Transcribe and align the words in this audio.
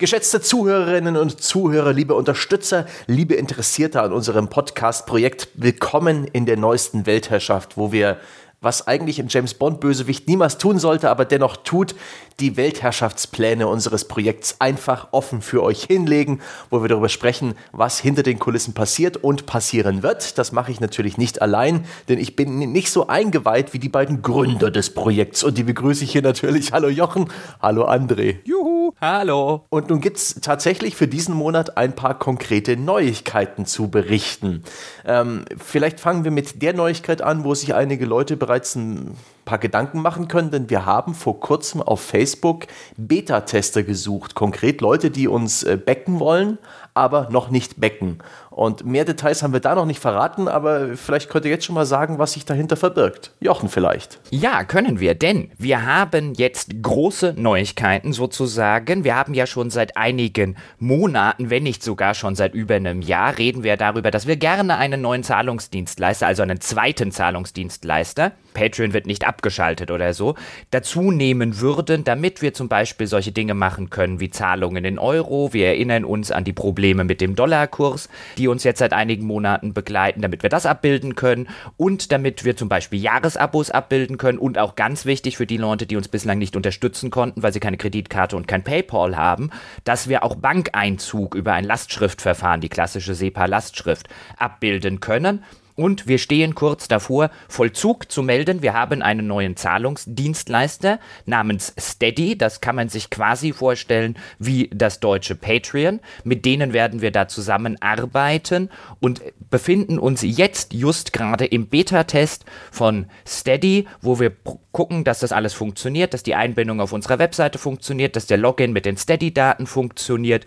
Geschätzte 0.00 0.40
Zuhörerinnen 0.40 1.16
und 1.16 1.42
Zuhörer, 1.42 1.92
liebe 1.92 2.14
Unterstützer, 2.14 2.86
liebe 3.08 3.34
Interessierte 3.34 4.00
an 4.00 4.12
unserem 4.12 4.46
Podcast-Projekt, 4.46 5.48
willkommen 5.54 6.24
in 6.32 6.46
der 6.46 6.56
neuesten 6.56 7.04
Weltherrschaft, 7.04 7.76
wo 7.76 7.90
wir 7.90 8.18
was 8.60 8.88
eigentlich 8.88 9.20
ein 9.20 9.28
James 9.28 9.54
Bond-Bösewicht 9.54 10.26
niemals 10.26 10.58
tun 10.58 10.78
sollte, 10.78 11.10
aber 11.10 11.24
dennoch 11.24 11.58
tut, 11.58 11.94
die 12.40 12.56
Weltherrschaftspläne 12.56 13.66
unseres 13.66 14.06
Projekts 14.06 14.56
einfach 14.60 15.08
offen 15.12 15.42
für 15.42 15.62
euch 15.62 15.84
hinlegen, 15.84 16.40
wo 16.70 16.82
wir 16.82 16.88
darüber 16.88 17.08
sprechen, 17.08 17.54
was 17.72 17.98
hinter 17.98 18.22
den 18.22 18.38
Kulissen 18.38 18.74
passiert 18.74 19.16
und 19.16 19.46
passieren 19.46 20.02
wird. 20.02 20.38
Das 20.38 20.52
mache 20.52 20.70
ich 20.70 20.80
natürlich 20.80 21.18
nicht 21.18 21.42
allein, 21.42 21.84
denn 22.08 22.18
ich 22.18 22.36
bin 22.36 22.58
nicht 22.58 22.90
so 22.90 23.08
eingeweiht 23.08 23.72
wie 23.72 23.78
die 23.78 23.88
beiden 23.88 24.22
Gründer 24.22 24.70
des 24.70 24.94
Projekts. 24.94 25.42
Und 25.42 25.58
die 25.58 25.64
begrüße 25.64 26.04
ich 26.04 26.12
hier 26.12 26.22
natürlich. 26.22 26.72
Hallo 26.72 26.88
Jochen, 26.88 27.28
hallo 27.60 27.88
André. 27.88 28.36
Juhu, 28.44 28.92
hallo. 29.00 29.64
Und 29.68 29.90
nun 29.90 30.00
gibt 30.00 30.18
es 30.18 30.36
tatsächlich 30.40 30.94
für 30.94 31.08
diesen 31.08 31.34
Monat 31.34 31.76
ein 31.76 31.94
paar 31.94 32.18
konkrete 32.18 32.76
Neuigkeiten 32.76 33.66
zu 33.66 33.88
berichten. 33.88 34.62
Ähm, 35.04 35.44
vielleicht 35.56 35.98
fangen 35.98 36.22
wir 36.22 36.30
mit 36.30 36.62
der 36.62 36.72
Neuigkeit 36.72 37.20
an, 37.20 37.42
wo 37.42 37.54
sich 37.54 37.74
einige 37.74 38.04
Leute 38.04 38.36
bereits 38.36 38.47
bereits 38.48 38.74
ein 38.76 39.14
paar 39.44 39.58
Gedanken 39.58 40.00
machen 40.00 40.26
können, 40.26 40.50
denn 40.50 40.70
wir 40.70 40.86
haben 40.86 41.14
vor 41.14 41.38
kurzem 41.38 41.82
auf 41.82 42.00
Facebook 42.00 42.66
Beta-Tester 42.96 43.82
gesucht. 43.82 44.34
Konkret 44.34 44.80
Leute, 44.80 45.10
die 45.10 45.28
uns 45.28 45.64
äh, 45.64 45.76
backen 45.76 46.18
wollen, 46.18 46.56
aber 46.98 47.28
noch 47.30 47.50
nicht 47.50 47.80
backen. 47.80 48.18
Und 48.50 48.84
mehr 48.84 49.04
Details 49.04 49.44
haben 49.44 49.52
wir 49.52 49.60
da 49.60 49.76
noch 49.76 49.86
nicht 49.86 50.00
verraten, 50.00 50.48
aber 50.48 50.96
vielleicht 50.96 51.30
könnt 51.30 51.44
ihr 51.44 51.50
jetzt 51.52 51.64
schon 51.64 51.76
mal 51.76 51.86
sagen, 51.86 52.18
was 52.18 52.32
sich 52.32 52.44
dahinter 52.44 52.76
verbirgt. 52.76 53.30
Jochen 53.38 53.68
vielleicht. 53.68 54.18
Ja, 54.30 54.64
können 54.64 54.98
wir, 54.98 55.14
denn 55.14 55.52
wir 55.58 55.86
haben 55.86 56.34
jetzt 56.34 56.82
große 56.82 57.34
Neuigkeiten 57.36 58.12
sozusagen. 58.12 59.04
Wir 59.04 59.14
haben 59.14 59.32
ja 59.32 59.46
schon 59.46 59.70
seit 59.70 59.96
einigen 59.96 60.56
Monaten, 60.80 61.50
wenn 61.50 61.62
nicht 61.62 61.84
sogar 61.84 62.14
schon 62.14 62.34
seit 62.34 62.52
über 62.52 62.74
einem 62.74 63.00
Jahr, 63.00 63.38
reden 63.38 63.62
wir 63.62 63.76
darüber, 63.76 64.10
dass 64.10 64.26
wir 64.26 64.36
gerne 64.36 64.76
einen 64.76 65.02
neuen 65.02 65.22
Zahlungsdienstleister, 65.22 66.26
also 66.26 66.42
einen 66.42 66.60
zweiten 66.60 67.12
Zahlungsdienstleister, 67.12 68.32
Patreon 68.54 68.92
wird 68.92 69.06
nicht 69.06 69.26
abgeschaltet 69.26 69.90
oder 69.90 70.14
so, 70.14 70.34
dazu 70.70 71.10
nehmen 71.10 71.60
würden, 71.60 72.04
damit 72.04 72.42
wir 72.42 72.54
zum 72.54 72.68
Beispiel 72.68 73.06
solche 73.06 73.32
Dinge 73.32 73.54
machen 73.54 73.90
können 73.90 74.20
wie 74.20 74.30
Zahlungen 74.30 74.84
in 74.84 74.98
Euro. 74.98 75.52
Wir 75.52 75.68
erinnern 75.68 76.04
uns 76.04 76.30
an 76.30 76.44
die 76.44 76.52
Probleme 76.52 77.04
mit 77.04 77.20
dem 77.20 77.34
Dollarkurs, 77.34 78.08
die 78.36 78.48
uns 78.48 78.64
jetzt 78.64 78.78
seit 78.78 78.92
einigen 78.92 79.26
Monaten 79.26 79.74
begleiten, 79.74 80.22
damit 80.22 80.42
wir 80.42 80.50
das 80.50 80.66
abbilden 80.66 81.14
können 81.14 81.48
und 81.76 82.12
damit 82.12 82.44
wir 82.44 82.56
zum 82.56 82.68
Beispiel 82.68 83.00
Jahresabos 83.00 83.70
abbilden 83.70 84.18
können 84.18 84.38
und 84.38 84.58
auch 84.58 84.76
ganz 84.76 85.04
wichtig 85.06 85.36
für 85.36 85.46
die 85.46 85.56
Leute, 85.56 85.86
die 85.86 85.96
uns 85.96 86.08
bislang 86.08 86.38
nicht 86.38 86.56
unterstützen 86.56 87.10
konnten, 87.10 87.42
weil 87.42 87.52
sie 87.52 87.60
keine 87.60 87.76
Kreditkarte 87.76 88.36
und 88.36 88.48
kein 88.48 88.64
PayPal 88.64 89.16
haben, 89.16 89.50
dass 89.84 90.08
wir 90.08 90.24
auch 90.24 90.34
Bankeinzug 90.34 91.34
über 91.34 91.52
ein 91.52 91.64
Lastschriftverfahren, 91.64 92.60
die 92.60 92.68
klassische 92.68 93.14
SEPA-Lastschrift, 93.14 94.08
abbilden 94.36 95.00
können. 95.00 95.44
Und 95.78 96.08
wir 96.08 96.18
stehen 96.18 96.56
kurz 96.56 96.88
davor, 96.88 97.30
Vollzug 97.46 98.10
zu 98.10 98.24
melden. 98.24 98.62
Wir 98.62 98.74
haben 98.74 99.00
einen 99.00 99.28
neuen 99.28 99.54
Zahlungsdienstleister 99.54 100.98
namens 101.24 101.72
Steady. 101.78 102.36
Das 102.36 102.60
kann 102.60 102.74
man 102.74 102.88
sich 102.88 103.10
quasi 103.10 103.52
vorstellen 103.52 104.18
wie 104.40 104.68
das 104.74 104.98
deutsche 104.98 105.36
Patreon. 105.36 106.00
Mit 106.24 106.44
denen 106.44 106.72
werden 106.72 107.00
wir 107.00 107.12
da 107.12 107.28
zusammenarbeiten 107.28 108.70
und 108.98 109.22
befinden 109.50 110.00
uns 110.00 110.22
jetzt 110.22 110.72
just 110.72 111.12
gerade 111.12 111.46
im 111.46 111.68
Beta-Test 111.68 112.44
von 112.72 113.06
Steady, 113.24 113.86
wo 114.00 114.18
wir 114.18 114.32
gucken, 114.72 115.04
dass 115.04 115.20
das 115.20 115.30
alles 115.30 115.54
funktioniert, 115.54 116.12
dass 116.12 116.24
die 116.24 116.34
Einbindung 116.34 116.80
auf 116.80 116.92
unserer 116.92 117.20
Webseite 117.20 117.58
funktioniert, 117.58 118.16
dass 118.16 118.26
der 118.26 118.38
Login 118.38 118.72
mit 118.72 118.84
den 118.84 118.96
Steady-Daten 118.96 119.68
funktioniert 119.68 120.44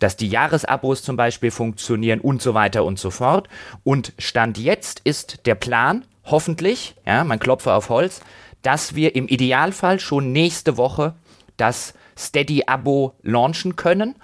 dass 0.00 0.16
die 0.16 0.28
Jahresabos 0.28 1.02
zum 1.02 1.16
Beispiel 1.16 1.52
funktionieren 1.52 2.20
und 2.20 2.42
so 2.42 2.54
weiter 2.54 2.84
und 2.84 2.98
so 2.98 3.10
fort. 3.10 3.48
Und 3.84 4.12
Stand 4.18 4.58
jetzt 4.58 5.00
ist 5.04 5.46
der 5.46 5.54
Plan, 5.54 6.04
hoffentlich, 6.24 6.96
ja, 7.06 7.22
man 7.22 7.38
klopfe 7.38 7.72
auf 7.72 7.88
Holz, 7.88 8.20
dass 8.62 8.94
wir 8.96 9.14
im 9.14 9.28
Idealfall 9.28 10.00
schon 10.00 10.32
nächste 10.32 10.76
Woche 10.76 11.14
das 11.56 11.94
Steady-Abo 12.18 13.14
launchen 13.22 13.76
können. 13.76 14.16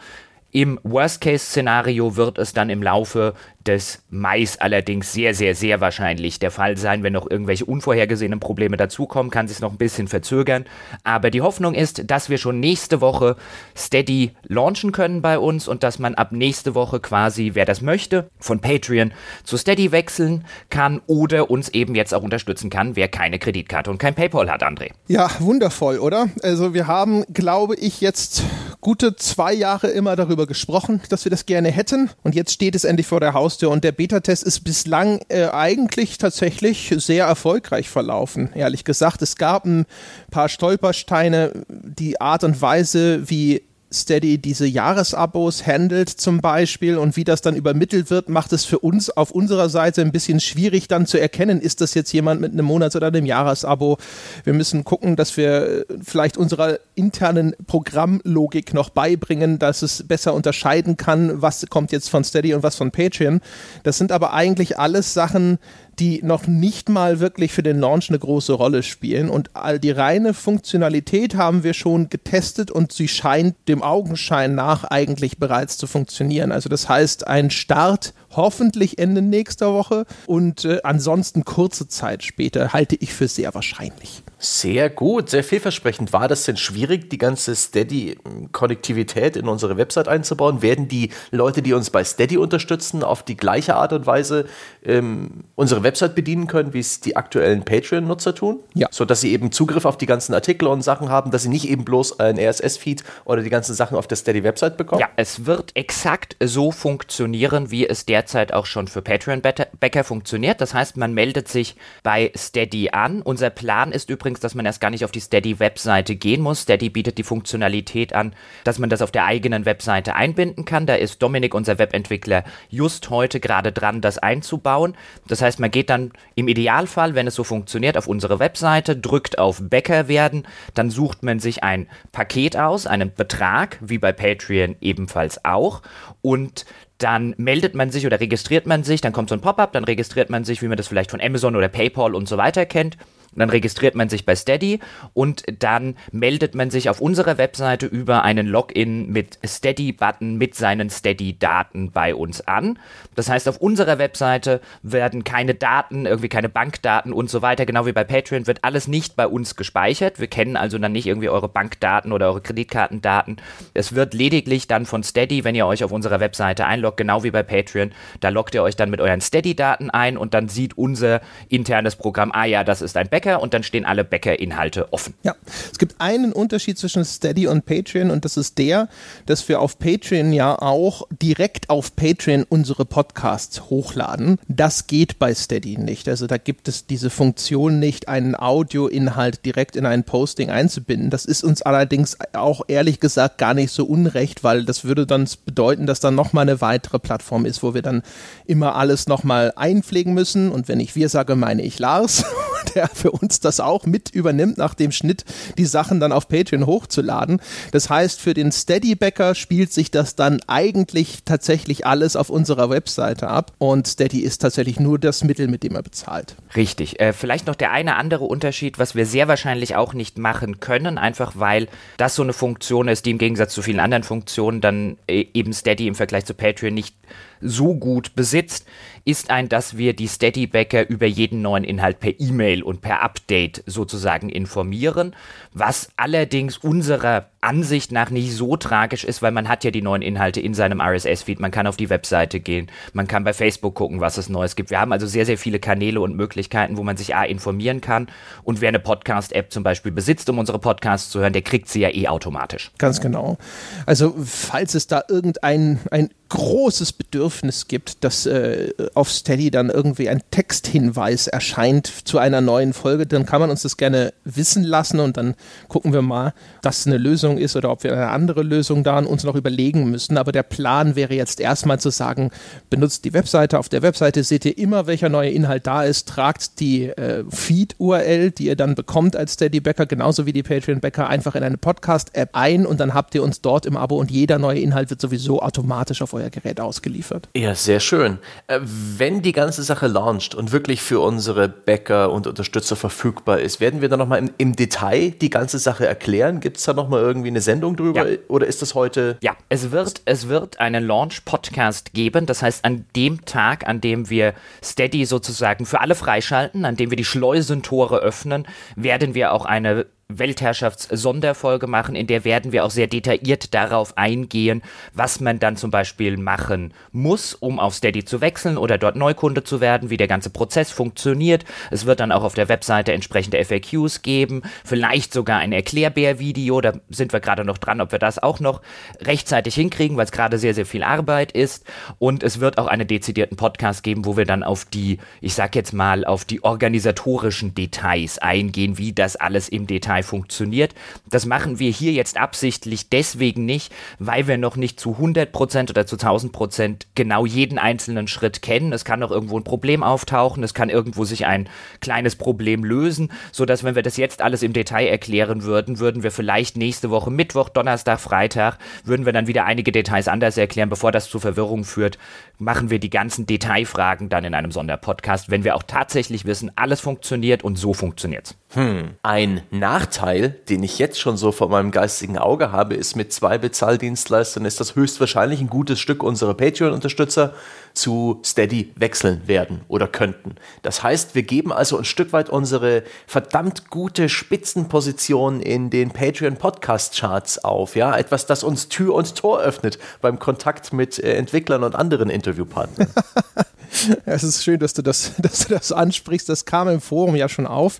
Im 0.51 0.81
Worst-Case-Szenario 0.83 2.17
wird 2.17 2.39
es 2.39 2.53
dann 2.53 2.71
im 2.71 2.83
Laufe 2.83 3.35
des 3.67 4.03
Mais 4.11 4.59
allerdings 4.59 5.13
sehr, 5.13 5.35
sehr, 5.35 5.55
sehr 5.55 5.81
wahrscheinlich 5.81 6.39
der 6.39 6.51
Fall 6.51 6.77
sein. 6.77 7.03
Wenn 7.03 7.13
noch 7.13 7.31
irgendwelche 7.31 7.65
unvorhergesehenen 7.65 8.41
Probleme 8.41 8.77
dazukommen, 8.77 9.31
kann 9.31 9.49
sich 9.49 9.61
noch 9.61 9.73
ein 9.73 9.79
bisschen 9.79 10.09
verzögern. 10.09 10.65
Aber 11.05 11.31
die 11.31 11.43
Hoffnung 11.43 11.75
ist, 11.75 12.11
dass 12.11 12.31
wir 12.31 12.39
schon 12.39 12.61
nächste 12.61 13.01
Woche 13.01 13.37
Steady 13.77 14.33
launchen 14.45 14.93
können 14.93 15.23
bei 15.23 15.39
uns 15.39 15.69
und 15.69 15.83
dass 15.83 15.99
man 15.99 16.15
ab 16.15 16.33
nächste 16.33 16.75
Woche 16.75 17.01
quasi, 17.01 17.53
wer 17.55 17.65
das 17.65 17.83
möchte, 17.83 18.31
von 18.39 18.61
Patreon 18.61 19.13
zu 19.45 19.57
Steady 19.57 19.93
wechseln 19.93 20.45
kann 20.71 21.01
oder 21.07 21.51
uns 21.51 21.69
eben 21.71 21.95
jetzt 21.95 22.15
auch 22.15 22.23
unterstützen 22.23 22.71
kann, 22.71 22.97
wer 22.97 23.09
keine 23.09 23.39
Kreditkarte 23.39 23.91
und 23.91 23.99
kein 23.99 24.15
PayPal 24.15 24.51
hat, 24.51 24.63
André. 24.63 24.91
Ja, 25.09 25.31
wundervoll, 25.41 25.99
oder? 25.99 26.29
Also 26.43 26.75
wir 26.75 26.87
haben, 26.87 27.25
glaube 27.33 27.75
ich, 27.77 28.01
jetzt 28.01 28.43
gute 28.81 29.17
zwei 29.17 29.53
Jahre 29.53 29.89
immer 29.89 30.17
darüber 30.17 30.47
gesprochen, 30.47 31.01
dass 31.09 31.25
wir 31.25 31.31
das 31.31 31.47
gerne 31.47 31.71
hätten 31.71 32.11
und 32.23 32.35
jetzt 32.35 32.53
steht 32.53 32.75
es 32.75 32.85
endlich 32.85 33.07
vor 33.07 33.21
der 33.21 33.35
Haus 33.35 33.56
musste. 33.57 33.69
Und 33.71 33.85
der 33.85 33.93
Beta-Test 33.93 34.43
ist 34.43 34.61
bislang 34.61 35.21
äh, 35.29 35.47
eigentlich 35.47 36.19
tatsächlich 36.19 36.95
sehr 36.99 37.25
erfolgreich 37.25 37.89
verlaufen, 37.89 38.51
ehrlich 38.55 38.85
gesagt. 38.85 39.23
Es 39.23 39.37
gab 39.37 39.65
ein 39.65 39.87
paar 40.31 40.49
Stolpersteine, 40.49 41.65
die 41.69 42.21
Art 42.21 42.45
und 42.45 42.61
Weise, 42.61 43.29
wie 43.31 43.63
Steady 43.93 44.39
diese 44.39 44.67
Jahresabos 44.67 45.65
handelt 45.65 46.09
zum 46.09 46.41
Beispiel 46.41 46.99
und 46.99 47.17
wie 47.17 47.23
das 47.23 47.41
dann 47.41 47.55
übermittelt 47.55 48.11
wird, 48.11 48.29
macht 48.29 48.53
es 48.53 48.65
für 48.65 48.81
uns 48.81 49.11
auf 49.11 49.31
unserer 49.31 49.69
Seite 49.69 50.03
ein 50.03 50.11
bisschen 50.11 50.41
schwierig 50.41 50.89
dann 50.89 51.07
zu 51.07 51.21
erkennen, 51.21 51.61
ist 51.61 51.81
das 51.81 51.95
jetzt 51.95 52.13
jemand 52.13 52.41
mit 52.41 52.53
einem 52.53 52.67
Monats- 52.67 52.97
oder 52.97 53.07
einem 53.09 53.27
Jahresabo. 53.27 53.99
Wir 54.43 54.55
müssen 54.55 54.83
gucken, 54.83 55.15
dass 55.15 55.37
wir 55.37 55.51
äh, 55.53 55.85
vielleicht 56.03 56.37
unserer 56.37 56.79
internen 56.97 57.55
Programmlogik 57.67 58.75
noch 58.75 58.91
beibringen, 58.91 59.61
dass 59.61 59.83
es 59.83 60.03
besser 60.03 60.35
unterscheiden 60.35 60.97
kann, 60.97 61.41
was 61.41 61.65
kommt 61.71 61.93
jetzt 61.93 62.11
von 62.11 62.25
Steady 62.25 62.55
und 62.55 62.65
was 62.65 62.75
von 62.75 62.91
Patreon. 62.91 63.41
Das 63.85 63.99
sind 63.99 64.11
aber 64.11 64.33
eigentlich 64.33 64.79
alles 64.79 65.15
Sachen, 65.15 65.59
die 65.99 66.21
noch 66.23 66.47
nicht 66.47 66.89
mal 66.89 67.21
wirklich 67.21 67.53
für 67.53 67.63
den 67.63 67.81
Launch 67.81 68.11
eine 68.11 68.19
große 68.19 68.53
Rolle 68.53 68.83
spielen. 68.83 69.31
Und 69.31 69.51
all 69.55 69.79
die 69.79 69.91
reine 69.91 70.35
Funktionalität 70.35 71.37
haben 71.37 71.65
wir 71.65 71.75
schon 71.75 72.09
getestet 72.09 72.71
und 72.71 72.93
sie 72.93 73.09
scheint 73.09 73.57
dem 73.69 73.83
Augenschein 73.83 74.55
nach 74.55 74.85
eigentlich 74.85 75.39
bereits 75.39 75.79
zu 75.79 75.87
funktionieren. 75.87 76.53
Also 76.53 76.69
das 76.69 76.89
heißt, 76.89 77.27
ein 77.27 77.51
Start 77.51 78.13
hoffentlich 78.37 78.99
Ende 78.99 79.23
nächster 79.23 79.73
Woche 79.73 80.05
und 80.27 80.65
äh, 80.65 80.81
ansonsten 80.83 81.45
kurze 81.45 81.89
Zeit 81.89 82.23
später 82.23 82.73
halte 82.73 82.97
ich 82.97 83.13
für 83.13 83.29
sehr 83.29 83.55
wahrscheinlich. 83.55 84.23
Sehr 84.39 84.91
gut, 84.91 85.31
sehr 85.31 85.43
vielversprechend. 85.43 86.13
War 86.13 86.29
das 86.29 86.45
denn 86.45 86.59
schwierig, 86.59 87.09
die 87.09 87.17
ganze 87.17 87.57
Steady-Konnektivität 87.57 89.35
in 89.35 89.49
unsere 89.49 89.79
Website 89.79 90.09
einzubauen? 90.09 90.61
Werden 90.61 90.89
die 90.89 91.11
Leute, 91.31 91.63
die 91.63 91.73
uns 91.73 91.89
bei 91.89 92.05
Steady 92.05 92.37
unterstützen, 92.37 93.03
auf 93.03 93.23
die 93.23 93.37
gleiche 93.37 93.77
Art 93.77 93.95
und 93.95 94.07
Weise 94.07 94.45
ähm, 94.85 95.45
unsere 95.55 95.83
Website 95.83 96.15
bedienen 96.15 96.49
können, 96.49 96.75
wie 96.75 96.81
es 96.81 97.01
die 97.01 97.17
aktuellen 97.17 97.65
Patreon-Nutzer 97.65 98.35
tun? 98.35 98.61
Ja. 98.75 98.89
Sodass 98.91 99.23
sie 99.23 99.33
eben 99.33 99.53
Zugriff 99.53 99.87
auf 99.87 99.97
die 99.97 100.07
ganzen 100.07 100.35
Artikel 100.35 100.69
und 100.69 100.83
Sachen 100.83 101.09
haben, 101.09 101.31
dass 101.31 101.45
sie 101.45 101.49
nicht 101.49 101.69
eben 101.69 101.87
bloß 101.87 102.21
ein 102.21 102.39
RSS-Feed 102.39 103.05
oder 103.25 103.41
die 103.41 103.51
ganzen 103.51 103.75
Sachen 103.75 103.97
auf 103.97 104.07
der 104.07 104.19
Steady-Website 104.19 104.77
bekommen? 104.77 105.01
Ja, 105.01 105.09
es 105.17 105.47
wird 105.47 105.75
exakt 105.75 106.37
so 106.45 106.73
funktionieren, 106.73 107.71
wie 107.71 107.89
es 107.89 108.05
derzeit 108.05 108.26
auch 108.53 108.67
schon 108.67 108.89
für 108.89 109.03
Patreon-Bäcker 109.03 110.05
funktioniert. 110.05 110.61
Das 110.61 110.75
heißt, 110.75 110.97
man 110.97 111.15
meldet 111.15 111.49
sich 111.49 111.77
bei 112.03 112.33
Steady 112.37 112.91
an. 112.91 113.23
Unser 113.23 113.51
Plan 113.51 113.93
ist 113.93 114.11
übrigens, 114.11 114.27
übrigens, 114.27 114.41
dass 114.41 114.55
man 114.55 114.67
erst 114.67 114.81
gar 114.81 114.91
nicht 114.91 115.05
auf 115.05 115.13
die 115.13 115.21
Steady-Webseite 115.21 116.17
gehen 116.17 116.41
muss. 116.41 116.63
Steady 116.63 116.91
bietet 116.91 117.19
die 117.19 117.23
Funktionalität 117.23 118.13
an, 118.13 118.35
dass 118.65 118.79
man 118.79 118.91
das 118.91 119.03
auf 119.03 119.11
der 119.11 119.25
eigenen 119.25 119.65
Webseite 119.65 120.15
einbinden 120.15 120.65
kann. 120.65 120.87
Da 120.87 120.95
ist 120.95 121.23
Dominik, 121.23 121.55
unser 121.55 121.79
Webentwickler, 121.79 122.45
just 122.69 123.11
heute 123.11 123.41
gerade 123.41 123.73
dran, 123.73 124.01
das 124.01 124.19
einzubauen. 124.19 124.97
Das 125.27 125.43
heißt, 125.43 125.61
man 125.61 125.71
geht 125.71 125.91
dann 125.91 126.13
im 126.35 126.49
Idealfall, 126.49 127.15
wenn 127.15 127.27
es 127.27 127.35
so 127.35 127.45
funktioniert, 127.45 127.97
auf 127.97 128.07
unsere 128.07 128.39
Webseite, 128.39 128.97
drückt 128.97 129.39
auf 129.39 129.61
Bäcker 129.63 130.09
werden, 130.09 130.47
dann 130.75 130.91
sucht 130.91 131.23
man 131.23 131.39
sich 131.39 131.63
ein 131.63 131.89
Paket 132.13 132.57
aus, 132.57 132.87
einen 132.87 133.15
Betrag, 133.15 133.79
wie 133.81 133.99
bei 133.99 134.13
Patreon 134.13 134.77
ebenfalls 134.81 135.45
auch, 135.45 135.83
und 136.23 136.65
dann 136.99 137.35
meldet 137.37 137.75
man 137.75 137.91
sich 137.91 138.07
oder 138.07 138.21
registriert 138.21 138.67
man 138.67 138.85
sich, 138.85 139.01
dann 139.01 139.13
kommt 139.13 139.29
so 139.29 139.35
ein 139.35 139.41
Pop-up, 139.41 139.73
dann 139.73 139.85
registriert 139.85 140.31
man 140.31 140.45
sich, 140.45 140.63
wie 140.63 140.69
man 140.69 140.77
das 140.77 140.89
vielleicht 140.89 141.11
von 141.11 141.21
Amazon 141.21 141.57
oder 141.57 141.69
PayPal 141.69 142.15
und 142.15 142.29
so 142.29 142.37
weiter 142.37 142.67
kennt 142.67 142.97
Dann 143.37 143.51
registriert 143.51 143.95
man 143.95 144.09
sich 144.09 144.25
bei 144.25 144.35
Steady 144.35 144.81
und 145.15 145.45
dann 145.59 145.97
meldet 146.13 146.55
man 146.55 146.71
sich 146.71 146.89
auf 146.91 147.01
unserer 147.01 147.39
Webseite 147.39 147.87
über 147.87 148.23
einen 148.23 148.47
Login 148.47 149.11
mit 149.11 149.39
Steady-Button 149.45 150.37
mit 150.37 150.55
seinen 150.55 150.91
Steady-Daten 150.91 151.91
bei 151.93 152.15
uns 152.15 152.47
an. 152.47 152.79
Das 153.15 153.29
heißt, 153.29 153.49
auf 153.49 153.59
unserer 153.59 153.99
Webseite 153.99 154.61
werden 154.83 155.25
keine 155.25 155.55
Daten, 155.55 156.07
irgendwie 156.07 156.29
keine 156.29 156.49
Bankdaten 156.49 157.13
und 157.13 157.31
so 157.31 157.43
weiter, 157.43 157.67
genau 157.67 157.87
wie 157.87 157.93
bei 157.93 158.05
Patreon, 158.05 158.47
wird 158.47 158.65
alles 158.65 158.89
nicht 158.89 159.17
bei 159.17 159.27
uns 159.27 159.57
gespeichert. 159.57 160.21
Wir 160.21 160.29
kennen 160.29 160.57
also 160.57 160.79
dann 160.79 160.93
nicht 160.93 161.07
irgendwie 161.07 161.29
eure 161.29 161.49
Bankdaten 161.49 162.13
oder 162.13 162.29
eure 162.29 162.41
Kreditkartendaten. 162.41 163.37
Es 163.75 163.95
wird 163.95 164.15
lediglich 164.15 164.67
dann 164.67 164.87
von 164.87 165.03
Steady, 165.03 165.45
wenn 165.45 165.55
ihr 165.55 165.67
euch 165.67 165.85
auf 165.85 165.93
unserer 165.93 166.21
Webseite 166.21 166.67
einloggt, 166.67 166.97
genau 166.97 167.23
wie 167.23 167.31
bei 167.31 167.43
Patreon, 167.43 167.93
da 168.21 168.29
loggt 168.29 168.55
ihr 168.55 168.63
euch 168.63 168.77
dann 168.77 168.91
mit 168.91 169.01
euren 169.01 169.21
Steady-Daten 169.21 169.91
ein 169.91 170.17
und 170.17 170.35
dann 170.35 170.49
sieht 170.49 170.77
unser 170.77 171.21
internes 171.49 171.97
Programm, 171.97 172.33
ah 172.33 172.45
ja, 172.45 172.65
das 172.65 172.83
ist 172.83 172.97
ein 172.97 173.09
Bäcker 173.27 173.43
und 173.43 173.55
dann 173.55 173.63
stehen 173.63 173.85
alle 173.85 174.05
Bäcker-Inhalte 174.05 174.93
offen. 174.93 175.15
Ja, 175.23 175.35
es 175.71 175.79
gibt 175.79 175.97
einen 175.99 176.33
Unterschied 176.33 176.79
zwischen 176.79 177.05
Steady 177.05 177.49
und 177.49 177.67
Patreon 177.67 178.11
und 178.11 178.25
das 178.25 178.37
ist 178.37 178.59
der, 178.59 178.89
dass 179.27 179.49
wir 179.49 179.61
auf 179.61 179.79
Patreon 179.79 180.33
ja 180.33 180.57
auch 180.57 181.07
direkt 181.11 181.69
auf 181.69 181.97
Patreon 181.97 182.45
unsere 182.49 182.85
Podcasts 182.85 183.63
hochladen. 183.69 184.39
Das 184.49 184.87
geht 184.87 185.19
bei 185.19 185.35
Steady 185.35 185.77
nicht. 185.77 186.09
Also 186.09 186.27
da 186.27 186.37
gibt 186.37 186.69
es 186.69 186.87
diese 186.87 187.11
Funktion 187.11 187.81
nicht, 187.81 188.09
einen 188.09 188.37
Audioinhalt 188.37 189.45
direkt 189.45 189.75
in 189.75 189.87
ein 189.87 190.05
Posting 190.05 190.51
einzubinden. 190.51 191.11
Das 191.11 191.25
ist 191.25 191.43
uns 191.43 191.63
allerdings 191.63 192.17
auch 192.33 192.63
ehrlich 192.69 193.01
gesagt 193.01 193.39
gar 193.39 193.55
nicht 193.55 193.73
so 193.73 193.87
unrecht, 193.87 194.45
weil 194.45 194.65
das 194.65 194.85
würde 194.85 195.07
dann 195.07 195.29
bedeuten, 195.45 195.87
dass 195.87 195.99
dann 195.99 196.15
nochmal 196.15 196.43
eine 196.43 196.61
weitere 196.61 197.01
Plattform 197.01 197.45
ist, 197.45 197.63
wo 197.63 197.75
wir 197.75 197.83
dann 197.83 198.03
immer 198.47 198.77
alles 198.77 199.09
nochmal 199.09 199.53
einpflegen 199.57 200.15
müssen. 200.15 200.53
Und 200.53 200.69
wenn 200.69 200.79
ich 200.79 200.95
wir 200.95 201.09
sage, 201.09 201.35
meine 201.35 201.63
ich 201.63 201.79
Lars, 201.81 202.25
der 202.75 202.89
für 202.89 203.16
uns 203.21 203.41
das 203.41 203.61
auch 203.61 203.87
mit 203.87 204.11
übernimmt, 204.11 204.59
nach 204.59 204.75
dem 204.75 204.93
Schnitt 204.93 205.25
die 205.59 205.65
Sachen 205.65 206.01
dann 206.01 206.13
auf 206.13 206.29
Patreon 206.29 206.67
hochzuladen. 206.67 207.41
Das 207.73 207.91
heißt, 207.91 208.21
für 208.21 208.35
den 208.35 208.53
Steady-Bäcker 208.53 209.35
spielt 209.35 209.73
sich 209.73 209.91
das 209.91 210.17
dann 210.17 210.41
eigentlich 210.47 211.19
tatsächlich 211.25 211.87
alles 211.87 212.17
auf 212.17 212.31
unserer 212.31 212.71
Webseite 212.71 213.29
ab 213.29 213.53
und 213.59 213.87
Steady 213.87 214.21
ist 214.21 214.39
tatsächlich 214.43 214.81
nur 214.81 214.99
das 214.99 215.25
Mittel, 215.25 215.49
mit 215.49 215.63
dem 215.63 215.75
er 215.75 215.83
bezahlt. 215.83 216.37
Richtig. 216.55 217.01
Äh, 217.01 217.13
vielleicht 217.13 217.47
noch 217.47 217.55
der 217.55 217.73
eine 217.73 217.97
andere 217.97 218.25
Unterschied, 218.25 218.79
was 218.79 218.95
wir 218.95 219.07
sehr 219.07 219.29
wahrscheinlich 219.29 219.77
auch 219.77 219.95
nicht 219.95 220.19
machen 220.19 220.61
können, 220.61 220.99
einfach 220.99 221.33
weil 221.37 221.69
das 221.97 222.15
so 222.15 222.23
eine 222.23 222.33
Funktion 222.33 222.89
ist, 222.89 223.07
die 223.07 223.11
im 223.11 223.19
Gegensatz 223.19 223.55
zu 223.55 223.63
vielen 223.63 223.81
anderen 223.81 224.03
Funktionen 224.03 224.61
dann 224.61 224.97
äh, 225.07 225.27
eben 225.35 225.53
Steady 225.53 225.87
im 225.87 225.95
Vergleich 225.95 226.25
zu 226.25 226.35
Patreon 226.35 226.75
nicht 226.75 226.95
so 227.41 227.75
gut 227.75 228.15
besitzt, 228.15 228.67
ist 229.07 229.31
ein, 229.31 229.49
dass 229.49 229.77
wir 229.77 229.95
die 229.95 230.09
Steady-Bäcker 230.09 230.89
über 230.89 231.07
jeden 231.07 231.41
neuen 231.41 231.63
Inhalt 231.63 232.01
per 232.01 232.19
E-Mail 232.19 232.65
und 232.65 232.81
per 232.81 233.03
Update 233.03 233.63
sozusagen 233.65 234.29
informieren, 234.29 235.15
was 235.55 235.89
allerdings 235.97 236.59
unserer 236.59 237.31
Ansicht 237.41 237.93
nach 237.93 238.11
nicht 238.11 238.35
so 238.35 238.57
tragisch 238.57 239.05
ist, 239.05 239.23
weil 239.23 239.31
man 239.31 239.49
hat 239.49 239.63
ja 239.63 239.71
die 239.71 239.81
neuen 239.81 240.03
Inhalte 240.03 240.41
in 240.41 240.55
seinem 240.55 240.81
RSS-Feed, 240.81 241.39
man 241.39 241.53
kann 241.53 241.69
auf 241.69 241.77
die 241.77 241.89
Webseite 241.89 242.41
gehen, 242.41 242.69
man 242.95 243.07
kann 243.07 243.23
bei 243.23 243.33
Facebook 243.33 243.77
gucken, 243.77 244.01
was 244.01 244.19
es 244.19 244.29
Neues 244.29 244.57
gibt. 244.57 244.71
Wir 244.71 244.81
haben 244.81 244.91
also 244.91 245.07
sehr, 245.07 245.25
sehr 245.25 245.39
viele 245.39 245.61
Kanäle 245.61 246.01
und 246.01 246.17
Möglichkeiten, 246.17 246.77
wo 246.77 246.83
man 246.83 246.97
sich 246.97 247.15
A 247.15 247.23
informieren 247.23 247.81
kann 247.81 248.09
und 248.43 248.61
wer 248.61 248.71
eine 248.71 248.81
Podcast-App 248.81 249.53
zum 249.53 249.63
Beispiel 249.63 249.93
besitzt, 249.93 250.29
um 250.29 250.41
unsere 250.41 250.59
Podcasts 250.59 251.11
zu 251.11 251.21
hören, 251.21 251.33
der 251.33 251.43
kriegt 251.43 251.69
sie 251.69 251.81
ja 251.81 251.95
eh 251.95 252.09
automatisch. 252.09 252.73
Ganz 252.79 253.01
genau. 253.01 253.39
Also 253.87 254.17
falls 254.25 254.75
es 254.75 254.89
da 254.89 255.05
irgendein 255.09 255.79
ein 255.93 256.11
großes 256.29 256.93
Bedürfnis 256.93 257.69
gibt, 257.69 258.03
dass 258.03 258.27
äh, 258.27 258.73
auf 258.97 259.11
Steady 259.11 259.51
dann 259.51 259.71
irgendwie 259.71 260.09
ein 260.09 260.23
Texthinweis 260.31 261.27
erscheint 261.27 261.87
zu 261.87 262.19
einer 262.19 262.41
neuen 262.41 262.73
Folge, 262.73 263.07
dann 263.07 263.27
kann 263.27 263.41
man 263.41 263.51
uns 263.51 263.63
das 263.63 263.77
gerne 263.77 264.13
wissen 264.25 264.65
lassen 264.65 265.01
und 265.01 265.17
dann 265.17 265.35
gucken 265.69 265.93
wir 265.93 266.03
mal, 266.03 266.33
dass 266.63 266.87
eine 266.87 266.99
Lösung 266.99 267.39
ist 267.39 267.57
oder 267.57 267.71
ob 267.71 267.85
wir 267.85 267.93
eine 267.93 268.09
andere 268.09 268.43
Lösung 268.43 268.83
da 268.85 268.97
uns 268.99 269.25
noch 269.25 269.35
überlegen 269.35 269.91
müssen. 269.91 270.17
Aber 270.17 270.33
der 270.33 270.43
Plan 270.43 270.97
wäre 270.97 271.15
jetzt 271.15 271.41
erstmal 271.41 271.79
zu 271.79 271.91
sagen, 271.91 272.31
benutzt 272.71 273.05
die 273.05 273.13
Webseite. 273.13 273.59
Auf 273.59 273.69
der 273.69 273.83
Webseite 273.83 274.25
seht 274.25 274.45
ihr 274.47 274.57
immer, 274.57 274.87
welcher 274.87 275.11
neue 275.11 275.31
Inhalt 275.31 275.67
da 275.67 275.83
ist. 275.85 276.09
Tragt 276.09 276.61
die 276.61 276.87
äh, 276.87 277.25
Feed-URL, 277.29 278.31
die 278.31 278.47
ihr 278.47 278.57
dann 278.57 278.75
bekommt 278.75 279.17
als 279.17 279.35
Steady-Bäcker, 279.35 279.87
genauso 279.87 280.25
wie 280.25 280.33
die 280.33 280.43
Patreon-Bäcker, 280.43 281.09
einfach 281.09 281.35
in 281.35 281.43
eine 281.43 281.59
Podcast-App 281.59 282.31
ein 282.33 282.65
und 282.65 282.81
dann 282.81 282.95
habt 282.95 283.15
ihr 283.15 283.23
uns 283.23 283.43
dort 283.43 283.67
im 283.67 283.77
Abo 283.77 283.99
und 283.99 284.11
jeder 284.11 284.39
neue 284.39 284.61
Inhalt 284.61 284.89
wird 284.89 285.01
sowieso 285.01 285.43
automatisch 285.43 286.01
auf 286.01 286.15
euer 286.15 286.31
Gerät 286.31 286.61
ausgeliefert. 286.61 287.29
Ja, 287.37 287.55
sehr 287.55 287.81
schön. 287.81 288.19
Äh, 288.47 288.61
wenn 288.99 289.23
die 289.23 289.33
ganze 289.33 289.63
Sache 289.63 289.87
launcht 289.87 290.35
und 290.35 290.53
wirklich 290.53 290.83
für 290.83 291.01
unsere 291.01 291.49
Bäcker 291.49 292.13
und 292.13 292.27
Unterstützer 292.27 292.77
verfügbar 292.77 293.41
ist, 293.41 293.61
werden 293.61 293.81
wir 293.81 293.89
dann 293.89 293.99
nochmal 293.99 294.19
im, 294.19 294.31
im 294.39 294.57
Detail 294.57 295.11
die 295.11 295.31
ganze 295.31 295.59
Sache 295.59 295.87
erklären? 295.87 296.41
Gibt 296.41 296.59
es 296.59 296.65
da 296.65 296.73
nochmal 296.73 297.01
irgendwie 297.01 297.29
eine 297.29 297.41
Sendung 297.41 297.77
drüber 297.77 298.09
ja. 298.09 298.19
oder 298.29 298.47
ist 298.47 298.63
das 298.63 298.75
heute? 298.75 299.19
Ja, 299.23 299.37
es 299.49 299.71
wird, 299.71 300.03
es 300.05 300.29
wird 300.29 300.61
einen 300.61 300.85
Launch-Podcast 300.85 301.93
geben. 301.93 302.27
Das 302.27 302.43
heißt, 302.43 302.65
an 302.65 302.85
dem 302.95 303.25
Tag, 303.25 303.67
an 303.67 303.81
dem 303.81 304.11
wir 304.11 304.35
Steady 304.63 305.05
sozusagen 305.05 305.67
für 305.67 305.81
alle 305.81 305.95
freischalten, 305.95 306.65
an 306.65 306.77
dem 306.77 306.91
wir 306.91 306.97
die 306.97 307.05
Schleusentore 307.05 307.99
öffnen, 307.99 308.47
werden 308.77 309.15
wir 309.15 309.33
auch 309.33 309.45
eine 309.45 309.87
Weltherrschafts-Sonderfolge 310.09 311.67
machen, 311.67 311.97
in 311.97 312.07
der 312.07 312.25
werden 312.25 312.53
wir 312.53 312.65
auch 312.65 312.71
sehr 312.71 312.87
detailliert 312.87 313.55
darauf 313.55 313.99
eingehen, 313.99 314.63
was 314.95 315.19
man 315.19 315.41
dann 315.41 315.57
zum 315.57 315.73
Beispiel 315.73 316.17
machen 316.17 316.73
muss, 316.93 317.35
um 317.35 317.59
auf 317.59 317.75
Steady 317.75 318.05
zu 318.05 318.21
wechseln 318.21 318.57
oder 318.57 318.79
dort 318.79 318.95
Neukunde 318.95 319.43
zu 319.43 319.61
werden, 319.61 319.91
wie 319.91 319.97
der 319.97 320.07
ganze 320.07 320.31
Prozess 320.31 320.71
funktioniert. 320.71 321.45
Es 321.73 321.87
wird 321.87 321.99
dann 321.99 322.13
auch 322.13 322.23
auf 322.23 322.35
der 322.35 322.49
Webseite 322.49 322.93
entsprechende 322.93 323.45
FAQs 323.45 324.03
geben, 324.03 324.43
vielleicht 324.65 325.13
sogar 325.13 325.41
ein 325.41 325.53
Erklärbär-Video, 325.53 326.61
da 326.61 326.75
sind 326.89 327.13
wir 327.13 327.21
gerade 327.21 327.45
noch 327.45 327.59
dran, 327.59 327.81
ob 327.81 327.91
wir 327.91 327.99
das 327.99 328.23
auch 328.23 328.39
noch 328.39 328.63
rechtzeitig 329.01 329.57
hinkriegen, 329.57 329.97
weil 329.97 330.05
es 330.05 330.13
gerade 330.13 330.39
sehr, 330.39 330.55
sehr 330.55 330.67
viel 330.67 330.85
Arbeit 330.85 331.33
ist. 331.33 331.67
Und 331.99 332.23
es 332.23 332.39
wird 332.39 332.59
auch 332.59 332.69
einen 332.69 332.87
dezidierten 332.87 333.37
Podcast 333.37 333.83
geben, 333.83 334.05
wo 334.05 334.17
wir 334.17 334.25
dann 334.25 334.45
auf 334.45 334.67
die, 334.67 334.99
ich 335.21 335.35
sag 335.35 335.57
jetzt 335.57 335.73
mal, 335.73 336.05
auf 336.05 336.25
die 336.25 336.45
organisatorischen 336.45 337.55
Details 337.55 338.19
eingehen, 338.19 338.79
wie 338.79 338.93
das 338.93 339.17
alles 339.17 339.49
im 339.49 339.67
Detail 339.67 339.96
Datei 339.97 340.03
funktioniert. 340.03 340.75
Das 341.09 341.27
machen 341.27 341.59
wir 341.59 341.71
hier 341.71 341.93
jetzt 341.93 342.17
absichtlich 342.19 342.89
deswegen 342.89 343.45
nicht, 343.45 343.73
weil 343.99 344.27
wir 344.27 344.39
noch 344.39 344.57
nicht 344.57 344.79
zu 344.79 344.97
100% 345.01 345.71
oder 345.71 345.87
zu 345.87 345.97
1000% 345.97 346.87
genau 346.95 347.25
jeden 347.27 347.59
einzelnen 347.59 348.09
Schritt 348.09 348.43
kennen. 348.43 348.73
Es 348.73 348.85
kann 348.85 349.01
noch 349.01 349.11
irgendwo 349.11 349.39
ein 349.39 349.45
Problem 349.45 349.83
auftauchen, 349.83 350.43
es 350.43 350.55
kann 350.55 350.69
irgendwo 350.69 351.05
sich 351.05 351.27
ein 351.27 351.49
kleines 351.81 352.17
Problem 352.17 352.65
lösen, 352.65 353.13
sodass 353.33 353.65
wenn 353.65 353.75
wir 353.75 353.83
das 353.83 353.97
jetzt 353.97 354.23
alles 354.23 354.43
im 354.43 354.53
Detail 354.53 354.87
erklären 354.87 355.45
würden, 355.45 355.79
würden 355.79 356.03
wir 356.03 356.11
vielleicht 356.11 356.57
nächste 356.57 356.91
Woche 356.91 357.11
Mittwoch, 357.11 357.49
Donnerstag, 357.49 358.01
Freitag, 358.01 358.59
würden 358.85 359.07
wir 359.07 359.13
dann 359.13 359.27
wieder 359.27 359.45
einige 359.45 359.73
Details 359.73 360.09
anders 360.09 360.37
erklären, 360.37 360.69
bevor 360.69 360.93
das 360.93 361.09
zu 361.09 361.19
Verwirrung 361.19 361.65
führt, 361.65 361.99
machen 362.39 362.71
wir 362.71 362.79
die 362.79 362.91
ganzen 362.91 363.27
Detailfragen 363.27 364.09
dann 364.09 364.25
in 364.25 364.35
einem 364.35 364.53
Sonderpodcast, 364.53 365.31
wenn 365.31 365.45
wir 365.45 365.57
auch 365.57 365.63
tatsächlich 365.63 366.25
wissen, 366.27 366.51
alles 366.57 366.81
funktioniert 366.81 367.45
und 367.45 367.57
so 367.57 367.73
funktioniert's. 367.73 368.37
Hm. 368.51 368.91
Ein 369.03 369.43
Nachteil, 369.87 370.31
den 370.49 370.65
ich 370.65 370.81
jetzt 370.81 370.99
schon 370.99 371.17
so 371.17 371.31
vor 371.31 371.49
meinem 371.49 371.71
geistigen 371.71 372.19
Auge 372.19 372.51
habe, 372.51 372.75
ist 372.75 372.97
mit 372.97 373.13
zwei 373.13 373.39
Bezahldienstleistern 373.39 374.45
ist 374.45 374.59
das 374.59 374.75
höchstwahrscheinlich 374.75 375.41
ein 375.41 375.49
gutes 375.49 375.79
Stück 375.79 376.03
unserer 376.03 376.35
Patreon-Unterstützer 376.35 377.35
zu 377.73 378.21
Steady 378.25 378.73
wechseln 378.75 379.23
werden 379.27 379.61
oder 379.69 379.87
könnten. 379.87 380.35
Das 380.63 380.83
heißt, 380.83 381.15
wir 381.15 381.23
geben 381.23 381.53
also 381.53 381.79
ein 381.79 381.85
Stück 381.85 382.13
weit 382.13 382.31
unsere 382.31 382.83
verdammt 383.07 383.71
gute 383.71 384.09
Spitzenposition 384.09 385.41
in 385.41 385.71
den 385.71 385.91
Patreon 385.91 386.37
Podcast 386.37 386.97
Charts 386.99 387.45
auf, 387.45 387.77
ja, 387.77 387.97
etwas, 387.97 388.27
das 388.27 388.43
uns 388.43 388.69
Tür 388.69 388.95
und 388.95 389.15
Tor 389.15 389.39
öffnet 389.39 389.79
beim 390.01 390.19
Kontakt 390.19 390.73
mit 390.73 390.99
äh, 390.99 391.15
Entwicklern 391.15 391.63
und 391.63 391.77
anderen 391.77 392.11
Interviewpartnern. 392.11 392.89
es 394.05 394.23
ist 394.23 394.45
schön, 394.45 394.59
dass 394.59 394.75
du 394.75 394.83
das, 394.83 395.13
dass 395.19 395.47
du 395.47 395.55
das 395.55 395.73
ansprichst. 395.73 396.29
Das 396.29 396.45
kam 396.45 396.69
im 396.69 396.81
Forum 396.81 397.17
ja 397.17 397.29
schon 397.29 397.47
auf. 397.47 397.79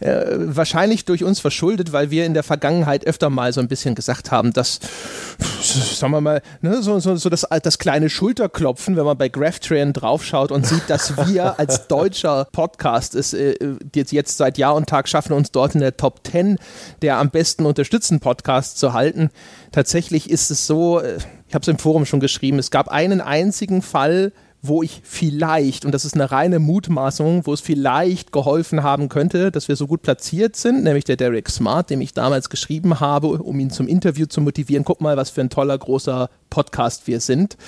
Äh, 0.00 0.24
wahrscheinlich 0.36 1.04
durch 1.04 1.24
uns 1.24 1.40
verschuldet, 1.40 1.92
weil 1.92 2.10
wir 2.10 2.26
in 2.26 2.34
der 2.34 2.42
Vergangenheit 2.42 3.06
öfter 3.06 3.30
mal 3.30 3.52
so 3.52 3.60
ein 3.60 3.68
bisschen 3.68 3.94
gesagt 3.94 4.30
haben, 4.30 4.52
dass, 4.52 4.80
sagen 5.62 6.12
wir 6.12 6.20
mal, 6.20 6.42
ne, 6.60 6.82
so, 6.82 6.98
so, 7.00 7.16
so 7.16 7.28
das, 7.28 7.46
das 7.62 7.78
kleine 7.78 8.10
Schulterklopfen, 8.10 8.96
wenn 8.96 9.04
man 9.04 9.18
bei 9.18 9.28
GraphTrain 9.28 9.92
draufschaut 9.92 10.50
und 10.50 10.66
sieht, 10.66 10.88
dass 10.88 11.16
wir 11.28 11.58
als 11.58 11.86
deutscher 11.88 12.46
Podcast 12.52 13.14
es 13.14 13.32
äh, 13.32 13.54
jetzt, 13.94 14.12
jetzt 14.12 14.36
seit 14.36 14.58
Jahr 14.58 14.74
und 14.74 14.88
Tag 14.88 15.08
schaffen, 15.08 15.32
uns 15.32 15.50
dort 15.50 15.74
in 15.74 15.80
der 15.80 15.96
Top 15.96 16.20
10 16.26 16.58
der 17.02 17.18
am 17.18 17.30
besten 17.30 17.66
unterstützten 17.66 18.20
Podcasts 18.20 18.78
zu 18.78 18.92
halten. 18.92 19.30
Tatsächlich 19.72 20.30
ist 20.30 20.50
es 20.50 20.66
so, 20.66 21.00
äh, 21.00 21.18
ich 21.48 21.54
habe 21.54 21.62
es 21.62 21.68
im 21.68 21.78
Forum 21.78 22.06
schon 22.06 22.20
geschrieben, 22.20 22.58
es 22.58 22.70
gab 22.70 22.88
einen 22.88 23.20
einzigen 23.20 23.82
Fall, 23.82 24.32
wo 24.66 24.82
ich 24.82 25.02
vielleicht, 25.04 25.84
und 25.84 25.92
das 25.92 26.06
ist 26.06 26.14
eine 26.14 26.30
reine 26.30 26.58
Mutmaßung, 26.58 27.46
wo 27.46 27.52
es 27.52 27.60
vielleicht 27.60 28.32
geholfen 28.32 28.82
haben 28.82 29.10
könnte, 29.10 29.50
dass 29.50 29.68
wir 29.68 29.76
so 29.76 29.86
gut 29.86 30.00
platziert 30.00 30.56
sind, 30.56 30.84
nämlich 30.84 31.04
der 31.04 31.16
Derek 31.16 31.50
Smart, 31.50 31.90
dem 31.90 32.00
ich 32.00 32.14
damals 32.14 32.48
geschrieben 32.48 32.98
habe, 32.98 33.28
um 33.28 33.60
ihn 33.60 33.68
zum 33.68 33.86
Interview 33.86 34.24
zu 34.24 34.40
motivieren. 34.40 34.84
Guck 34.84 35.02
mal, 35.02 35.18
was 35.18 35.28
für 35.28 35.42
ein 35.42 35.50
toller, 35.50 35.76
großer 35.76 36.30
Podcast 36.48 37.06
wir 37.06 37.20
sind. 37.20 37.58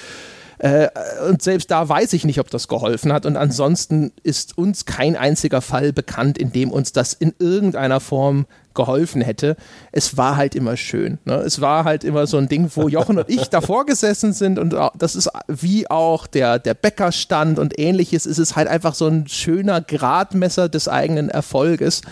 Äh, 0.58 0.88
und 1.28 1.42
selbst 1.42 1.70
da 1.70 1.88
weiß 1.88 2.12
ich 2.12 2.24
nicht, 2.24 2.40
ob 2.40 2.50
das 2.50 2.68
geholfen 2.68 3.12
hat. 3.12 3.26
Und 3.26 3.36
ansonsten 3.36 4.12
ist 4.22 4.56
uns 4.56 4.84
kein 4.86 5.16
einziger 5.16 5.60
Fall 5.60 5.92
bekannt, 5.92 6.38
in 6.38 6.52
dem 6.52 6.70
uns 6.70 6.92
das 6.92 7.12
in 7.12 7.34
irgendeiner 7.38 8.00
Form 8.00 8.46
geholfen 8.74 9.22
hätte. 9.22 9.56
Es 9.90 10.16
war 10.16 10.36
halt 10.36 10.54
immer 10.54 10.76
schön. 10.76 11.18
Ne? 11.24 11.34
Es 11.36 11.60
war 11.60 11.84
halt 11.84 12.04
immer 12.04 12.26
so 12.26 12.36
ein 12.36 12.48
Ding, 12.48 12.70
wo 12.74 12.88
Jochen 12.88 13.18
und 13.18 13.28
ich 13.28 13.48
davor 13.48 13.86
gesessen 13.86 14.32
sind 14.32 14.58
und 14.58 14.76
das 14.96 15.16
ist 15.16 15.30
wie 15.48 15.90
auch 15.90 16.26
der, 16.26 16.60
der 16.60 16.74
Bäckerstand 16.74 17.58
und 17.58 17.78
ähnliches. 17.78 18.26
Es 18.26 18.38
ist 18.38 18.54
halt 18.54 18.68
einfach 18.68 18.94
so 18.94 19.06
ein 19.06 19.26
schöner 19.26 19.80
Gradmesser 19.80 20.68
des 20.68 20.88
eigenen 20.88 21.30
Erfolges. 21.30 22.02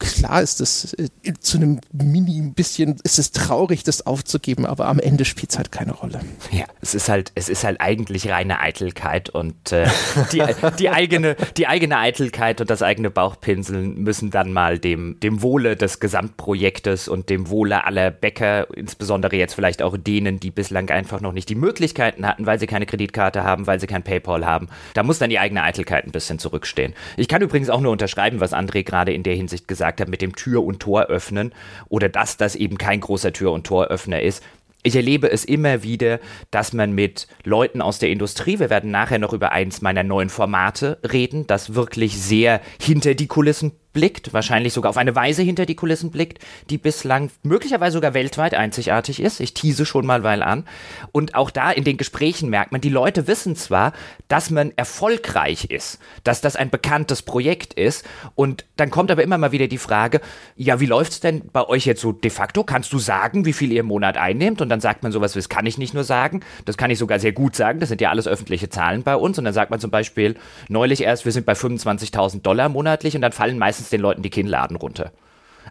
Klar 0.00 0.40
ist 0.40 0.60
das 0.60 0.94
äh, 0.94 1.08
zu 1.40 1.58
einem 1.58 1.78
Mini 1.92 2.40
bisschen, 2.54 2.96
ist 3.04 3.18
es 3.18 3.32
traurig, 3.32 3.84
das 3.84 4.06
aufzugeben, 4.06 4.64
aber 4.64 4.86
am 4.86 4.98
Ende 4.98 5.26
spielt 5.26 5.50
es 5.50 5.58
halt 5.58 5.70
keine 5.70 5.92
Rolle. 5.92 6.20
Ja, 6.50 6.64
es 6.80 6.94
ist 6.94 7.10
halt, 7.10 7.32
es 7.34 7.50
ist 7.50 7.64
halt 7.64 7.82
eigentlich 7.82 8.30
reine 8.30 8.60
Eitelkeit 8.60 9.28
und 9.28 9.72
äh, 9.72 9.86
die, 10.32 10.42
die, 10.78 10.88
eigene, 10.88 11.36
die 11.58 11.66
eigene 11.66 11.98
Eitelkeit 11.98 12.62
und 12.62 12.70
das 12.70 12.82
eigene 12.82 13.10
Bauchpinseln 13.10 14.02
müssen 14.02 14.30
dann 14.30 14.54
mal 14.54 14.78
dem, 14.78 15.20
dem 15.20 15.42
Wohle 15.42 15.76
des 15.76 16.00
Gesamtprojektes 16.00 17.06
und 17.06 17.28
dem 17.28 17.50
Wohle 17.50 17.84
aller 17.84 18.10
Bäcker, 18.10 18.74
insbesondere 18.74 19.36
jetzt 19.36 19.52
vielleicht 19.52 19.82
auch 19.82 19.98
denen, 19.98 20.40
die 20.40 20.50
bislang 20.50 20.88
einfach 20.88 21.20
noch 21.20 21.32
nicht 21.32 21.50
die 21.50 21.54
Möglichkeiten 21.54 22.26
hatten, 22.26 22.46
weil 22.46 22.58
sie 22.58 22.66
keine 22.66 22.86
Kreditkarte 22.86 23.44
haben, 23.44 23.66
weil 23.66 23.78
sie 23.78 23.86
kein 23.86 24.02
PayPal 24.02 24.46
haben, 24.46 24.68
da 24.94 25.02
muss 25.02 25.18
dann 25.18 25.28
die 25.28 25.38
eigene 25.38 25.62
Eitelkeit 25.62 26.06
ein 26.06 26.12
bisschen 26.12 26.38
zurückstehen. 26.38 26.94
Ich 27.18 27.28
kann 27.28 27.42
übrigens 27.42 27.68
auch 27.68 27.82
nur 27.82 27.92
unterschreiben, 27.92 28.40
was 28.40 28.54
André 28.54 28.82
gerade 28.82 29.12
in 29.12 29.24
der 29.24 29.34
Hinsicht 29.34 29.68
gesagt 29.68 29.89
gesagt 29.90 30.00
habe 30.00 30.10
mit 30.10 30.22
dem 30.22 30.36
Tür- 30.36 30.64
und 30.64 30.80
Tor 30.80 31.06
öffnen 31.06 31.52
oder 31.88 32.08
dass 32.08 32.36
das 32.36 32.54
eben 32.54 32.78
kein 32.78 33.00
großer 33.00 33.32
Tür- 33.32 33.52
und 33.52 33.66
Toröffner 33.66 34.22
ist. 34.22 34.42
Ich 34.82 34.96
erlebe 34.96 35.30
es 35.30 35.44
immer 35.44 35.82
wieder, 35.82 36.20
dass 36.50 36.72
man 36.72 36.92
mit 36.92 37.26
Leuten 37.44 37.82
aus 37.82 37.98
der 37.98 38.08
Industrie, 38.08 38.58
wir 38.60 38.70
werden 38.70 38.90
nachher 38.90 39.18
noch 39.18 39.34
über 39.34 39.52
eins 39.52 39.82
meiner 39.82 40.02
neuen 40.02 40.30
Formate 40.30 40.98
reden, 41.02 41.46
das 41.46 41.74
wirklich 41.74 42.18
sehr 42.18 42.62
hinter 42.80 43.14
die 43.14 43.26
Kulissen 43.26 43.72
blickt, 43.92 44.32
wahrscheinlich 44.32 44.72
sogar 44.72 44.90
auf 44.90 44.96
eine 44.96 45.14
Weise 45.14 45.42
hinter 45.42 45.66
die 45.66 45.74
Kulissen 45.74 46.10
blickt, 46.10 46.38
die 46.70 46.78
bislang 46.78 47.30
möglicherweise 47.42 47.94
sogar 47.94 48.14
weltweit 48.14 48.54
einzigartig 48.54 49.20
ist. 49.20 49.40
Ich 49.40 49.54
tease 49.54 49.84
schon 49.84 50.06
mal 50.06 50.22
weil 50.22 50.42
an. 50.42 50.64
Und 51.12 51.34
auch 51.34 51.50
da 51.50 51.70
in 51.70 51.84
den 51.84 51.96
Gesprächen 51.96 52.50
merkt 52.50 52.72
man, 52.72 52.80
die 52.80 52.88
Leute 52.88 53.26
wissen 53.26 53.56
zwar, 53.56 53.92
dass 54.28 54.50
man 54.50 54.72
erfolgreich 54.76 55.64
ist, 55.66 55.98
dass 56.24 56.40
das 56.40 56.56
ein 56.56 56.70
bekanntes 56.70 57.22
Projekt 57.22 57.74
ist. 57.74 58.06
Und 58.34 58.64
dann 58.76 58.90
kommt 58.90 59.10
aber 59.10 59.22
immer 59.22 59.38
mal 59.38 59.52
wieder 59.52 59.66
die 59.66 59.78
Frage, 59.78 60.20
ja, 60.56 60.80
wie 60.80 60.86
läuft's 60.86 61.20
denn 61.20 61.42
bei 61.52 61.66
euch 61.66 61.86
jetzt 61.86 62.00
so 62.00 62.12
de 62.12 62.30
facto? 62.30 62.62
Kannst 62.64 62.92
du 62.92 62.98
sagen, 62.98 63.44
wie 63.44 63.52
viel 63.52 63.72
ihr 63.72 63.80
im 63.80 63.86
Monat 63.86 64.16
einnehmt? 64.16 64.60
Und 64.60 64.68
dann 64.68 64.80
sagt 64.80 65.02
man 65.02 65.10
sowas, 65.10 65.32
das 65.32 65.48
kann 65.48 65.66
ich 65.66 65.78
nicht 65.78 65.94
nur 65.94 66.04
sagen, 66.04 66.40
das 66.64 66.76
kann 66.76 66.90
ich 66.90 66.98
sogar 66.98 67.18
sehr 67.18 67.32
gut 67.32 67.56
sagen. 67.56 67.80
Das 67.80 67.88
sind 67.88 68.00
ja 68.00 68.10
alles 68.10 68.28
öffentliche 68.28 68.68
Zahlen 68.68 69.02
bei 69.02 69.16
uns. 69.16 69.38
Und 69.38 69.44
dann 69.44 69.54
sagt 69.54 69.70
man 69.70 69.80
zum 69.80 69.90
Beispiel 69.90 70.36
neulich 70.68 71.02
erst, 71.02 71.24
wir 71.24 71.32
sind 71.32 71.46
bei 71.46 71.54
25.000 71.54 72.42
Dollar 72.42 72.68
monatlich 72.68 73.16
und 73.16 73.22
dann 73.22 73.32
fallen 73.32 73.58
meistens 73.58 73.79
meistens 73.80 73.90
den 73.90 74.00
Leuten 74.00 74.22
die 74.22 74.30
Kinnladen 74.30 74.76
runter. 74.76 75.12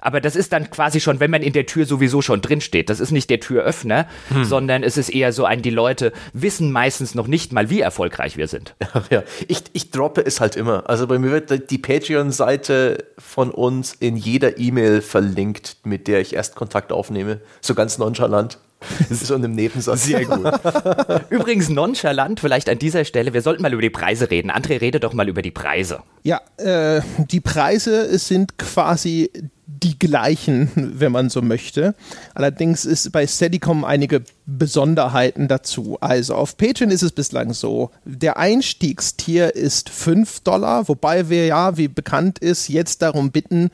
Aber 0.01 0.22
das 0.22 0.36
ist 0.36 0.54
dann 0.54 0.70
quasi 0.70 1.01
schon, 1.01 1.20
wenn 1.20 1.32
man 1.32 1.42
in 1.42 1.51
der 1.51 1.66
Tür 1.66 1.86
sowieso 1.86 2.22
schon 2.22 2.42
drin 2.42 2.62
steht. 2.62 2.89
Das 2.89 3.01
ist 3.01 3.12
nicht 3.12 3.30
der 3.30 3.42
Türöffner, 3.42 4.08
hm. 4.30 4.46
sondern 4.46 4.84
es 4.84 4.98
ist 4.98 5.10
eher 5.10 5.34
so 5.34 5.44
ein, 5.44 5.62
die 5.62 5.72
Leute 5.72 6.13
wissen 6.32 6.72
meistens 6.72 7.16
noch 7.16 7.28
nicht 7.28 7.51
mal, 7.51 7.70
wie 7.70 7.82
erfolgreich 7.82 8.38
wir 8.38 8.48
sind. 8.48 8.75
Ja, 9.10 9.24
ich, 9.48 9.63
ich 9.74 9.92
droppe 9.92 10.22
es 10.22 10.39
halt 10.39 10.56
immer. 10.56 10.88
Also 10.88 11.08
bei 11.08 11.18
mir 11.18 11.32
wird 11.32 11.72
die 11.72 11.78
Patreon-Seite 11.78 13.06
von 13.18 13.50
uns 13.50 13.94
in 13.94 14.18
jeder 14.18 14.60
E-Mail 14.60 15.01
verlinkt, 15.01 15.78
mit 15.84 16.08
der 16.08 16.22
ich 16.22 16.36
erst 16.36 16.56
Kontakt 16.56 16.92
aufnehme. 16.92 17.42
So 17.62 17.74
ganz 17.74 17.98
nonchalant. 17.98 18.60
So 19.09 19.36
in 19.36 19.43
einem 19.43 19.55
Nebensatz. 19.55 20.05
Sehr 20.05 20.25
gut. 20.25 20.51
Übrigens 21.29 21.69
nonchalant, 21.69 22.39
vielleicht 22.39 22.69
an 22.69 22.79
dieser 22.79 23.05
Stelle, 23.05 23.33
wir 23.33 23.41
sollten 23.41 23.62
mal 23.62 23.74
über 23.74 23.81
die 23.81 23.89
Preise 23.89 24.29
reden. 24.29 24.51
André, 24.51 24.81
rede 24.81 25.00
doch 25.00 25.13
mal 25.13 25.27
über 25.27 25.41
die 25.41 25.51
Preise. 25.51 26.00
Ja, 26.24 26.41
äh, 26.57 27.01
die 27.17 27.39
Preise 27.39 28.17
sind 28.17 28.57
quasi 28.57 29.29
die 29.65 29.98
gleichen, 29.98 30.71
wenn 30.75 31.12
man 31.12 31.29
so 31.29 31.41
möchte. 31.41 31.95
Allerdings 32.33 32.86
ist 32.86 33.12
bei 33.12 33.27
Steadicom 33.27 33.86
einige 33.86 34.24
Besonderheiten 34.58 35.48
dazu. 35.48 35.98
Also 36.01 36.36
auf 36.36 36.58
Patreon 36.58 36.91
ist 36.91 37.03
es 37.03 37.12
bislang 37.12 37.53
so, 37.53 37.91
der 38.06 38.38
Einstiegstier 38.38 39.56
ist 39.56 39.89
5 39.89 40.41
Dollar, 40.41 40.88
wobei 40.88 41.29
wir 41.29 41.46
ja, 41.46 41.77
wie 41.77 41.88
bekannt 41.88 42.39
ist, 42.39 42.68
jetzt 42.68 43.01
darum 43.01 43.32
bitten, 43.32 43.70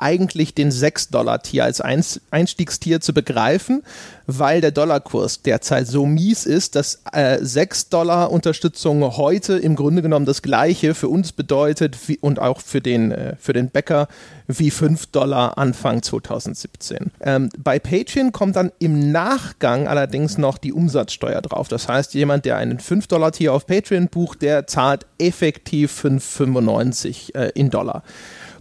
eigentlich 0.00 0.54
den 0.54 0.70
6-Dollar-Tier 0.70 1.64
als 1.64 1.80
Einstiegstier 2.30 3.00
zu 3.00 3.12
begreifen, 3.12 3.82
weil 4.26 4.60
der 4.60 4.70
Dollarkurs 4.70 5.42
derzeit 5.42 5.86
so 5.86 6.06
mies 6.06 6.46
ist, 6.46 6.74
dass 6.74 7.02
äh, 7.12 7.38
6-Dollar-Unterstützung 7.38 9.16
heute 9.16 9.58
im 9.58 9.76
Grunde 9.76 10.02
genommen 10.02 10.26
das 10.26 10.42
gleiche 10.42 10.94
für 10.94 11.08
uns 11.08 11.32
bedeutet 11.32 11.96
wie, 12.08 12.18
und 12.18 12.38
auch 12.38 12.60
für 12.60 12.80
den, 12.80 13.12
äh, 13.12 13.36
für 13.38 13.52
den 13.52 13.70
Bäcker 13.70 14.08
wie 14.46 14.70
5 14.70 15.06
Dollar 15.06 15.58
Anfang 15.58 16.02
2017. 16.02 17.12
Ähm, 17.20 17.50
bei 17.58 17.78
Patreon 17.78 18.32
kommt 18.32 18.56
dann 18.56 18.72
im 18.78 19.12
Nachgang 19.12 19.86
allerdings 19.86 20.19
noch 20.38 20.58
die 20.58 20.72
Umsatzsteuer 20.72 21.40
drauf. 21.42 21.68
Das 21.68 21.88
heißt, 21.88 22.14
jemand, 22.14 22.44
der 22.44 22.56
einen 22.56 22.78
5-Dollar-Tier 22.78 23.52
auf 23.52 23.66
Patreon 23.66 24.08
bucht, 24.08 24.42
der 24.42 24.66
zahlt 24.66 25.06
effektiv 25.18 26.02
5,95 26.04 27.34
äh, 27.34 27.50
in 27.54 27.70
Dollar. 27.70 28.02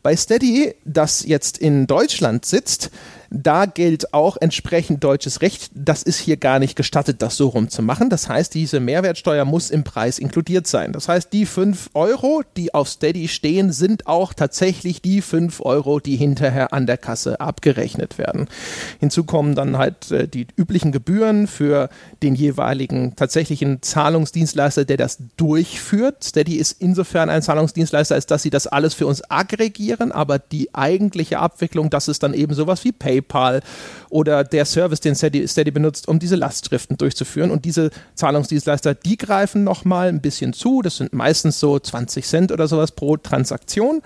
Bei 0.01 0.15
Steady, 0.15 0.75
das 0.85 1.25
jetzt 1.25 1.57
in 1.57 1.87
Deutschland 1.87 2.45
sitzt, 2.45 2.91
da 3.31 3.65
gilt 3.65 4.13
auch 4.13 4.37
entsprechend 4.39 5.03
deutsches 5.03 5.41
Recht. 5.41 5.71
Das 5.75 6.03
ist 6.03 6.17
hier 6.17 6.37
gar 6.37 6.59
nicht 6.59 6.75
gestattet, 6.75 7.21
das 7.21 7.37
so 7.37 7.49
rum 7.49 7.69
zu 7.69 7.81
machen. 7.81 8.09
Das 8.09 8.27
heißt, 8.27 8.53
diese 8.53 8.79
Mehrwertsteuer 8.79 9.45
muss 9.45 9.69
im 9.69 9.83
Preis 9.83 10.17
inkludiert 10.17 10.65
sein. 10.65 10.93
Das 10.93 11.07
heißt, 11.07 11.31
die 11.31 11.45
5 11.45 11.91
Euro, 11.93 12.41
die 12.57 12.73
auf 12.73 12.89
Steady 12.89 13.27
stehen, 13.27 13.71
sind 13.71 14.07
auch 14.07 14.33
tatsächlich 14.33 15.01
die 15.01 15.21
5 15.21 15.61
Euro, 15.61 15.99
die 15.99 16.15
hinterher 16.15 16.73
an 16.73 16.87
der 16.87 16.97
Kasse 16.97 17.39
abgerechnet 17.39 18.17
werden. 18.17 18.47
Hinzu 18.99 19.23
kommen 19.23 19.53
dann 19.55 19.77
halt 19.77 20.11
äh, 20.11 20.27
die 20.27 20.47
üblichen 20.55 20.91
Gebühren 20.91 21.47
für 21.47 21.89
den 22.23 22.33
jeweiligen 22.33 23.15
tatsächlichen 23.15 23.81
Zahlungsdienstleister, 23.81 24.85
der 24.85 24.97
das 24.97 25.19
durchführt. 25.37 26.23
Steady 26.23 26.55
ist 26.55 26.81
insofern 26.81 27.29
ein 27.29 27.43
Zahlungsdienstleister, 27.43 28.15
als 28.15 28.25
dass 28.25 28.41
sie 28.41 28.49
das 28.49 28.65
alles 28.65 28.95
für 28.95 29.05
uns 29.05 29.21
aggregieren, 29.29 30.11
aber 30.11 30.39
die 30.39 30.73
eigentliche 30.73 31.39
Abwicklung, 31.39 31.89
das 31.89 32.07
ist 32.07 32.23
dann 32.23 32.33
eben 32.33 32.53
sowas 32.53 32.83
wie 32.83 32.91
PayPal 32.91 33.18
PayPal 33.21 33.61
oder 34.09 34.43
der 34.43 34.65
Service, 34.65 34.99
den 34.99 35.15
Steady, 35.15 35.47
Steady 35.47 35.71
benutzt, 35.71 36.07
um 36.07 36.19
diese 36.19 36.35
Lastschriften 36.35 36.97
durchzuführen. 36.97 37.51
Und 37.51 37.65
diese 37.65 37.91
Zahlungsdienstleister, 38.15 38.95
die 38.95 39.17
greifen 39.17 39.63
nochmal 39.63 40.09
ein 40.09 40.21
bisschen 40.21 40.53
zu. 40.53 40.81
Das 40.81 40.97
sind 40.97 41.13
meistens 41.13 41.59
so 41.59 41.79
20 41.79 42.25
Cent 42.25 42.51
oder 42.51 42.67
sowas 42.67 42.91
pro 42.91 43.17
Transaktion. 43.17 44.01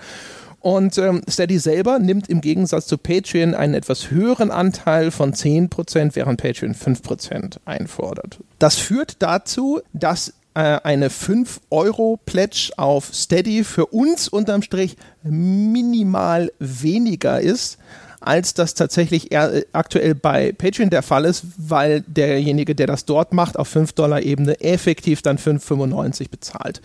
Und 0.60 0.96
ähm, 0.96 1.20
Steady 1.28 1.58
selber 1.58 1.98
nimmt 1.98 2.30
im 2.30 2.40
Gegensatz 2.40 2.86
zu 2.86 2.96
Patreon 2.96 3.54
einen 3.54 3.74
etwas 3.74 4.10
höheren 4.10 4.50
Anteil 4.50 5.10
von 5.10 5.34
10%, 5.34 6.12
während 6.14 6.40
Patreon 6.40 6.74
5% 6.74 7.58
einfordert. 7.66 8.38
Das 8.58 8.76
führt 8.76 9.16
dazu, 9.18 9.82
dass 9.92 10.32
äh, 10.54 10.60
eine 10.82 11.08
5-Euro-Pledge 11.08 12.72
auf 12.78 13.10
Steady 13.12 13.62
für 13.62 13.86
uns 13.86 14.28
unterm 14.28 14.62
Strich 14.62 14.96
minimal 15.22 16.50
weniger 16.58 17.40
ist 17.40 17.76
als 18.26 18.54
das 18.54 18.74
tatsächlich 18.74 19.32
äh, 19.32 19.64
aktuell 19.72 20.14
bei 20.14 20.52
Patreon 20.52 20.90
der 20.90 21.02
Fall 21.02 21.24
ist, 21.24 21.44
weil 21.56 22.02
derjenige, 22.06 22.74
der 22.74 22.86
das 22.86 23.04
dort 23.04 23.32
macht, 23.32 23.58
auf 23.58 23.74
5-Dollar-Ebene 23.74 24.60
effektiv 24.60 25.22
dann 25.22 25.38
5,95 25.38 26.30
bezahlt. 26.30 26.80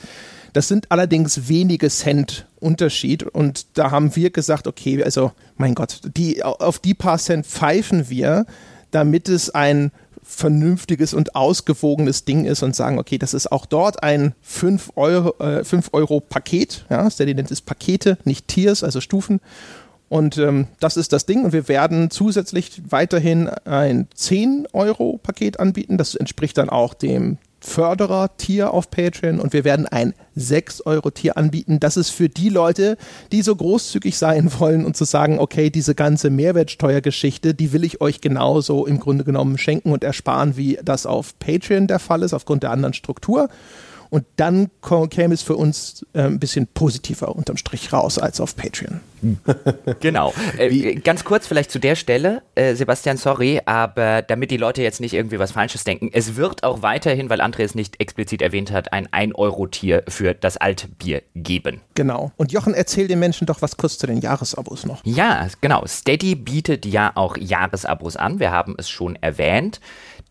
Das 0.54 0.68
sind 0.68 0.92
allerdings 0.92 1.48
wenige 1.48 1.90
Cent 1.90 2.48
Unterschied 2.60 3.24
und 3.24 3.66
da 3.78 3.92
haben 3.92 4.16
wir 4.16 4.32
gesagt, 4.32 4.68
okay, 4.68 5.04
also 5.04 5.32
mein 5.58 5.76
Gott, 5.76 6.02
die, 6.18 6.44
auf 6.44 6.80
die 6.80 6.94
paar 6.94 7.18
Cent 7.18 7.46
pfeifen 7.46 8.10
wir, 8.10 8.46
damit 8.92 9.30
es 9.30 9.50
ein 9.52 9.92
vernünftiges 10.24 11.14
und 11.14 11.36
ausgewogenes 11.36 12.26
Ding 12.26 12.46
ist 12.46 12.62
und 12.62 12.76
sagen, 12.76 13.00
okay, 13.00 13.18
das 13.18 13.34
ist 13.34 13.52
auch 13.52 13.66
dort 13.66 14.04
ein 14.04 14.34
5 14.42 14.92
Euro, 14.96 15.44
äh, 15.44 15.64
5 15.64 15.90
Euro 15.94 16.20
Paket, 16.20 16.86
ja, 16.90 17.10
Steady 17.10 17.34
nennt 17.34 17.52
es 17.52 17.62
Pakete, 17.62 18.18
nicht 18.26 18.48
Tiers, 18.48 18.84
also 18.84 19.02
Stufen 19.02 19.40
und 20.10 20.40
ähm, 20.40 20.68
das 20.80 20.98
ist 20.98 21.14
das 21.14 21.28
Ding. 21.28 21.46
Und 21.46 21.54
wir 21.54 21.68
werden 21.68 22.10
zusätzlich 22.10 22.82
weiterhin 22.90 23.48
ein 23.48 24.08
10-Euro-Paket 24.18 25.60
anbieten. 25.60 25.98
Das 25.98 26.16
entspricht 26.16 26.58
dann 26.58 26.70
auch 26.70 26.96
dem 26.96 27.38
Förderer-Tier 27.62 28.74
auf 28.74 28.90
Patreon. 28.90 29.40
Und 29.40 29.54
wir 29.54 29.64
werden 29.64 29.86
ein 29.86 30.16
6-Euro-Tier 30.36 31.38
anbieten. 31.38 31.80
Das 31.80 31.96
ist 31.96 32.10
für 32.10 32.28
die 32.28 32.50
Leute, 32.50 32.98
die 33.32 33.44
so 33.44 33.56
großzügig 33.56 34.18
sein 34.18 34.52
wollen 34.60 34.84
und 34.84 34.98
zu 34.98 35.06
sagen, 35.06 35.38
okay, 35.38 35.70
diese 35.70 35.94
ganze 35.94 36.32
Mehrwertsteuergeschichte, 36.32 37.54
die 37.54 37.72
will 37.72 37.84
ich 37.84 38.02
euch 38.02 38.20
genauso 38.20 38.88
im 38.88 39.00
Grunde 39.00 39.24
genommen 39.24 39.60
schenken 39.60 39.92
und 39.92 40.04
ersparen, 40.04 40.58
wie 40.58 40.80
das 40.84 41.06
auf 41.06 41.38
Patreon 41.38 41.86
der 41.86 42.00
Fall 42.00 42.24
ist, 42.24 42.34
aufgrund 42.34 42.64
der 42.64 42.72
anderen 42.72 42.94
Struktur. 42.94 43.50
Und 44.10 44.26
dann 44.38 44.72
käme 45.10 45.34
es 45.34 45.44
für 45.44 45.56
uns 45.56 46.06
äh, 46.14 46.22
ein 46.22 46.40
bisschen 46.40 46.68
positiver 46.68 47.36
unterm 47.36 47.58
Strich 47.58 47.94
raus 47.94 48.18
als 48.18 48.40
auf 48.42 48.56
Patreon. 48.56 49.00
genau. 50.00 50.34
Äh, 50.58 50.96
ganz 50.96 51.24
kurz 51.24 51.46
vielleicht 51.46 51.72
zu 51.72 51.80
der 51.80 51.96
Stelle, 51.96 52.42
äh, 52.56 52.74
Sebastian, 52.74 53.18
sorry, 53.18 53.62
aber 53.66 54.22
damit 54.22 54.52
die 54.52 54.58
Leute 54.58 54.82
jetzt 54.82 55.00
nicht 55.02 55.14
irgendwie 55.14 55.40
was 55.40 55.52
Falsches 55.52 55.84
denken, 55.84 56.10
es 56.12 56.36
wird 56.36 56.64
auch 56.64 56.82
weiterhin, 56.82 57.30
weil 57.30 57.42
André 57.42 57.64
es 57.64 57.76
nicht 57.76 58.00
explizit 58.00 58.42
erwähnt 58.42 58.72
hat, 58.72 58.94
ein 58.94 59.08
1-Euro-Tier 59.08 60.04
für 60.08 60.34
das 60.34 60.58
Altbier 60.58 61.22
geben. 61.36 61.82
Genau. 61.96 62.32
Und 62.38 62.52
Jochen, 62.52 62.74
erzähl 62.74 63.08
den 63.08 63.20
Menschen 63.20 63.46
doch 63.46 63.62
was 63.62 63.78
kurz 63.78 63.98
zu 63.98 64.08
den 64.08 64.22
Jahresabos 64.22 64.86
noch. 64.86 65.02
Ja, 65.04 65.48
genau. 65.62 65.86
Steady 65.86 66.36
bietet 66.36 66.86
ja 66.86 67.12
auch 67.16 67.38
Jahresabos 67.38 68.16
an. 68.16 68.40
Wir 68.40 68.52
haben 68.52 68.76
es 68.78 68.90
schon 68.90 69.16
erwähnt. 69.18 69.80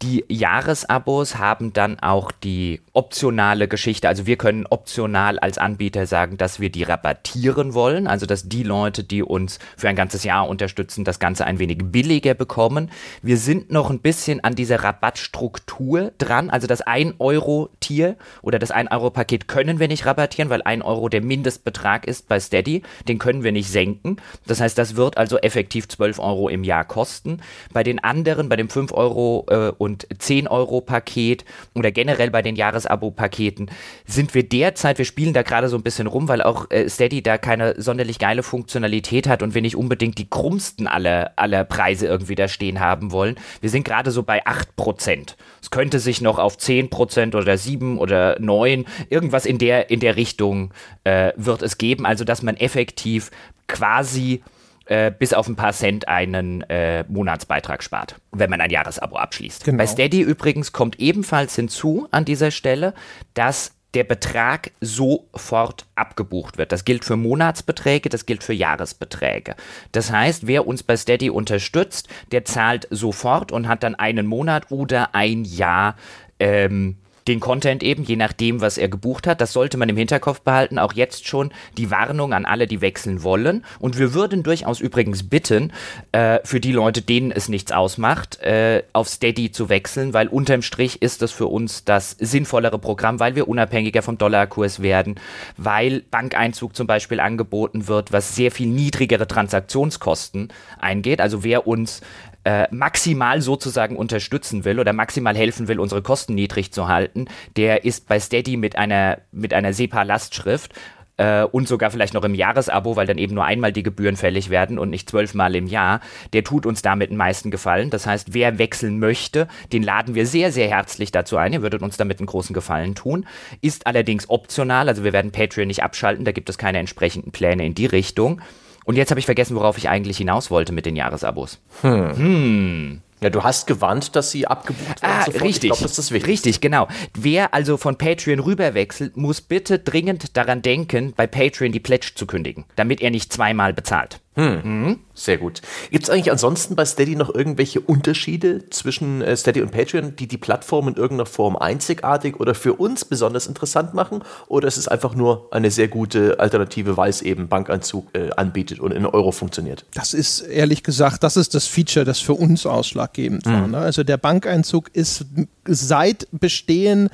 Die 0.03 0.25
Jahresabos 0.29 1.39
haben 1.39 1.73
dann 1.73 1.99
auch 1.99 2.31
die 2.31 2.81
optionale 2.93 3.67
Geschichte. 3.67 4.07
Also 4.07 4.27
wir 4.27 4.37
können 4.37 4.65
optional 4.71 5.41
als 5.41 5.59
Anbieter 5.59 6.07
sagen, 6.07 6.37
dass 6.37 6.61
wir 6.61 6.71
die 6.71 6.85
rabattieren 6.85 7.75
wollen. 7.75 8.07
Also 8.07 8.25
dass 8.25 8.49
die 8.49 8.63
Leute, 8.63 9.03
die 9.03 9.25
uns 9.25 9.59
für 9.77 9.89
ein 9.89 9.97
ganzes 9.97 10.23
Jahr 10.23 10.49
unterstützen, 10.49 11.05
das 11.05 11.19
Ganze 11.19 11.47
ein 11.47 11.59
wenig 11.59 11.79
billiger 11.83 12.35
bekommen. 12.35 12.93
Wir 13.23 13.39
sind 13.39 13.73
noch 13.73 13.91
ein 13.91 13.99
bisschen 13.99 14.45
an 14.45 14.55
dieser 14.55 14.85
Rabattstruktur 14.85 16.13
dran. 16.19 16.49
Also 16.49 16.69
das 16.69 16.87
1-Euro-Tier 16.87 18.17
oder 18.43 18.61
das 18.61 18.73
1-Euro-Paket 18.73 19.49
können 19.49 19.81
wir 19.81 19.89
nicht 19.89 20.07
rabattieren, 20.07 20.49
weil 20.49 20.63
1 20.63 20.85
Euro 20.85 21.09
der 21.09 21.23
Mindestbetrag 21.23 22.07
ist 22.07 22.29
bei 22.29 22.39
Steady. 22.39 22.83
Den 23.09 23.19
können 23.19 23.43
wir 23.43 23.51
nicht 23.51 23.69
senken. 23.69 24.19
Das 24.47 24.61
heißt, 24.61 24.79
das 24.79 24.95
wird 24.95 25.17
also 25.19 25.39
effektiv 25.39 25.89
12 25.89 26.21
Euro 26.21 26.49
im 26.49 26.63
Jahr 26.63 26.85
kosten. 26.85 27.41
Bei 27.73 27.83
den 27.83 27.99
anderen, 27.99 28.49
bei 28.49 28.55
dem 28.55 28.69
5 28.69 28.93
Euro 28.93 29.45
äh, 29.51 29.73
10 29.97 30.49
Euro 30.49 30.81
Paket 30.81 31.45
oder 31.75 31.91
generell 31.91 32.31
bei 32.31 32.43
den 32.43 32.57
Jahresabo-Paketen 32.57 33.71
sind 34.07 34.35
wir 34.35 34.47
derzeit, 34.47 34.99
wir 34.99 35.05
spielen 35.05 35.33
da 35.33 35.43
gerade 35.43 35.69
so 35.69 35.77
ein 35.77 35.83
bisschen 35.83 36.07
rum, 36.07 36.29
weil 36.29 36.43
auch 36.43 36.71
äh, 36.71 36.89
Steady 36.89 37.23
da 37.23 37.39
keine 37.39 37.81
sonderlich 37.81 38.19
geile 38.19 38.43
Funktionalität 38.43 39.29
hat 39.29 39.43
und 39.43 39.55
wir 39.55 39.63
nicht 39.63 39.77
unbedingt 39.77 40.19
die 40.19 40.29
krummsten 40.29 40.87
aller, 40.87 41.33
aller 41.37 41.65
Preise 41.65 42.07
irgendwie 42.07 42.35
da 42.35 42.49
stehen 42.49 42.81
haben 42.81 43.13
wollen. 43.13 43.37
Wir 43.61 43.71
sind 43.71 43.85
gerade 43.85 44.11
so 44.11 44.23
bei 44.23 44.45
8%. 44.47 45.35
Es 45.63 45.71
könnte 45.71 45.99
sich 45.99 46.21
noch 46.21 46.39
auf 46.39 46.57
10% 46.57 47.37
oder 47.37 47.57
7 47.57 47.99
oder 47.99 48.37
9, 48.41 48.85
irgendwas 49.09 49.47
in 49.47 49.59
der, 49.59 49.91
in 49.91 50.01
der 50.01 50.17
Richtung 50.17 50.73
äh, 51.05 51.33
wird 51.37 51.63
es 51.63 51.79
geben. 51.79 52.07
Also, 52.07 52.25
dass 52.25 52.43
man 52.43 52.57
effektiv 52.57 53.31
quasi 53.67 54.43
äh, 54.89 55.11
bis 55.11 55.33
auf 55.33 55.47
ein 55.49 55.57
paar 55.57 55.73
Cent 55.73 56.09
einen 56.09 56.63
äh, 56.63 57.05
Monatsbeitrag 57.09 57.83
spart, 57.83 58.17
wenn 58.33 58.51
man 58.51 58.61
ein 58.61 58.71
Jahresabo 58.71 59.17
abschließt. 59.17 59.65
Genau. 59.65 59.79
Bei 59.79 59.87
Steady 59.87 60.23
übrigens 60.23 60.73
kommt 60.73 60.99
ebenfalls 60.99 61.55
hinzu 61.55 62.09
an 62.11 62.25
dieser 62.25 62.51
Stelle, 62.51 62.95
dass 63.35 63.73
der 63.95 64.05
Betrag 64.05 64.71
sofort 64.81 65.87
abgebucht 65.95 66.59
wird. 66.59 66.73
Das 66.73 66.85
gilt 66.85 67.05
für 67.05 67.17
Monatsbeträge, 67.17 68.09
das 68.09 68.27
gilt 68.27 68.45
für 68.45 68.53
Jahresbeträge. 68.53 69.57
Das 69.93 70.13
heißt, 70.13 70.47
wer 70.47 70.67
uns 70.67 70.83
bei 70.83 70.97
Steady 70.97 71.31
unterstützt, 71.31 72.09
der 72.33 72.45
zahlt 72.45 72.87
sofort 72.91 73.51
und 73.53 73.67
hat 73.69 73.83
dann 73.83 73.95
einen 73.95 74.27
Monat 74.27 74.71
oder 74.71 75.15
ein 75.15 75.45
Jahr 75.45 75.97
ähm, 76.39 76.97
den 77.29 77.41
Content 77.41 77.83
eben, 77.83 78.03
je 78.03 78.17
nachdem, 78.17 78.61
was 78.61 78.79
er 78.79 78.89
gebucht 78.89 79.27
hat. 79.27 79.41
Das 79.41 79.53
sollte 79.53 79.77
man 79.77 79.89
im 79.89 79.97
Hinterkopf 79.97 80.41
behalten. 80.41 80.79
Auch 80.79 80.95
jetzt 80.95 81.27
schon 81.29 81.53
die 81.77 81.91
Warnung 81.91 82.33
an 82.33 82.45
alle, 82.45 82.67
die 82.67 82.81
wechseln 82.81 83.23
wollen. 83.23 83.65
Und 83.79 83.99
wir 83.99 84.15
würden 84.15 84.43
durchaus 84.43 84.81
übrigens 84.81 85.29
bitten, 85.29 85.73
äh, 86.13 86.41
für 86.45 86.61
die 86.61 86.73
Leute, 86.73 87.03
denen 87.03 87.31
es 87.31 87.49
nichts 87.49 87.71
ausmacht, 87.71 88.41
äh, 88.41 88.83
auf 88.93 89.09
Steady 89.09 89.53
zu 89.53 89.69
wechseln, 89.69 90.15
weil 90.15 90.29
unterm 90.29 90.63
Strich 90.63 91.03
ist 91.03 91.23
das 91.23 91.31
für 91.31 91.47
uns 91.47 91.85
das 91.85 92.13
sinnvollere 92.19 92.79
Programm, 92.79 93.21
weil 93.21 93.37
wir 93.37 93.49
unabhängiger 93.49 94.03
vom 94.03 94.19
Dollarkurs 94.19 94.81
werden, 94.81 95.17
weil 95.57 96.03
Bankeinzug 96.11 96.75
zum 96.75 96.87
Beispiel 96.87 97.21
angeboten 97.21 97.89
wird, 97.89 98.13
was 98.13 98.35
sehr 98.35 98.51
viel 98.51 98.69
niedrigere 98.69 99.27
Transaktionskosten 99.27 100.49
eingeht. 100.81 101.21
Also 101.21 101.45
wer 101.45 101.67
uns 101.67 102.01
äh, 102.49 102.67
maximal 102.71 103.43
sozusagen 103.43 103.95
unterstützen 103.95 104.65
will 104.65 104.81
oder 104.81 104.95
maximal 104.95 105.37
helfen 105.37 105.69
will, 105.69 105.79
unsere 105.79 106.01
Kosten 106.01 106.35
niedrig 106.35 106.73
zu 106.73 106.89
halten, 106.89 107.27
der 107.59 107.85
ist 107.85 108.09
bei 108.09 108.19
Steady 108.19 108.57
mit 108.57 108.75
einer, 108.75 109.19
mit 109.33 109.53
einer 109.53 109.75
SEPA-Lastschrift 109.75 110.73
äh, 111.19 111.43
und 111.43 111.69
sogar 111.69 111.91
vielleicht 111.91 112.15
noch 112.15 112.25
im 112.25 112.35
Jahresabo, 112.35 112.97
weil 112.97 113.07
dann 113.07 113.19
eben 113.19 113.35
nur 113.35 113.45
einmal 113.45 113.71
die 113.71 113.83
Gebühren 113.83 114.17
fällig 114.17 114.49
werden 114.49 114.79
und 114.79 114.89
nicht 114.89 115.11
zwölfmal 115.11 115.55
im 115.57 115.67
Jahr, 115.67 116.01
der 116.33 116.43
tut 116.43 116.65
uns 116.65 116.81
damit 116.81 117.11
den 117.11 117.19
meisten 117.19 117.51
Gefallen. 117.51 117.91
Das 117.91 118.07
heißt, 118.07 118.33
wer 118.33 118.59
wechseln 118.59 118.99
möchte, 118.99 119.47
den 119.75 119.83
laden 119.83 120.15
wir 120.15 120.25
sehr, 120.25 120.51
sehr 120.51 120.69
herzlich 120.69 121.13
dazu 121.13 121.37
ein. 121.37 121.53
Ihr 121.53 121.61
würdet 121.61 121.83
uns 121.83 121.99
damit 121.99 122.19
einen 122.19 122.29
großen 122.29 122.55
Gefallen 122.55 122.95
tun. 122.95 123.27
Ist 123.61 123.87
allerdings 123.87 124.31
optional, 124.31 124.89
also 124.89 125.05
wir 125.05 125.13
werden 125.13 125.33
Patreon 125.33 125.69
nicht 125.69 125.83
abschalten, 125.83 126.25
da 126.25 126.33
gibt 126.33 126.49
es 126.49 126.57
keine 126.57 126.79
entsprechenden 126.79 127.31
Pläne 127.31 127.67
in 127.67 127.75
die 127.75 127.85
Richtung. 127.85 128.41
Und 128.89 128.97
jetzt 128.97 129.11
habe 129.11 129.21
ich 129.21 129.27
vergessen, 129.27 129.55
worauf 129.55 129.77
ich 129.77 129.91
eigentlich 129.91 130.17
hinaus 130.17 130.51
wollte 130.51 130.73
mit 130.73 130.87
den 130.87 130.97
Jahresabos. 130.97 131.59
Hm. 131.83 132.17
hm. 132.17 133.03
Ja, 133.21 133.29
du 133.29 133.43
hast 133.43 133.67
gewarnt, 133.67 134.17
dass 134.17 134.31
sie 134.31 134.47
abgebucht 134.47 135.03
werden. 135.03 135.15
Ah, 135.21 135.25
sofort. 135.27 135.45
richtig. 135.45 135.65
Ich 135.65 135.77
glaube, 135.77 135.83
das 135.83 135.91
ist 135.91 135.99
das 135.99 136.11
Wichtigste. 136.11 136.31
Richtig, 136.31 136.61
genau. 136.63 136.89
Wer 137.13 137.53
also 137.53 137.77
von 137.77 137.99
Patreon 137.99 138.39
rüberwechselt, 138.39 139.15
muss 139.15 139.43
bitte 139.43 139.79
dringend 139.79 140.39
daran 140.39 140.63
denken, 140.63 141.13
bei 141.15 141.27
Patreon 141.27 141.71
die 141.71 141.81
Pledge 141.81 142.13
zu 142.15 142.27
kündigen, 142.27 142.65
damit 142.77 143.03
er 143.03 143.11
nicht 143.11 143.31
zweimal 143.31 143.75
bezahlt. 143.75 144.21
Hm. 144.39 144.61
Mhm. 144.63 144.99
Sehr 145.15 145.37
gut. 145.37 145.63
Gibt 145.91 146.05
es 146.05 146.11
eigentlich 146.11 146.31
ansonsten 146.31 146.77
bei 146.77 146.85
Steady 146.85 147.17
noch 147.17 147.35
irgendwelche 147.35 147.81
Unterschiede 147.81 148.71
zwischen 148.71 149.21
äh, 149.21 149.37
Steady 149.37 149.61
und 149.61 149.73
Patreon, 149.73 150.15
die 150.15 150.29
die 150.29 150.39
Plattform 150.39 150.87
in 150.87 150.95
irgendeiner 150.95 151.27
Form 151.27 151.57
einzigartig 151.57 152.39
oder 152.39 152.55
für 152.55 152.75
uns 152.75 153.05
besonders 153.05 153.49
interessant 153.49 153.95
machen? 153.95 154.23
Oder 154.47 154.69
ist 154.69 154.77
es 154.77 154.87
einfach 154.87 155.17
nur 155.17 155.49
eine 155.51 155.73
sehr 155.73 155.89
gute 155.89 156.39
Alternative, 156.39 156.97
weil 156.97 157.11
es 157.11 157.21
eben 157.21 157.49
Bankanzug 157.49 158.15
äh, 158.15 158.31
anbietet 158.37 158.79
und 158.79 158.93
in 158.93 159.07
Euro 159.07 159.33
funktioniert? 159.33 159.85
Das 159.95 160.15
ist 160.15 160.43
ehrlich 160.43 160.85
gesagt, 160.85 161.25
das 161.25 161.37
ist 161.37 161.57
das 161.57 161.67
Feature, 161.67 162.05
das 162.05 162.21
für 162.21 162.35
uns 162.35 162.65
ausschlaggebend 162.65 163.45
mhm. 163.45 163.53
war. 163.53 163.67
Ne? 163.67 163.79
Also 163.79 164.05
der 164.05 164.19
Bankeinzug 164.19 164.95
ist 164.95 165.27
seit 165.67 166.29
Bestehen 166.31 167.09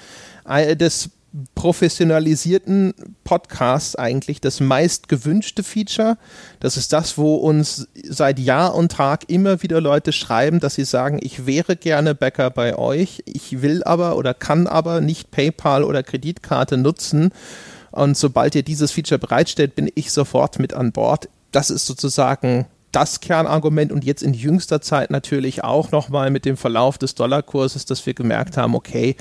äh, 0.47 0.77
des 0.77 1.09
professionalisierten 1.55 2.95
Podcasts 3.25 3.97
eigentlich 3.97 4.41
das 4.41 4.61
meist 4.61 5.09
gewünschte 5.09 5.65
Feature. 5.65 6.17
Das 6.61 6.77
ist 6.77 6.93
das, 6.93 7.19
wo 7.19 7.35
uns 7.35 7.89
seit 8.09 8.39
Jahr 8.39 8.75
und 8.75 8.93
Tag 8.93 9.25
immer 9.29 9.63
wieder 9.63 9.81
Leute 9.81 10.13
schreiben, 10.13 10.61
dass 10.61 10.77
sie 10.77 10.85
sagen, 10.85 11.19
ich 11.21 11.47
wäre 11.47 11.75
gerne 11.77 12.15
Bäcker 12.15 12.51
bei 12.51 12.77
euch, 12.77 13.23
ich 13.27 13.63
will 13.63 13.83
aber 13.83 14.17
oder 14.17 14.33
kann 14.33 14.67
aber 14.67 15.01
nicht 15.01 15.33
PayPal 15.33 15.83
oder 15.83 16.03
Kreditkarte 16.03 16.77
nutzen. 16.77 17.31
Und 17.91 18.17
sobald 18.17 18.55
ihr 18.55 18.63
dieses 18.63 18.93
Feature 18.93 19.19
bereitstellt, 19.19 19.75
bin 19.75 19.91
ich 19.95 20.13
sofort 20.13 20.59
mit 20.59 20.75
an 20.75 20.93
Bord. 20.93 21.29
Das 21.53 21.71
ist 21.71 21.87
sozusagen 21.87 22.67
das 22.95 23.21
Kernargument 23.21 23.91
und 23.91 24.05
jetzt 24.05 24.23
in 24.23 24.35
jüngster 24.35 24.81
Zeit 24.81 25.11
natürlich 25.11 25.65
auch 25.65 25.91
nochmal 25.91 26.31
mit 26.31 26.45
dem 26.45 26.57
Verlauf 26.57 26.97
des 26.97 27.17
Dollarkurses, 27.17 27.87
dass 27.87 28.07
wir 28.07 28.15
gemerkt 28.15 28.57
haben, 28.57 28.77
okay, 28.77 29.17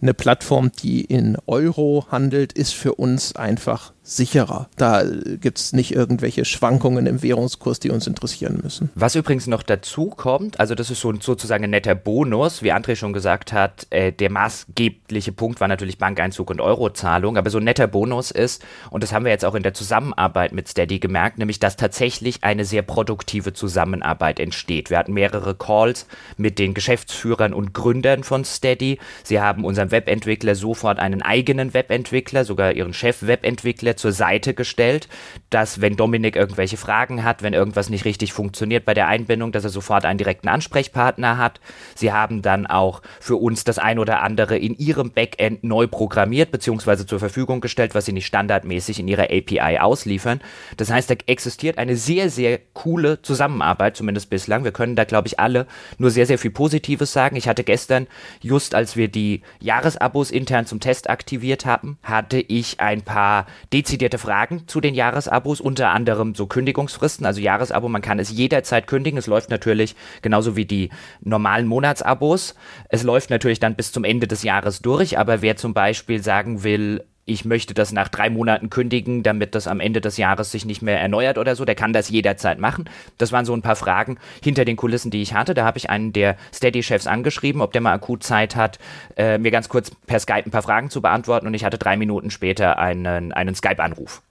eine 0.00 0.14
Plattform, 0.14 0.72
die 0.72 1.02
in 1.02 1.36
Euro 1.46 2.06
handelt, 2.10 2.52
ist 2.52 2.74
für 2.74 2.94
uns 2.94 3.34
einfach 3.36 3.92
sicherer. 4.06 4.68
Da 4.76 5.02
gibt 5.40 5.58
es 5.58 5.72
nicht 5.72 5.92
irgendwelche 5.92 6.44
Schwankungen 6.44 7.06
im 7.06 7.22
Währungskurs, 7.22 7.80
die 7.80 7.90
uns 7.90 8.06
interessieren 8.06 8.60
müssen. 8.62 8.90
Was 8.94 9.16
übrigens 9.16 9.48
noch 9.48 9.64
dazu 9.64 10.10
kommt, 10.10 10.60
also 10.60 10.76
das 10.76 10.90
ist 10.90 11.00
so 11.00 11.12
sozusagen 11.20 11.64
ein 11.64 11.70
netter 11.70 11.96
Bonus, 11.96 12.62
wie 12.62 12.72
André 12.72 12.94
schon 12.94 13.12
gesagt 13.12 13.52
hat, 13.52 13.88
äh, 13.90 14.12
der 14.12 14.30
maßgebliche 14.30 15.32
Punkt 15.32 15.60
war 15.60 15.66
natürlich 15.66 15.98
Bankeinzug 15.98 16.50
und 16.50 16.60
Eurozahlung, 16.60 17.36
aber 17.36 17.50
so 17.50 17.58
ein 17.58 17.64
netter 17.64 17.88
Bonus 17.88 18.30
ist, 18.30 18.64
und 18.90 19.02
das 19.02 19.12
haben 19.12 19.24
wir 19.24 19.32
jetzt 19.32 19.44
auch 19.44 19.56
in 19.56 19.64
der 19.64 19.74
Zusammenarbeit 19.74 20.52
mit 20.52 20.68
Steady 20.68 21.00
gemerkt, 21.00 21.38
nämlich 21.38 21.58
dass 21.58 21.76
tatsächlich 21.76 22.44
eine 22.44 22.64
sehr 22.64 22.82
produktive 22.82 23.54
Zusammenarbeit 23.54 24.38
entsteht. 24.38 24.88
Wir 24.88 24.98
hatten 24.98 25.14
mehrere 25.14 25.56
Calls 25.56 26.06
mit 26.36 26.60
den 26.60 26.74
Geschäftsführern 26.74 27.52
und 27.52 27.74
Gründern 27.74 28.22
von 28.22 28.44
Steady. 28.44 29.00
Sie 29.24 29.40
haben 29.40 29.64
unserem 29.64 29.85
Webentwickler 29.90 30.54
sofort 30.54 30.98
einen 30.98 31.22
eigenen 31.22 31.74
Webentwickler, 31.74 32.44
sogar 32.44 32.72
ihren 32.72 32.92
Chef-Webentwickler 32.92 33.96
zur 33.96 34.12
Seite 34.12 34.54
gestellt, 34.54 35.08
dass 35.50 35.80
wenn 35.80 35.96
Dominik 35.96 36.36
irgendwelche 36.36 36.76
Fragen 36.76 37.24
hat, 37.24 37.42
wenn 37.42 37.52
irgendwas 37.52 37.88
nicht 37.88 38.04
richtig 38.04 38.32
funktioniert 38.32 38.84
bei 38.84 38.94
der 38.94 39.08
Einbindung, 39.08 39.52
dass 39.52 39.64
er 39.64 39.70
sofort 39.70 40.04
einen 40.04 40.18
direkten 40.18 40.48
Ansprechpartner 40.48 41.38
hat. 41.38 41.60
Sie 41.94 42.12
haben 42.12 42.42
dann 42.42 42.66
auch 42.66 43.02
für 43.20 43.36
uns 43.36 43.64
das 43.64 43.78
ein 43.78 43.98
oder 43.98 44.22
andere 44.22 44.58
in 44.58 44.76
ihrem 44.76 45.10
Backend 45.10 45.64
neu 45.64 45.86
programmiert 45.86 46.50
bzw. 46.50 47.06
zur 47.06 47.18
Verfügung 47.18 47.60
gestellt, 47.60 47.94
was 47.94 48.04
sie 48.04 48.12
nicht 48.12 48.26
standardmäßig 48.26 49.00
in 49.00 49.08
ihrer 49.08 49.24
API 49.24 49.78
ausliefern. 49.78 50.40
Das 50.76 50.90
heißt, 50.90 51.10
da 51.10 51.14
existiert 51.26 51.78
eine 51.78 51.96
sehr, 51.96 52.30
sehr 52.30 52.58
coole 52.72 53.22
Zusammenarbeit, 53.22 53.96
zumindest 53.96 54.30
bislang. 54.30 54.64
Wir 54.64 54.72
können 54.72 54.96
da, 54.96 55.04
glaube 55.04 55.28
ich, 55.28 55.40
alle 55.40 55.66
nur 55.98 56.10
sehr, 56.10 56.26
sehr 56.26 56.38
viel 56.38 56.50
Positives 56.50 57.12
sagen. 57.12 57.36
Ich 57.36 57.48
hatte 57.48 57.64
gestern, 57.64 58.06
just 58.40 58.74
als 58.74 58.96
wir 58.96 59.08
die 59.08 59.42
Jahresabos 59.76 60.30
intern 60.30 60.64
zum 60.64 60.80
Test 60.80 61.10
aktiviert 61.10 61.66
haben, 61.66 61.98
hatte 62.02 62.38
ich 62.38 62.80
ein 62.80 63.02
paar 63.02 63.44
dezidierte 63.74 64.16
Fragen 64.16 64.66
zu 64.66 64.80
den 64.80 64.94
Jahresabos, 64.94 65.60
unter 65.60 65.90
anderem 65.90 66.34
so 66.34 66.46
Kündigungsfristen, 66.46 67.26
also 67.26 67.42
Jahresabo, 67.42 67.86
man 67.90 68.00
kann 68.00 68.18
es 68.18 68.30
jederzeit 68.30 68.86
kündigen. 68.86 69.18
Es 69.18 69.26
läuft 69.26 69.50
natürlich 69.50 69.94
genauso 70.22 70.56
wie 70.56 70.64
die 70.64 70.88
normalen 71.20 71.66
Monatsabos. 71.66 72.54
Es 72.88 73.02
läuft 73.02 73.28
natürlich 73.28 73.60
dann 73.60 73.76
bis 73.76 73.92
zum 73.92 74.04
Ende 74.04 74.26
des 74.26 74.42
Jahres 74.44 74.80
durch, 74.80 75.18
aber 75.18 75.42
wer 75.42 75.56
zum 75.56 75.74
Beispiel 75.74 76.22
sagen 76.22 76.64
will, 76.64 77.04
ich 77.26 77.44
möchte 77.44 77.74
das 77.74 77.92
nach 77.92 78.08
drei 78.08 78.30
Monaten 78.30 78.70
kündigen, 78.70 79.24
damit 79.24 79.56
das 79.56 79.66
am 79.66 79.80
Ende 79.80 80.00
des 80.00 80.16
Jahres 80.16 80.52
sich 80.52 80.64
nicht 80.64 80.80
mehr 80.80 81.00
erneuert 81.00 81.38
oder 81.38 81.56
so. 81.56 81.64
Der 81.64 81.74
kann 81.74 81.92
das 81.92 82.08
jederzeit 82.08 82.60
machen. 82.60 82.88
Das 83.18 83.32
waren 83.32 83.44
so 83.44 83.52
ein 83.52 83.62
paar 83.62 83.74
Fragen 83.74 84.18
hinter 84.42 84.64
den 84.64 84.76
Kulissen, 84.76 85.10
die 85.10 85.22
ich 85.22 85.34
hatte. 85.34 85.52
Da 85.52 85.64
habe 85.64 85.76
ich 85.76 85.90
einen 85.90 86.12
der 86.12 86.36
Steady-Chefs 86.54 87.08
angeschrieben, 87.08 87.60
ob 87.60 87.72
der 87.72 87.80
mal 87.80 87.92
akut 87.92 88.22
Zeit 88.22 88.54
hat, 88.54 88.78
äh, 89.16 89.38
mir 89.38 89.50
ganz 89.50 89.68
kurz 89.68 89.90
per 89.90 90.20
Skype 90.20 90.44
ein 90.46 90.52
paar 90.52 90.62
Fragen 90.62 90.88
zu 90.88 91.02
beantworten. 91.02 91.48
Und 91.48 91.54
ich 91.54 91.64
hatte 91.64 91.78
drei 91.78 91.96
Minuten 91.96 92.30
später 92.30 92.78
einen, 92.78 93.32
einen 93.32 93.56
Skype-Anruf. 93.56 94.22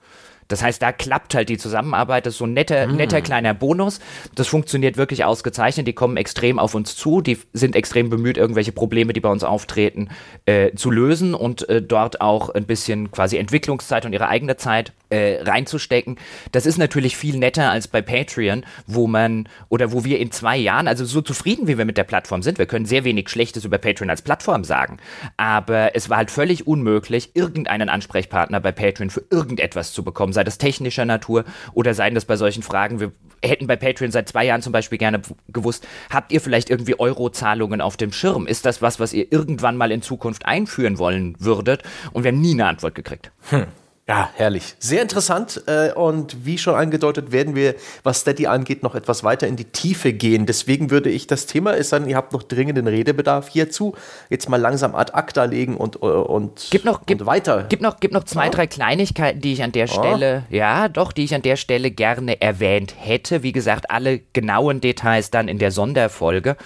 Das 0.48 0.62
heißt, 0.64 0.82
da 0.82 0.92
klappt 0.92 1.36
halt 1.36 1.50
die 1.50 1.58
Zusammenarbeit. 1.58 2.26
Das 2.26 2.34
ist 2.34 2.38
so 2.40 2.46
ein 2.46 2.54
netter, 2.54 2.88
mm. 2.88 2.96
netter 2.96 3.22
kleiner 3.22 3.54
Bonus. 3.54 4.00
Das 4.36 4.48
funktioniert 4.48 4.98
wirklich 4.98 5.24
ausgezeichnet. 5.24 5.88
Die 5.88 5.94
kommen 5.94 6.18
extrem 6.18 6.60
auf 6.60 6.76
uns 6.76 6.96
zu. 6.96 7.22
Die 7.22 7.38
sind 7.54 7.76
extrem 7.76 8.10
bemüht, 8.10 8.38
irgendwelche 8.38 8.72
Probleme, 8.72 9.14
die 9.14 9.22
bei 9.22 9.30
uns 9.30 9.44
auftreten, 9.44 10.10
äh, 10.46 10.74
zu 10.76 10.92
lösen 10.92 11.34
und 11.34 11.68
äh, 11.70 11.82
dort 11.82 12.22
auch 12.22 12.50
ein 12.50 12.66
bisschen 12.66 13.12
quasi 13.12 13.38
Entwicklungszeit 13.38 14.06
und 14.06 14.14
ihre 14.14 14.28
eigene 14.28 14.58
Zeit 14.58 14.94
äh, 15.10 15.42
reinzustecken. 15.42 16.18
Das 16.52 16.66
ist 16.66 16.78
natürlich 16.78 17.18
viel 17.18 17.38
netter 17.38 17.70
als 17.72 17.88
bei 17.88 18.02
Patreon, 18.02 18.66
wo 18.88 19.08
man 19.08 19.48
oder 19.70 19.92
wo 19.92 20.04
wir 20.04 20.20
in 20.20 20.32
zwei 20.32 20.58
Jahren, 20.58 20.88
also 20.88 21.06
so 21.06 21.22
zufrieden 21.22 21.68
wie 21.68 21.78
wir 21.78 21.86
mit 21.86 21.98
der 21.98 22.04
Plattform 22.04 22.42
sind, 22.42 22.58
wir 22.58 22.66
können 22.66 22.86
sehr 22.86 23.04
wenig 23.04 23.30
Schlechtes 23.30 23.66
über 23.66 23.78
Patreon 23.78 24.10
als 24.10 24.22
Plattform 24.22 24.64
sagen, 24.64 24.98
aber 25.38 25.96
es 25.96 26.10
war 26.10 26.18
halt 26.18 26.32
völlig 26.32 26.68
unmöglich, 26.68 27.32
irgendeinen 27.36 27.90
Ansprechpartner 27.90 28.60
bei 28.60 28.72
Patreon 28.72 29.10
für 29.10 29.24
irgendetwas 29.30 29.94
zu 29.94 30.04
bekommen, 30.04 30.34
sei 30.34 30.44
das 30.44 30.58
technischer 30.58 31.06
Natur 31.06 31.46
oder 31.74 31.94
sei 31.94 32.10
das 32.10 32.26
bei 32.26 32.36
solchen 32.36 32.64
Fragen. 32.64 33.00
Wir 33.00 33.12
hätten 33.44 33.68
bei 33.68 33.76
Patreon 33.76 34.12
seit 34.12 34.30
zwei 34.30 34.46
Jahren 34.46 34.62
zum 34.62 34.74
Beispiel 34.74 34.98
gerne 34.98 35.22
gewusst, 35.50 35.88
habt 36.10 36.32
ihr 36.32 36.42
vielleicht 36.42 36.70
irgendwie 36.70 37.00
Euro-Zahlungen 37.00 37.82
auf 37.82 37.98
dem 37.98 38.12
Schirm? 38.12 38.48
Ist 38.48 38.66
das 38.66 38.82
was, 38.82 39.00
was 39.00 39.14
ihr 39.14 39.32
irgendwann 39.32 39.78
mal 39.78 39.92
in 39.92 40.02
Zukunft 40.02 40.46
einführen 40.46 40.98
wollen 40.98 41.36
würdet? 41.40 41.84
Und 42.12 42.24
wir 42.24 42.32
haben 42.32 42.42
nie 42.42 42.54
eine 42.54 42.66
Antwort 42.66 42.96
gekriegt. 42.96 43.32
Hm. 43.50 43.68
Ja, 44.08 44.30
herrlich. 44.36 44.76
Sehr 44.78 45.02
interessant. 45.02 45.64
Äh, 45.66 45.92
und 45.94 46.46
wie 46.46 46.60
schon 46.60 46.76
angedeutet, 46.76 47.32
werden 47.32 47.56
wir, 47.56 47.74
was 48.04 48.20
Steady 48.20 48.46
angeht, 48.46 48.84
noch 48.84 48.94
etwas 48.94 49.24
weiter 49.24 49.48
in 49.48 49.56
die 49.56 49.66
Tiefe 49.66 50.14
gehen. 50.14 50.46
Deswegen 50.46 50.92
würde 50.92 51.10
ich 51.10 51.26
das 51.26 51.48
Thema 51.48 51.72
ist 51.72 51.92
dann, 51.92 52.08
ihr 52.08 52.16
habt 52.16 52.32
noch 52.32 52.44
dringenden 52.44 52.86
Redebedarf 52.86 53.50
hierzu, 53.50 53.96
jetzt 54.30 54.48
mal 54.48 54.62
langsam 54.62 54.94
ad 54.94 55.14
acta 55.14 55.46
legen 55.46 55.76
und, 55.76 55.96
äh, 55.96 56.06
und, 56.06 56.68
gibt 56.70 56.86
noch, 56.86 57.02
und 57.10 57.26
weiter. 57.26 57.64
Gibt 57.64 57.82
noch, 57.82 58.00
gibt 58.00 58.14
noch 58.14 58.26
zwei, 58.26 58.46
ja. 58.46 58.52
drei 58.52 58.68
Kleinigkeiten, 58.68 59.42
die 59.42 59.54
ich 59.54 59.64
an 59.64 59.72
der 59.72 59.88
Stelle, 59.88 60.44
ja. 60.52 60.84
ja, 60.84 60.88
doch, 60.88 61.12
die 61.12 61.24
ich 61.24 61.34
an 61.34 61.42
der 61.42 61.56
Stelle 61.56 61.90
gerne 61.90 62.40
erwähnt 62.40 62.94
hätte. 62.96 63.42
Wie 63.42 63.54
gesagt, 63.54 63.90
alle 63.90 64.20
genauen 64.34 64.82
Details 64.82 65.32
dann 65.32 65.48
in 65.48 65.58
der 65.58 65.72
Sonderfolge 65.72 66.58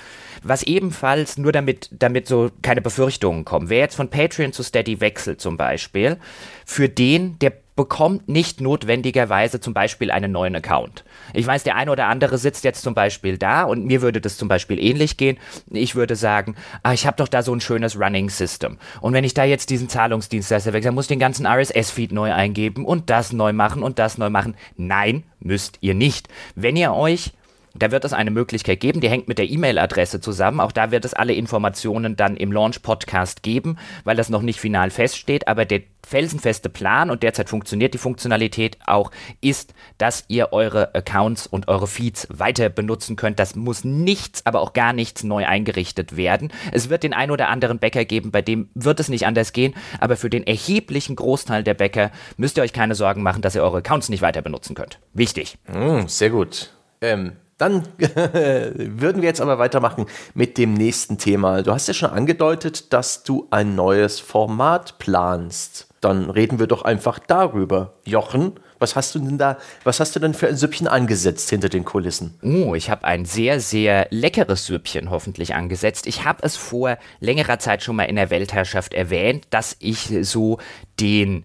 was 0.44 0.64
ebenfalls 0.64 1.38
nur 1.38 1.52
damit, 1.52 1.90
damit 1.92 2.28
so 2.28 2.52
keine 2.62 2.82
Befürchtungen 2.82 3.46
kommen. 3.46 3.70
Wer 3.70 3.80
jetzt 3.80 3.96
von 3.96 4.10
Patreon 4.10 4.54
zu 4.54 4.64
Steady 4.64 5.02
wechselt 5.02 5.42
zum 5.42 5.58
Beispiel, 5.58 6.18
für 6.66 6.90
den, 6.90 7.38
der 7.40 7.54
bekommt 7.80 8.28
nicht 8.28 8.60
notwendigerweise 8.60 9.62
zum 9.62 9.74
Beispiel 9.74 10.12
einen 10.12 10.34
neuen 10.34 10.54
Account. 10.54 11.06
Ich 11.34 11.48
weiß, 11.48 11.64
der 11.64 11.78
eine 11.78 11.92
oder 11.92 12.08
andere 12.08 12.38
sitzt 12.38 12.66
jetzt 12.66 12.82
zum 12.82 12.94
Beispiel 12.94 13.38
da 13.38 13.64
und 13.64 13.86
mir 13.86 14.02
würde 14.02 14.20
das 14.20 14.36
zum 14.36 14.50
Beispiel 14.50 14.80
ähnlich 14.80 15.16
gehen. 15.16 15.38
Ich 15.72 15.96
würde 15.96 16.18
sagen, 16.18 16.56
ah, 16.84 16.92
ich 16.92 17.08
habe 17.08 17.16
doch 17.16 17.30
da 17.30 17.42
so 17.42 17.56
ein 17.56 17.62
schönes 17.62 17.98
Running 17.98 18.30
System. 18.30 18.80
Und 19.00 19.14
wenn 19.14 19.24
ich 19.24 19.34
da 19.34 19.46
jetzt 19.46 19.70
diesen 19.70 19.88
Zahlungsdienstleister 19.88 20.74
wechsle, 20.74 20.92
muss 20.92 21.06
ich 21.06 21.10
den 21.16 21.20
ganzen 21.20 21.46
RSS-Feed 21.46 22.12
neu 22.12 22.34
eingeben 22.34 22.84
und 22.84 23.10
das 23.10 23.32
neu 23.32 23.54
machen 23.54 23.82
und 23.82 23.98
das 23.98 24.18
neu 24.18 24.30
machen. 24.30 24.56
Nein, 24.76 25.24
müsst 25.40 25.78
ihr 25.80 25.94
nicht. 25.94 26.28
Wenn 26.56 26.76
ihr 26.76 26.94
euch 26.94 27.32
da 27.76 27.92
wird 27.92 28.06
es 28.06 28.14
eine 28.14 28.32
Möglichkeit 28.32 28.80
geben, 28.80 29.02
die 29.02 29.10
hängt 29.10 29.28
mit 29.28 29.38
der 29.38 29.50
E-Mail-Adresse 29.50 30.22
zusammen. 30.22 30.60
Auch 30.60 30.72
da 30.72 30.92
wird 30.92 31.06
es 31.06 31.14
alle 31.14 31.34
Informationen 31.34 32.16
dann 32.16 32.38
im 32.38 32.52
Launch-Podcast 32.52 33.44
geben, 33.44 33.78
weil 34.04 34.16
das 34.16 34.30
noch 34.30 34.42
nicht 34.42 34.60
final 34.60 34.90
feststeht. 34.90 35.48
Aber 35.48 35.66
der 35.66 35.82
felsenfeste 36.06 36.70
Plan, 36.70 37.12
und 37.12 37.22
derzeit 37.24 37.50
funktioniert 37.50 37.94
die 37.94 38.00
Funktionalität 38.00 38.78
auch, 38.86 39.12
ist, 39.42 39.74
dass 39.98 40.26
ihr 40.28 40.52
eure 40.52 40.96
Accounts 40.96 41.46
und 41.46 41.68
eure 41.68 41.88
Feeds 41.88 42.28
weiter 42.32 42.70
benutzen 42.70 43.16
könnt. 43.16 43.40
Das 43.40 43.56
muss 43.56 43.84
nichts, 43.84 44.46
aber 44.46 44.62
auch 44.62 44.74
gar 44.74 44.94
nichts 44.94 45.24
neu 45.24 45.46
eingerichtet 45.46 46.18
werden. 46.18 46.52
Es 46.72 46.90
wird 46.90 47.04
den 47.04 47.14
ein 47.14 47.32
oder 47.32 47.50
anderen 47.50 47.80
Bäcker 47.80 48.06
geben, 48.06 48.32
bei 48.32 48.42
dem 48.42 48.70
wird 48.74 49.00
es 49.00 49.10
nicht 49.10 49.28
anders 49.28 49.54
gehen. 49.54 49.76
Aber 50.00 50.18
für 50.18 50.30
den 50.30 50.48
erheblichen 50.48 51.16
Großteil 51.16 51.64
der 51.64 51.76
Bäcker 51.76 52.12
müsst 52.38 52.58
ihr 52.58 52.64
euch 52.64 52.74
keine 52.74 52.96
Sorgen 52.96 53.22
machen, 53.22 53.42
dass 53.42 53.56
ihr 53.56 53.64
eure 53.64 53.78
Accounts 53.78 54.10
nicht 54.10 54.22
weiter 54.22 54.42
benutzen 54.42 54.76
könnt. 54.76 55.00
Wichtig. 55.14 55.58
Mm, 55.68 56.08
sehr 56.08 56.32
gut. 56.32 56.74
Ähm, 57.02 57.34
dann 57.60 57.84
würden 57.98 59.22
wir 59.22 59.30
jetzt 59.30 59.42
aber 59.42 59.60
weitermachen 59.60 60.08
mit 60.34 60.58
dem 60.58 60.74
nächsten 60.74 61.20
Thema. 61.20 61.62
Du 61.62 61.72
hast 61.72 61.88
ja 61.88 61.94
schon 61.94 62.10
angedeutet, 62.10 62.92
dass 62.94 63.24
du 63.24 63.48
ein 63.52 63.76
neues 63.76 64.20
Format 64.20 64.98
planst. 64.98 65.88
Dann 66.02 66.30
reden 66.30 66.60
wir 66.60 66.68
doch 66.68 66.84
einfach 66.84 67.20
darüber. 67.20 67.94
Jochen, 68.06 68.54
was 68.80 68.96
hast 68.96 69.14
du 69.14 69.20
denn 69.20 69.38
da, 69.38 69.58
was 69.84 70.00
hast 70.00 70.16
du 70.16 70.22
denn 70.22 70.34
für 70.34 70.48
ein 70.48 70.56
Süppchen 70.56 70.88
angesetzt 70.88 71.50
hinter 71.50 71.68
den 71.68 71.84
Kulissen? 71.84 72.40
Oh, 72.42 72.76
ich 72.76 72.90
habe 72.90 73.04
ein 73.04 73.26
sehr, 73.26 73.60
sehr 73.60 74.08
leckeres 74.10 74.66
Süppchen 74.66 75.10
hoffentlich 75.10 75.54
angesetzt. 75.54 76.08
Ich 76.08 76.24
habe 76.24 76.40
es 76.44 76.56
vor 76.56 76.98
längerer 77.20 77.60
Zeit 77.60 77.84
schon 77.84 77.98
mal 77.98 78.04
in 78.04 78.16
der 78.16 78.30
Weltherrschaft 78.30 78.94
erwähnt, 78.94 79.48
dass 79.50 79.76
ich 79.80 80.10
so 80.22 80.60
den 81.02 81.44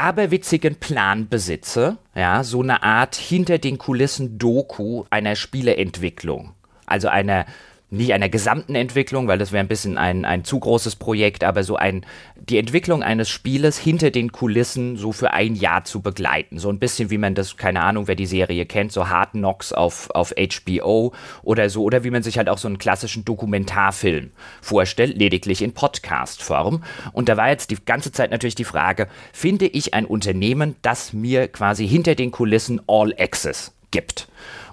aberwitzigen 0.00 0.76
Plan 0.76 1.28
besitze, 1.28 1.98
ja, 2.14 2.42
so 2.42 2.62
eine 2.62 2.82
Art 2.82 3.14
hinter 3.14 3.58
den 3.58 3.78
Kulissen 3.78 4.38
Doku 4.38 5.04
einer 5.10 5.36
Spieleentwicklung. 5.36 6.54
Also 6.86 7.08
einer 7.08 7.46
nicht 7.90 8.12
einer 8.12 8.28
gesamten 8.28 8.74
Entwicklung, 8.74 9.26
weil 9.26 9.38
das 9.38 9.52
wäre 9.52 9.64
ein 9.64 9.68
bisschen 9.68 9.98
ein, 9.98 10.24
ein 10.24 10.44
zu 10.44 10.60
großes 10.60 10.96
Projekt, 10.96 11.42
aber 11.42 11.64
so 11.64 11.76
ein, 11.76 12.06
die 12.36 12.58
Entwicklung 12.58 13.02
eines 13.02 13.28
Spieles 13.28 13.78
hinter 13.78 14.10
den 14.10 14.30
Kulissen 14.32 14.96
so 14.96 15.12
für 15.12 15.32
ein 15.32 15.56
Jahr 15.56 15.84
zu 15.84 16.00
begleiten. 16.00 16.58
So 16.58 16.70
ein 16.70 16.78
bisschen 16.78 17.10
wie 17.10 17.18
man 17.18 17.34
das, 17.34 17.56
keine 17.56 17.82
Ahnung, 17.82 18.06
wer 18.06 18.14
die 18.14 18.26
Serie 18.26 18.64
kennt, 18.64 18.92
so 18.92 19.08
Hard 19.08 19.32
Knocks 19.32 19.72
auf, 19.72 20.10
auf 20.10 20.32
HBO 20.36 21.12
oder 21.42 21.68
so, 21.68 21.82
oder 21.82 22.04
wie 22.04 22.10
man 22.10 22.22
sich 22.22 22.38
halt 22.38 22.48
auch 22.48 22.58
so 22.58 22.68
einen 22.68 22.78
klassischen 22.78 23.24
Dokumentarfilm 23.24 24.30
vorstellt, 24.62 25.18
lediglich 25.18 25.60
in 25.60 25.74
Podcast-Form. 25.74 26.84
Und 27.12 27.28
da 27.28 27.36
war 27.36 27.50
jetzt 27.50 27.70
die 27.70 27.84
ganze 27.84 28.12
Zeit 28.12 28.30
natürlich 28.30 28.54
die 28.54 28.64
Frage, 28.64 29.08
finde 29.32 29.66
ich 29.66 29.94
ein 29.94 30.06
Unternehmen, 30.06 30.76
das 30.82 31.12
mir 31.12 31.48
quasi 31.48 31.88
hinter 31.88 32.14
den 32.14 32.30
Kulissen 32.30 32.80
All 32.86 33.12
Access 33.18 33.72
gibt? 33.90 34.28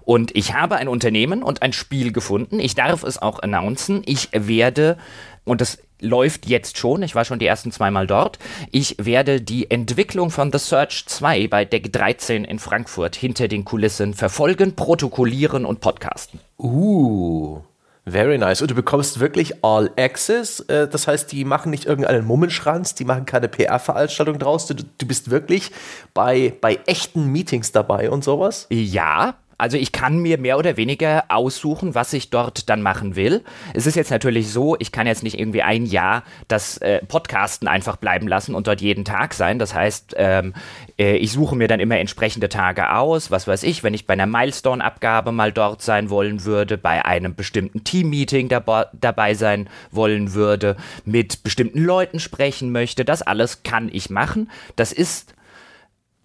Und 0.07 0.33
ich 0.37 0.53
habe 0.53 0.77
ein 0.77 0.87
Unternehmen 0.87 1.43
und 1.43 1.61
ein 1.61 1.73
Spiel 1.73 2.13
gefunden. 2.13 2.61
Ich 2.61 2.75
darf 2.75 3.03
es 3.03 3.21
auch 3.21 3.39
announcen. 3.39 4.03
Ich 4.05 4.29
werde, 4.31 4.97
und 5.43 5.59
das 5.59 5.79
läuft 5.99 6.45
jetzt 6.45 6.77
schon, 6.77 7.03
ich 7.03 7.13
war 7.13 7.25
schon 7.25 7.39
die 7.39 7.45
ersten 7.45 7.73
zweimal 7.73 8.07
dort, 8.07 8.39
ich 8.71 8.95
werde 8.99 9.41
die 9.41 9.69
Entwicklung 9.69 10.31
von 10.31 10.49
The 10.49 10.59
Search 10.59 11.07
2 11.07 11.49
bei 11.49 11.65
Deck 11.65 11.91
13 11.91 12.45
in 12.45 12.57
Frankfurt 12.57 13.17
hinter 13.17 13.49
den 13.49 13.65
Kulissen 13.65 14.13
verfolgen, 14.13 14.77
protokollieren 14.77 15.65
und 15.65 15.81
podcasten. 15.81 16.39
Uh. 16.57 17.59
Very 18.05 18.37
nice. 18.37 18.61
Und 18.61 18.71
du 18.71 18.75
bekommst 18.75 19.19
wirklich 19.19 19.61
All 19.65 19.91
Access. 19.97 20.61
Äh, 20.61 20.87
das 20.87 21.05
heißt, 21.09 21.29
die 21.33 21.43
machen 21.43 21.69
nicht 21.69 21.83
irgendeinen 21.83 22.23
Mummenschranz, 22.23 22.95
die 22.95 23.03
machen 23.03 23.25
keine 23.25 23.49
PR-Veranstaltung 23.49 24.39
draus. 24.39 24.67
Du, 24.67 24.73
du 24.75 25.05
bist 25.05 25.29
wirklich 25.29 25.71
bei, 26.13 26.53
bei 26.61 26.79
echten 26.85 27.29
Meetings 27.29 27.73
dabei 27.73 28.09
und 28.09 28.23
sowas? 28.23 28.67
Ja, 28.69 29.35
also 29.57 29.77
ich 29.77 29.91
kann 29.91 30.19
mir 30.19 30.37
mehr 30.37 30.57
oder 30.57 30.77
weniger 30.77 31.25
aussuchen, 31.29 31.95
was 31.95 32.13
ich 32.13 32.29
dort 32.29 32.69
dann 32.69 32.81
machen 32.81 33.15
will. 33.15 33.43
Es 33.73 33.87
ist 33.87 33.95
jetzt 33.95 34.11
natürlich 34.11 34.51
so, 34.51 34.75
ich 34.79 34.91
kann 34.91 35.07
jetzt 35.07 35.23
nicht 35.23 35.39
irgendwie 35.39 35.63
ein 35.63 35.85
Jahr 35.85 36.23
das 36.47 36.77
äh, 36.77 37.03
Podcasten 37.05 37.67
einfach 37.67 37.97
bleiben 37.97 38.27
lassen 38.27 38.53
und 38.53 38.67
dort 38.67 38.81
jeden 38.81 39.05
Tag 39.05 39.33
sein. 39.33 39.57
Das 39.57 39.73
heißt, 39.73 40.15
ähm, 40.17 40.53
äh, 40.99 41.17
ich 41.17 41.31
suche 41.31 41.55
mir 41.55 41.67
dann 41.67 41.79
immer 41.79 41.97
entsprechende 41.97 42.49
Tage 42.49 42.93
aus. 42.93 43.31
Was 43.31 43.47
weiß 43.47 43.63
ich, 43.63 43.83
wenn 43.83 43.93
ich 43.93 44.05
bei 44.05 44.13
einer 44.13 44.27
Milestone-Abgabe 44.27 45.31
mal 45.31 45.51
dort 45.51 45.81
sein 45.81 46.09
wollen 46.09 46.45
würde, 46.45 46.77
bei 46.77 47.03
einem 47.03 47.35
bestimmten 47.35 47.83
Team-Meeting 47.83 48.49
dab 48.49 48.91
dabei 48.93 49.33
sein 49.33 49.69
wollen 49.91 50.33
würde, 50.33 50.75
mit 51.05 51.43
bestimmten 51.43 51.83
Leuten 51.83 52.19
sprechen 52.19 52.71
möchte, 52.71 53.05
das 53.05 53.21
alles 53.21 53.63
kann 53.63 53.89
ich 53.91 54.09
machen. 54.09 54.51
Das 54.75 54.91
ist 54.91 55.33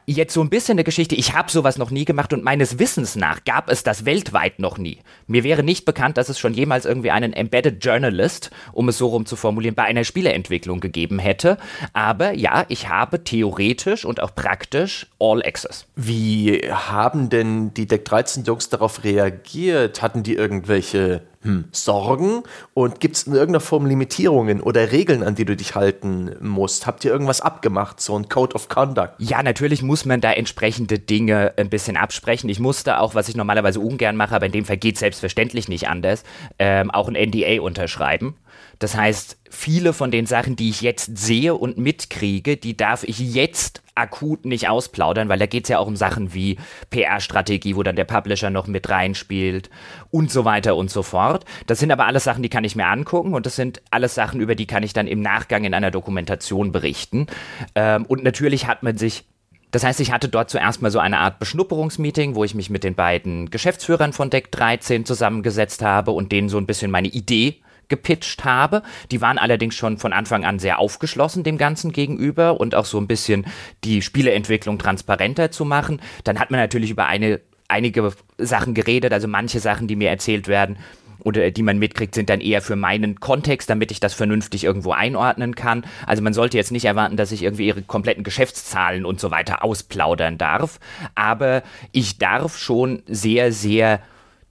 jetzt 0.06 0.34
so 0.34 0.42
ein 0.42 0.50
bisschen 0.50 0.72
eine 0.72 0.84
Geschichte. 0.84 1.14
Ich 1.14 1.34
habe 1.34 1.50
sowas 1.50 1.78
noch 1.78 1.90
nie 1.90 2.04
gemacht 2.04 2.32
und 2.32 2.42
meines 2.42 2.78
Wissens 2.78 3.16
nach 3.16 3.44
gab 3.44 3.70
es 3.70 3.82
das 3.82 4.04
weltweit 4.04 4.58
noch 4.58 4.78
nie. 4.78 4.98
Mir 5.26 5.44
wäre 5.44 5.62
nicht 5.62 5.84
bekannt, 5.84 6.16
dass 6.16 6.28
es 6.28 6.38
schon 6.38 6.54
jemals 6.54 6.84
irgendwie 6.84 7.10
einen 7.10 7.32
Embedded 7.32 7.84
Journalist, 7.84 8.50
um 8.72 8.88
es 8.88 8.98
so 8.98 9.08
rum 9.08 9.26
zu 9.26 9.36
formulieren, 9.36 9.74
bei 9.74 9.84
einer 9.84 10.04
Spieleentwicklung 10.04 10.80
gegeben 10.80 11.18
hätte. 11.18 11.58
Aber 11.92 12.32
ja, 12.32 12.64
ich 12.68 12.88
habe 12.88 13.24
theoretisch 13.24 14.04
und 14.04 14.20
auch 14.20 14.34
praktisch 14.34 15.06
All 15.18 15.42
Access. 15.44 15.86
Wie 15.96 16.58
haben 16.70 17.30
denn 17.30 17.74
die 17.74 17.86
Deck 17.86 18.04
13 18.04 18.44
Jungs 18.44 18.68
darauf 18.68 19.04
reagiert? 19.04 20.02
Hatten 20.02 20.22
die 20.22 20.34
irgendwelche 20.34 21.22
hm, 21.42 21.64
Sorgen 21.72 22.42
und 22.74 23.00
gibt 23.00 23.16
es 23.16 23.24
in 23.24 23.32
irgendeiner 23.34 23.60
Form 23.60 23.86
Limitierungen 23.86 24.60
oder 24.60 24.92
Regeln, 24.92 25.22
an 25.22 25.34
die 25.34 25.44
du 25.44 25.56
dich 25.56 25.74
halten 25.74 26.36
musst? 26.40 26.86
Habt 26.86 27.04
ihr 27.04 27.10
irgendwas 27.10 27.40
abgemacht, 27.40 28.00
so 28.00 28.16
ein 28.16 28.28
Code 28.28 28.54
of 28.54 28.68
Conduct? 28.68 29.14
Ja, 29.18 29.42
natürlich 29.42 29.82
muss 29.82 30.04
man 30.04 30.20
da 30.20 30.32
entsprechende 30.32 30.98
Dinge 30.98 31.54
ein 31.56 31.68
bisschen 31.68 31.96
absprechen. 31.96 32.48
Ich 32.48 32.60
musste 32.60 32.98
auch, 32.98 33.14
was 33.14 33.28
ich 33.28 33.36
normalerweise 33.36 33.80
ungern 33.80 34.16
mache, 34.16 34.34
aber 34.34 34.46
in 34.46 34.52
dem 34.52 34.64
Fall 34.64 34.76
geht 34.76 34.98
selbstverständlich 34.98 35.68
nicht 35.68 35.88
anders, 35.88 36.24
ähm, 36.58 36.90
auch 36.90 37.08
ein 37.08 37.14
NDA 37.14 37.60
unterschreiben. 37.60 38.36
Das 38.82 38.96
heißt, 38.96 39.38
viele 39.48 39.92
von 39.92 40.10
den 40.10 40.26
Sachen, 40.26 40.56
die 40.56 40.68
ich 40.68 40.80
jetzt 40.80 41.16
sehe 41.16 41.54
und 41.54 41.78
mitkriege, 41.78 42.56
die 42.56 42.76
darf 42.76 43.04
ich 43.04 43.20
jetzt 43.20 43.80
akut 43.94 44.44
nicht 44.44 44.68
ausplaudern, 44.68 45.28
weil 45.28 45.38
da 45.38 45.46
geht 45.46 45.64
es 45.64 45.68
ja 45.68 45.78
auch 45.78 45.86
um 45.86 45.94
Sachen 45.94 46.34
wie 46.34 46.58
PR-Strategie, 46.90 47.76
wo 47.76 47.84
dann 47.84 47.94
der 47.94 48.06
Publisher 48.06 48.50
noch 48.50 48.66
mit 48.66 48.88
reinspielt 48.88 49.70
und 50.10 50.32
so 50.32 50.44
weiter 50.44 50.74
und 50.74 50.90
so 50.90 51.04
fort. 51.04 51.44
Das 51.68 51.78
sind 51.78 51.92
aber 51.92 52.06
alles 52.06 52.24
Sachen, 52.24 52.42
die 52.42 52.48
kann 52.48 52.64
ich 52.64 52.74
mir 52.74 52.86
angucken 52.86 53.34
und 53.34 53.46
das 53.46 53.54
sind 53.54 53.80
alles 53.92 54.16
Sachen, 54.16 54.40
über 54.40 54.56
die 54.56 54.66
kann 54.66 54.82
ich 54.82 54.94
dann 54.94 55.06
im 55.06 55.20
Nachgang 55.20 55.62
in 55.62 55.74
einer 55.74 55.92
Dokumentation 55.92 56.72
berichten. 56.72 57.28
Ähm, 57.76 58.04
und 58.06 58.24
natürlich 58.24 58.66
hat 58.66 58.82
man 58.82 58.96
sich 58.96 59.24
das 59.70 59.84
heißt, 59.84 60.00
ich 60.00 60.12
hatte 60.12 60.28
dort 60.28 60.50
zuerst 60.50 60.82
mal 60.82 60.90
so 60.90 60.98
eine 60.98 61.18
Art 61.18 61.38
Beschnupperungsmeeting, 61.38 62.34
wo 62.34 62.44
ich 62.44 62.54
mich 62.54 62.68
mit 62.68 62.84
den 62.84 62.94
beiden 62.94 63.48
Geschäftsführern 63.48 64.12
von 64.12 64.28
Deck 64.28 64.50
13 64.50 65.06
zusammengesetzt 65.06 65.80
habe 65.80 66.10
und 66.10 66.30
denen 66.30 66.50
so 66.50 66.58
ein 66.58 66.66
bisschen 66.66 66.90
meine 66.90 67.08
Idee 67.08 67.62
gepitcht 67.88 68.44
habe. 68.44 68.82
Die 69.10 69.20
waren 69.20 69.38
allerdings 69.38 69.74
schon 69.74 69.98
von 69.98 70.12
Anfang 70.12 70.44
an 70.44 70.58
sehr 70.58 70.78
aufgeschlossen 70.78 71.44
dem 71.44 71.58
Ganzen 71.58 71.92
gegenüber 71.92 72.60
und 72.60 72.74
auch 72.74 72.86
so 72.86 72.98
ein 72.98 73.06
bisschen 73.06 73.46
die 73.84 74.02
Spieleentwicklung 74.02 74.78
transparenter 74.78 75.50
zu 75.50 75.64
machen. 75.64 76.00
Dann 76.24 76.38
hat 76.38 76.50
man 76.50 76.60
natürlich 76.60 76.90
über 76.90 77.06
eine, 77.06 77.40
einige 77.68 78.12
Sachen 78.38 78.74
geredet, 78.74 79.12
also 79.12 79.28
manche 79.28 79.60
Sachen, 79.60 79.88
die 79.88 79.96
mir 79.96 80.10
erzählt 80.10 80.48
werden, 80.48 80.78
oder 81.24 81.50
die 81.50 81.62
man 81.62 81.78
mitkriegt, 81.78 82.14
sind 82.14 82.28
dann 82.28 82.40
eher 82.40 82.62
für 82.62 82.76
meinen 82.76 83.20
Kontext, 83.20 83.70
damit 83.70 83.90
ich 83.90 84.00
das 84.00 84.14
vernünftig 84.14 84.64
irgendwo 84.64 84.92
einordnen 84.92 85.54
kann. 85.54 85.84
Also 86.06 86.22
man 86.22 86.34
sollte 86.34 86.56
jetzt 86.56 86.72
nicht 86.72 86.84
erwarten, 86.84 87.16
dass 87.16 87.32
ich 87.32 87.42
irgendwie 87.42 87.66
ihre 87.66 87.82
kompletten 87.82 88.24
Geschäftszahlen 88.24 89.04
und 89.04 89.20
so 89.20 89.30
weiter 89.30 89.62
ausplaudern 89.62 90.38
darf. 90.38 90.80
Aber 91.14 91.62
ich 91.92 92.18
darf 92.18 92.58
schon 92.58 93.02
sehr, 93.06 93.52
sehr 93.52 94.00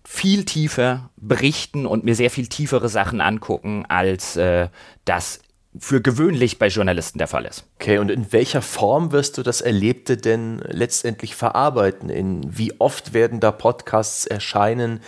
viel 0.03 0.45
tiefer 0.45 1.09
berichten 1.17 1.85
und 1.85 2.03
mir 2.03 2.15
sehr 2.15 2.29
viel 2.29 2.47
tiefere 2.47 2.89
Sachen 2.89 3.21
angucken, 3.21 3.85
als 3.87 4.35
äh, 4.35 4.69
das 5.05 5.39
für 5.77 6.01
gewöhnlich 6.01 6.59
bei 6.59 6.67
Journalisten 6.67 7.17
der 7.17 7.27
Fall 7.27 7.45
ist. 7.45 7.65
Okay, 7.79 7.97
und 7.97 8.11
in 8.11 8.33
welcher 8.33 8.61
Form 8.61 9.11
wirst 9.11 9.37
du 9.37 9.43
das 9.43 9.61
Erlebte 9.61 10.17
denn 10.17 10.61
letztendlich 10.67 11.35
verarbeiten? 11.35 12.09
In 12.09 12.57
wie 12.57 12.79
oft 12.79 13.13
werden 13.13 13.39
da 13.39 13.51
Podcasts 13.51 14.25
erscheinen? 14.25 14.99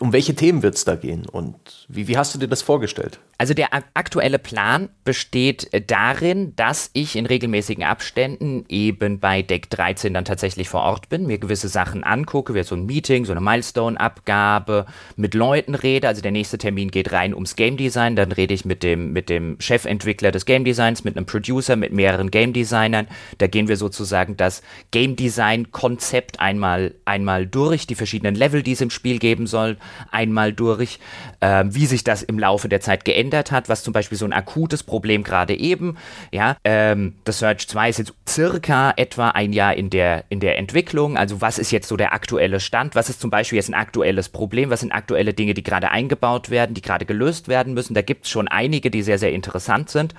Um 0.00 0.12
welche 0.12 0.34
Themen 0.34 0.62
wird 0.62 0.74
es 0.74 0.84
da 0.84 0.96
gehen 0.96 1.26
und 1.26 1.86
wie, 1.88 2.08
wie 2.08 2.18
hast 2.18 2.34
du 2.34 2.38
dir 2.38 2.48
das 2.48 2.62
vorgestellt? 2.62 3.20
Also 3.40 3.54
der 3.54 3.68
aktuelle 3.94 4.40
Plan 4.40 4.88
besteht 5.04 5.70
darin, 5.88 6.56
dass 6.56 6.90
ich 6.92 7.14
in 7.14 7.24
regelmäßigen 7.24 7.84
Abständen 7.84 8.64
eben 8.68 9.20
bei 9.20 9.42
Deck 9.42 9.70
13 9.70 10.12
dann 10.12 10.24
tatsächlich 10.24 10.68
vor 10.68 10.80
Ort 10.80 11.08
bin, 11.08 11.24
mir 11.24 11.38
gewisse 11.38 11.68
Sachen 11.68 12.02
angucke, 12.02 12.52
wie 12.54 12.64
so 12.64 12.74
ein 12.74 12.84
Meeting, 12.84 13.24
so 13.24 13.30
eine 13.30 13.40
Milestone-Abgabe, 13.40 14.86
mit 15.14 15.34
Leuten 15.34 15.76
rede. 15.76 16.08
Also 16.08 16.20
der 16.20 16.32
nächste 16.32 16.58
Termin 16.58 16.90
geht 16.90 17.12
rein 17.12 17.32
ums 17.32 17.54
Game 17.54 17.76
Design, 17.76 18.16
dann 18.16 18.32
rede 18.32 18.52
ich 18.54 18.64
mit 18.64 18.82
dem, 18.82 19.12
mit 19.12 19.28
dem 19.28 19.56
Chefentwickler 19.60 20.32
des 20.32 20.44
Game 20.44 20.64
Designs, 20.64 21.04
mit 21.04 21.16
einem 21.16 21.26
Producer, 21.26 21.76
mit 21.76 21.92
mehreren 21.92 22.32
Game 22.32 22.52
Designern. 22.52 23.06
Da 23.38 23.46
gehen 23.46 23.68
wir 23.68 23.76
sozusagen 23.76 24.36
das 24.36 24.62
Game 24.90 25.14
Design-Konzept 25.14 26.40
einmal, 26.40 26.96
einmal 27.04 27.46
durch, 27.46 27.86
die 27.86 27.94
verschiedenen 27.94 28.34
Level, 28.34 28.64
die 28.64 28.72
es 28.72 28.80
im 28.80 28.90
Spiel 28.90 29.20
geben 29.20 29.46
soll, 29.46 29.76
einmal 30.10 30.52
durch, 30.52 30.98
äh, 31.38 31.64
wie 31.68 31.86
sich 31.86 32.02
das 32.02 32.24
im 32.24 32.40
Laufe 32.40 32.68
der 32.68 32.80
Zeit 32.80 33.04
geändert 33.04 33.27
verändert 33.28 33.52
hat, 33.52 33.68
was 33.68 33.82
zum 33.82 33.92
Beispiel 33.92 34.16
so 34.16 34.24
ein 34.24 34.32
akutes 34.32 34.82
Problem 34.82 35.22
gerade 35.22 35.54
eben, 35.54 35.96
ja, 36.32 36.56
ähm, 36.64 37.14
das 37.24 37.38
Search 37.38 37.68
2 37.68 37.90
ist 37.90 37.98
jetzt 37.98 38.14
circa 38.26 38.92
etwa 38.96 39.30
ein 39.30 39.52
Jahr 39.52 39.74
in 39.74 39.90
der, 39.90 40.24
in 40.30 40.40
der 40.40 40.58
Entwicklung, 40.58 41.16
also 41.16 41.40
was 41.40 41.58
ist 41.58 41.70
jetzt 41.70 41.88
so 41.88 41.96
der 41.96 42.12
aktuelle 42.14 42.60
Stand, 42.60 42.94
was 42.94 43.10
ist 43.10 43.20
zum 43.20 43.30
Beispiel 43.30 43.56
jetzt 43.56 43.68
ein 43.68 43.74
aktuelles 43.74 44.30
Problem, 44.30 44.70
was 44.70 44.80
sind 44.80 44.92
aktuelle 44.92 45.34
Dinge, 45.34 45.54
die 45.54 45.62
gerade 45.62 45.90
eingebaut 45.90 46.48
werden, 46.48 46.74
die 46.74 46.82
gerade 46.82 47.04
gelöst 47.04 47.48
werden 47.48 47.74
müssen, 47.74 47.94
da 47.94 48.02
gibt 48.02 48.24
es 48.24 48.30
schon 48.30 48.48
einige, 48.48 48.90
die 48.90 49.02
sehr, 49.02 49.18
sehr 49.18 49.32
interessant 49.32 49.90
sind. 49.90 50.14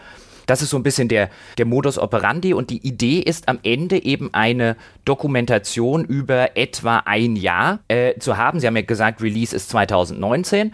Das 0.50 0.64
ist 0.64 0.72
so 0.72 0.78
ein 0.78 0.84
bisschen 0.84 1.10
der, 1.10 1.30
der 1.60 1.68
Modus 1.68 2.00
operandi 2.00 2.56
und 2.56 2.72
die 2.72 2.80
Idee 2.80 3.20
ist 3.20 3.48
am 3.48 3.60
Ende 3.62 4.04
eben 4.04 4.34
eine 4.34 4.78
Dokumentation 5.06 6.04
über 6.04 6.58
etwa 6.58 7.04
ein 7.06 7.36
Jahr 7.36 7.82
äh, 7.88 8.18
zu 8.18 8.36
haben. 8.36 8.60
Sie 8.60 8.66
haben 8.66 8.76
ja 8.76 8.82
gesagt, 8.82 9.22
Release 9.22 9.56
ist 9.56 9.70
2019 9.70 10.74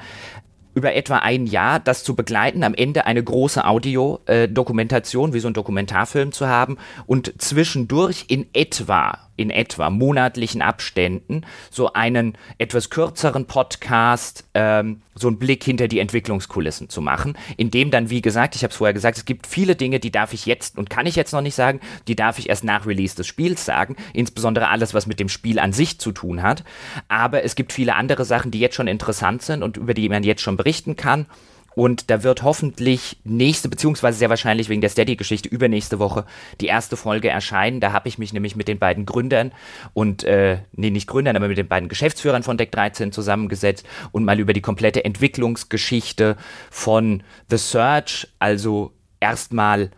über 0.75 0.93
etwa 0.93 1.17
ein 1.17 1.47
Jahr 1.47 1.79
das 1.79 2.03
zu 2.03 2.15
begleiten, 2.15 2.63
am 2.63 2.75
Ende 2.75 3.05
eine 3.05 3.23
große 3.23 3.65
Audiodokumentation, 3.65 5.31
äh, 5.31 5.33
wie 5.33 5.39
so 5.39 5.47
ein 5.47 5.53
Dokumentarfilm 5.53 6.31
zu 6.31 6.47
haben 6.47 6.77
und 7.07 7.33
zwischendurch 7.41 8.25
in 8.27 8.45
etwa 8.53 9.24
in 9.37 9.49
etwa 9.49 9.89
monatlichen 9.89 10.61
Abständen 10.61 11.45
so 11.71 11.93
einen 11.93 12.37
etwas 12.57 12.89
kürzeren 12.89 13.45
Podcast, 13.45 14.45
ähm, 14.53 15.01
so 15.15 15.27
einen 15.27 15.39
Blick 15.39 15.63
hinter 15.63 15.87
die 15.87 15.99
Entwicklungskulissen 15.99 16.89
zu 16.89 17.01
machen, 17.01 17.37
in 17.57 17.71
dem 17.71 17.91
dann, 17.91 18.09
wie 18.09 18.21
gesagt, 18.21 18.55
ich 18.55 18.63
habe 18.63 18.71
es 18.71 18.77
vorher 18.77 18.93
gesagt, 18.93 19.17
es 19.17 19.25
gibt 19.25 19.47
viele 19.47 19.75
Dinge, 19.75 19.99
die 19.99 20.11
darf 20.11 20.33
ich 20.33 20.45
jetzt 20.45 20.77
und 20.77 20.89
kann 20.89 21.05
ich 21.05 21.15
jetzt 21.15 21.31
noch 21.31 21.41
nicht 21.41 21.55
sagen, 21.55 21.79
die 22.07 22.15
darf 22.15 22.39
ich 22.39 22.49
erst 22.49 22.63
nach 22.63 22.85
Release 22.85 23.15
des 23.15 23.27
Spiels 23.27 23.65
sagen, 23.65 23.95
insbesondere 24.13 24.69
alles, 24.69 24.93
was 24.93 25.07
mit 25.07 25.19
dem 25.19 25.29
Spiel 25.29 25.59
an 25.59 25.73
sich 25.73 25.99
zu 25.99 26.11
tun 26.11 26.41
hat. 26.41 26.63
Aber 27.07 27.43
es 27.43 27.55
gibt 27.55 27.71
viele 27.71 27.95
andere 27.95 28.25
Sachen, 28.25 28.51
die 28.51 28.59
jetzt 28.59 28.75
schon 28.75 28.87
interessant 28.87 29.41
sind 29.41 29.63
und 29.63 29.77
über 29.77 29.93
die 29.93 30.09
man 30.09 30.23
jetzt 30.23 30.41
schon 30.41 30.57
berichten 30.57 30.95
kann. 30.95 31.27
Und 31.75 32.09
da 32.09 32.23
wird 32.23 32.43
hoffentlich 32.43 33.17
nächste, 33.23 33.69
beziehungsweise 33.69 34.17
sehr 34.17 34.29
wahrscheinlich 34.29 34.69
wegen 34.69 34.81
der 34.81 34.89
Steady-Geschichte 34.89 35.49
übernächste 35.49 35.99
Woche 35.99 36.25
die 36.61 36.67
erste 36.67 36.95
Folge 36.95 37.29
erscheinen. 37.29 37.81
Da 37.81 37.91
habe 37.91 38.07
ich 38.07 38.17
mich 38.17 38.33
nämlich 38.33 38.55
mit 38.55 38.67
den 38.67 38.79
beiden 38.79 39.05
Gründern 39.05 39.51
und, 39.93 40.23
äh, 40.23 40.59
nee, 40.71 40.89
nicht 40.89 41.07
Gründern, 41.07 41.35
aber 41.35 41.49
mit 41.49 41.57
den 41.57 41.67
beiden 41.67 41.89
Geschäftsführern 41.89 42.43
von 42.43 42.57
Deck 42.57 42.71
13 42.71 43.11
zusammengesetzt 43.11 43.85
und 44.13 44.23
mal 44.23 44.39
über 44.39 44.53
die 44.53 44.61
komplette 44.61 45.03
Entwicklungsgeschichte 45.03 46.37
von 46.71 47.23
The 47.49 47.57
Search, 47.57 48.27
also 48.39 48.93
erstmal, 49.19 49.91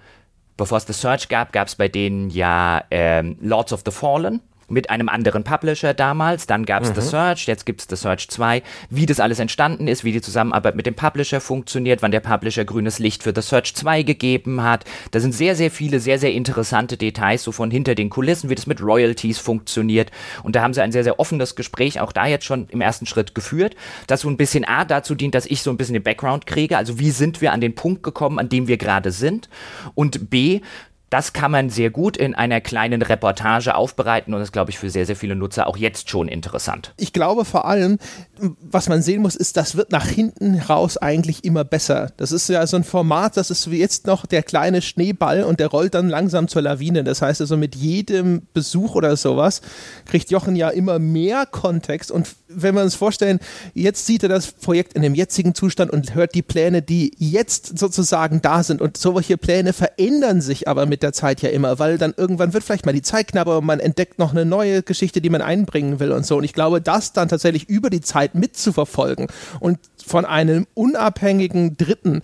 bevor 0.58 0.80
es 0.80 0.88
The 0.88 0.94
Search 0.94 1.30
gab, 1.30 1.54
gab 1.54 1.68
es 1.68 1.76
bei 1.76 1.88
denen 1.88 2.32
ja 2.32 2.84
ähm, 2.90 3.38
Lords 3.40 3.72
of 3.72 3.84
the 3.86 3.92
Fallen 3.92 4.42
mit 4.70 4.90
einem 4.90 5.10
anderen 5.10 5.44
Publisher 5.44 5.94
damals, 5.94 6.48
dann 6.48 6.66
gab 6.66 6.84
es 6.84 6.90
mhm. 6.90 6.96
The 6.96 7.02
Search, 7.02 7.48
jetzt 7.48 7.66
gibt 7.66 7.82
es 7.82 7.88
The 7.90 7.96
Search 7.96 8.28
2, 8.30 8.64
wie 8.90 9.06
das 9.06 9.20
alles 9.20 9.40
entstanden 9.40 9.88
ist, 9.88 10.04
wie 10.04 10.12
die 10.12 10.22
Zusammenarbeit 10.22 10.76
mit 10.76 10.86
dem 10.86 10.96
Publisher 10.96 11.40
funktioniert, 11.40 12.02
wann 12.02 12.12
der 12.12 12.20
Publisher 12.20 12.66
grünes 12.66 13.00
Licht 13.00 13.24
für 13.24 13.34
The 13.34 13.42
Search 13.42 13.76
2 13.76 14.04
gegeben 14.04 14.64
hat. 14.64 14.86
Da 15.12 15.20
sind 15.20 15.34
sehr, 15.34 15.56
sehr 15.56 15.72
viele, 15.72 16.00
sehr, 16.00 16.20
sehr 16.20 16.34
interessante 16.34 16.98
Details, 16.98 17.44
so 17.44 17.52
von 17.52 17.72
hinter 17.72 17.96
den 17.96 18.10
Kulissen, 18.10 18.50
wie 18.50 18.56
das 18.56 18.68
mit 18.68 18.82
Royalties 18.82 19.40
funktioniert. 19.40 20.12
Und 20.44 20.56
da 20.56 20.62
haben 20.62 20.74
sie 20.74 20.82
ein 20.82 20.92
sehr, 20.92 21.04
sehr 21.04 21.20
offenes 21.20 21.56
Gespräch 21.56 22.00
auch 22.00 22.12
da 22.12 22.26
jetzt 22.28 22.46
schon 22.46 22.68
im 22.70 22.82
ersten 22.82 23.06
Schritt 23.06 23.36
geführt, 23.36 23.76
das 24.08 24.22
so 24.22 24.30
ein 24.30 24.38
bisschen 24.38 24.66
A 24.66 24.84
dazu 24.86 25.16
dient, 25.16 25.36
dass 25.36 25.46
ich 25.46 25.62
so 25.62 25.70
ein 25.70 25.78
bisschen 25.78 25.94
den 25.94 26.04
Background 26.04 26.46
kriege, 26.46 26.78
also 26.78 27.00
wie 27.00 27.12
sind 27.12 27.42
wir 27.42 27.54
an 27.54 27.62
den 27.62 27.76
Punkt 27.76 28.04
gekommen, 28.04 28.40
an 28.40 28.50
dem 28.50 28.68
wir 28.68 28.78
gerade 28.78 29.12
sind 29.12 29.50
und 29.96 30.30
B, 30.30 30.62
das 31.10 31.32
kann 31.32 31.52
man 31.52 31.70
sehr 31.70 31.90
gut 31.90 32.18
in 32.18 32.36
einer 32.36 32.60
kleinen 32.60 33.02
Reportage 33.02 33.76
aufbereiten 33.76 34.34
und 34.34 34.42
ist, 34.42 34.52
glaube 34.52 34.72
ich, 34.72 34.78
für 34.78 34.90
sehr, 34.90 35.06
sehr 35.06 35.16
viele 35.16 35.36
Nutzer 35.36 35.68
auch 35.68 35.78
jetzt 35.78 36.10
schon 36.10 36.28
interessant. 36.28 36.94
Ich 36.98 37.14
glaube 37.14 37.46
vor 37.46 37.66
allem, 37.66 37.98
was 38.38 38.90
man 38.90 39.02
sehen 39.02 39.22
muss, 39.22 39.36
ist, 39.36 39.56
das 39.56 39.76
wird 39.78 39.92
nach 39.92 40.06
hinten 40.06 40.60
raus 40.60 40.98
eigentlich 40.98 41.46
immer 41.46 41.64
besser. 41.64 42.12
Das 42.18 42.32
ist 42.32 42.50
ja 42.50 42.68
so 42.68 42.76
ein 42.76 42.84
Format, 42.84 43.38
das 43.38 43.50
ist 43.52 43.72
wie 43.72 43.80
jetzt 43.80 44.06
noch 44.06 44.26
der 44.26 44.44
kleine 44.44 44.82
Schneeball 44.82 45.44
und 45.44 45.62
der 45.62 45.68
rollt 45.68 45.94
dann 45.94 46.10
langsam 46.10 46.50
zur 46.50 46.62
Lawine. 46.62 47.06
Das 47.06 47.22
heißt 47.22 47.40
also, 47.40 47.56
mit 47.56 47.76
jedem 47.76 48.42
Besuch 48.54 48.96
oder 48.96 49.16
sowas 49.16 49.62
kriegt 50.06 50.30
Jochen 50.30 50.58
ja 50.58 50.70
immer 50.70 51.00
mehr 51.00 51.46
Kontext 51.46 52.12
und 52.12 52.28
wenn 52.50 52.76
wir 52.76 52.82
uns 52.82 52.96
vorstellen, 52.96 53.40
jetzt 53.74 54.06
sieht 54.06 54.24
er 54.24 54.30
das 54.30 54.52
Projekt 54.52 54.94
in 54.94 55.02
dem 55.02 55.16
jetzigen 55.16 55.54
Zustand 55.54 55.92
und 55.92 56.16
hört 56.16 56.34
die 56.34 56.42
Pläne, 56.42 56.82
die 56.82 57.12
jetzt 57.18 57.78
sozusagen 57.78 58.42
da 58.42 58.64
sind 58.64 58.82
und 58.82 58.98
solche 58.98 59.38
Pläne 59.38 59.74
verändern 59.74 60.42
sich 60.42 60.68
aber 60.68 60.86
mit 60.86 60.97
mit 60.98 61.04
der 61.04 61.14
Zeit 61.14 61.44
ja 61.44 61.50
immer, 61.50 61.78
weil 61.78 62.00
dann 62.00 62.16
irgendwann 62.18 62.54
wird 62.54 62.64
vielleicht 62.64 62.88
mal 62.88 62.92
die 62.92 63.04
Zeit 63.04 63.28
knapper 63.28 63.60
und 63.60 63.66
man 63.66 63.80
entdeckt 63.80 64.18
noch 64.18 64.32
eine 64.32 64.46
neue 64.46 64.82
Geschichte, 64.82 65.22
die 65.22 65.30
man 65.30 65.44
einbringen 65.44 66.00
will 66.00 66.12
und 66.12 66.26
so. 66.26 66.38
Und 66.38 66.44
ich 66.44 66.54
glaube, 66.54 66.82
das 66.82 67.14
dann 67.14 67.30
tatsächlich 67.30 67.70
über 67.70 67.92
die 67.92 68.02
Zeit 68.02 68.34
mitzuverfolgen 68.34 69.28
und 69.60 69.78
von 70.04 70.26
einem 70.26 70.66
unabhängigen 70.74 71.78
Dritten 71.78 72.24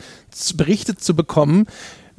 berichtet 0.56 1.04
zu 1.04 1.16
bekommen, 1.16 1.68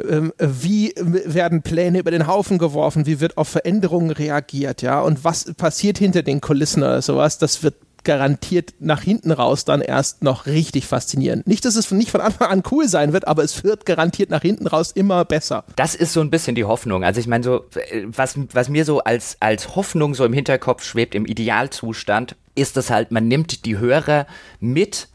ähm, 0.08 0.32
wie 0.38 0.94
werden 0.96 1.62
Pläne 1.62 1.98
über 1.98 2.12
den 2.12 2.28
Haufen 2.28 2.58
geworfen, 2.58 3.04
wie 3.04 3.18
wird 3.18 3.36
auf 3.36 3.48
Veränderungen 3.48 4.12
reagiert, 4.12 4.80
ja, 4.82 5.00
und 5.00 5.24
was 5.24 5.52
passiert 5.54 5.98
hinter 5.98 6.22
den 6.22 6.40
Kulissen 6.40 6.84
oder 6.84 7.02
sowas, 7.02 7.38
das 7.38 7.64
wird 7.64 7.74
garantiert 8.04 8.74
nach 8.80 9.02
hinten 9.02 9.30
raus 9.30 9.64
dann 9.64 9.80
erst 9.80 10.22
noch 10.22 10.46
richtig 10.46 10.86
faszinierend. 10.86 11.46
Nicht, 11.46 11.64
dass 11.64 11.76
es 11.76 11.90
nicht 11.90 12.10
von 12.10 12.20
Anfang 12.20 12.48
an 12.48 12.62
cool 12.70 12.88
sein 12.88 13.12
wird, 13.12 13.26
aber 13.26 13.42
es 13.42 13.64
wird 13.64 13.86
garantiert 13.86 14.30
nach 14.30 14.42
hinten 14.42 14.66
raus 14.66 14.92
immer 14.92 15.24
besser. 15.24 15.64
Das 15.76 15.94
ist 15.94 16.12
so 16.12 16.20
ein 16.20 16.30
bisschen 16.30 16.54
die 16.54 16.64
Hoffnung. 16.64 17.04
Also 17.04 17.20
ich 17.20 17.26
meine 17.26 17.44
so, 17.44 17.64
was, 18.04 18.38
was 18.52 18.68
mir 18.68 18.84
so 18.84 19.00
als, 19.00 19.36
als 19.40 19.74
Hoffnung 19.76 20.14
so 20.14 20.24
im 20.24 20.32
Hinterkopf 20.32 20.84
schwebt, 20.84 21.14
im 21.14 21.26
Idealzustand, 21.26 22.36
ist 22.54 22.76
es 22.76 22.90
halt, 22.90 23.10
man 23.10 23.26
nimmt 23.26 23.64
die 23.64 23.78
Hörer 23.78 24.26
mit 24.60 25.08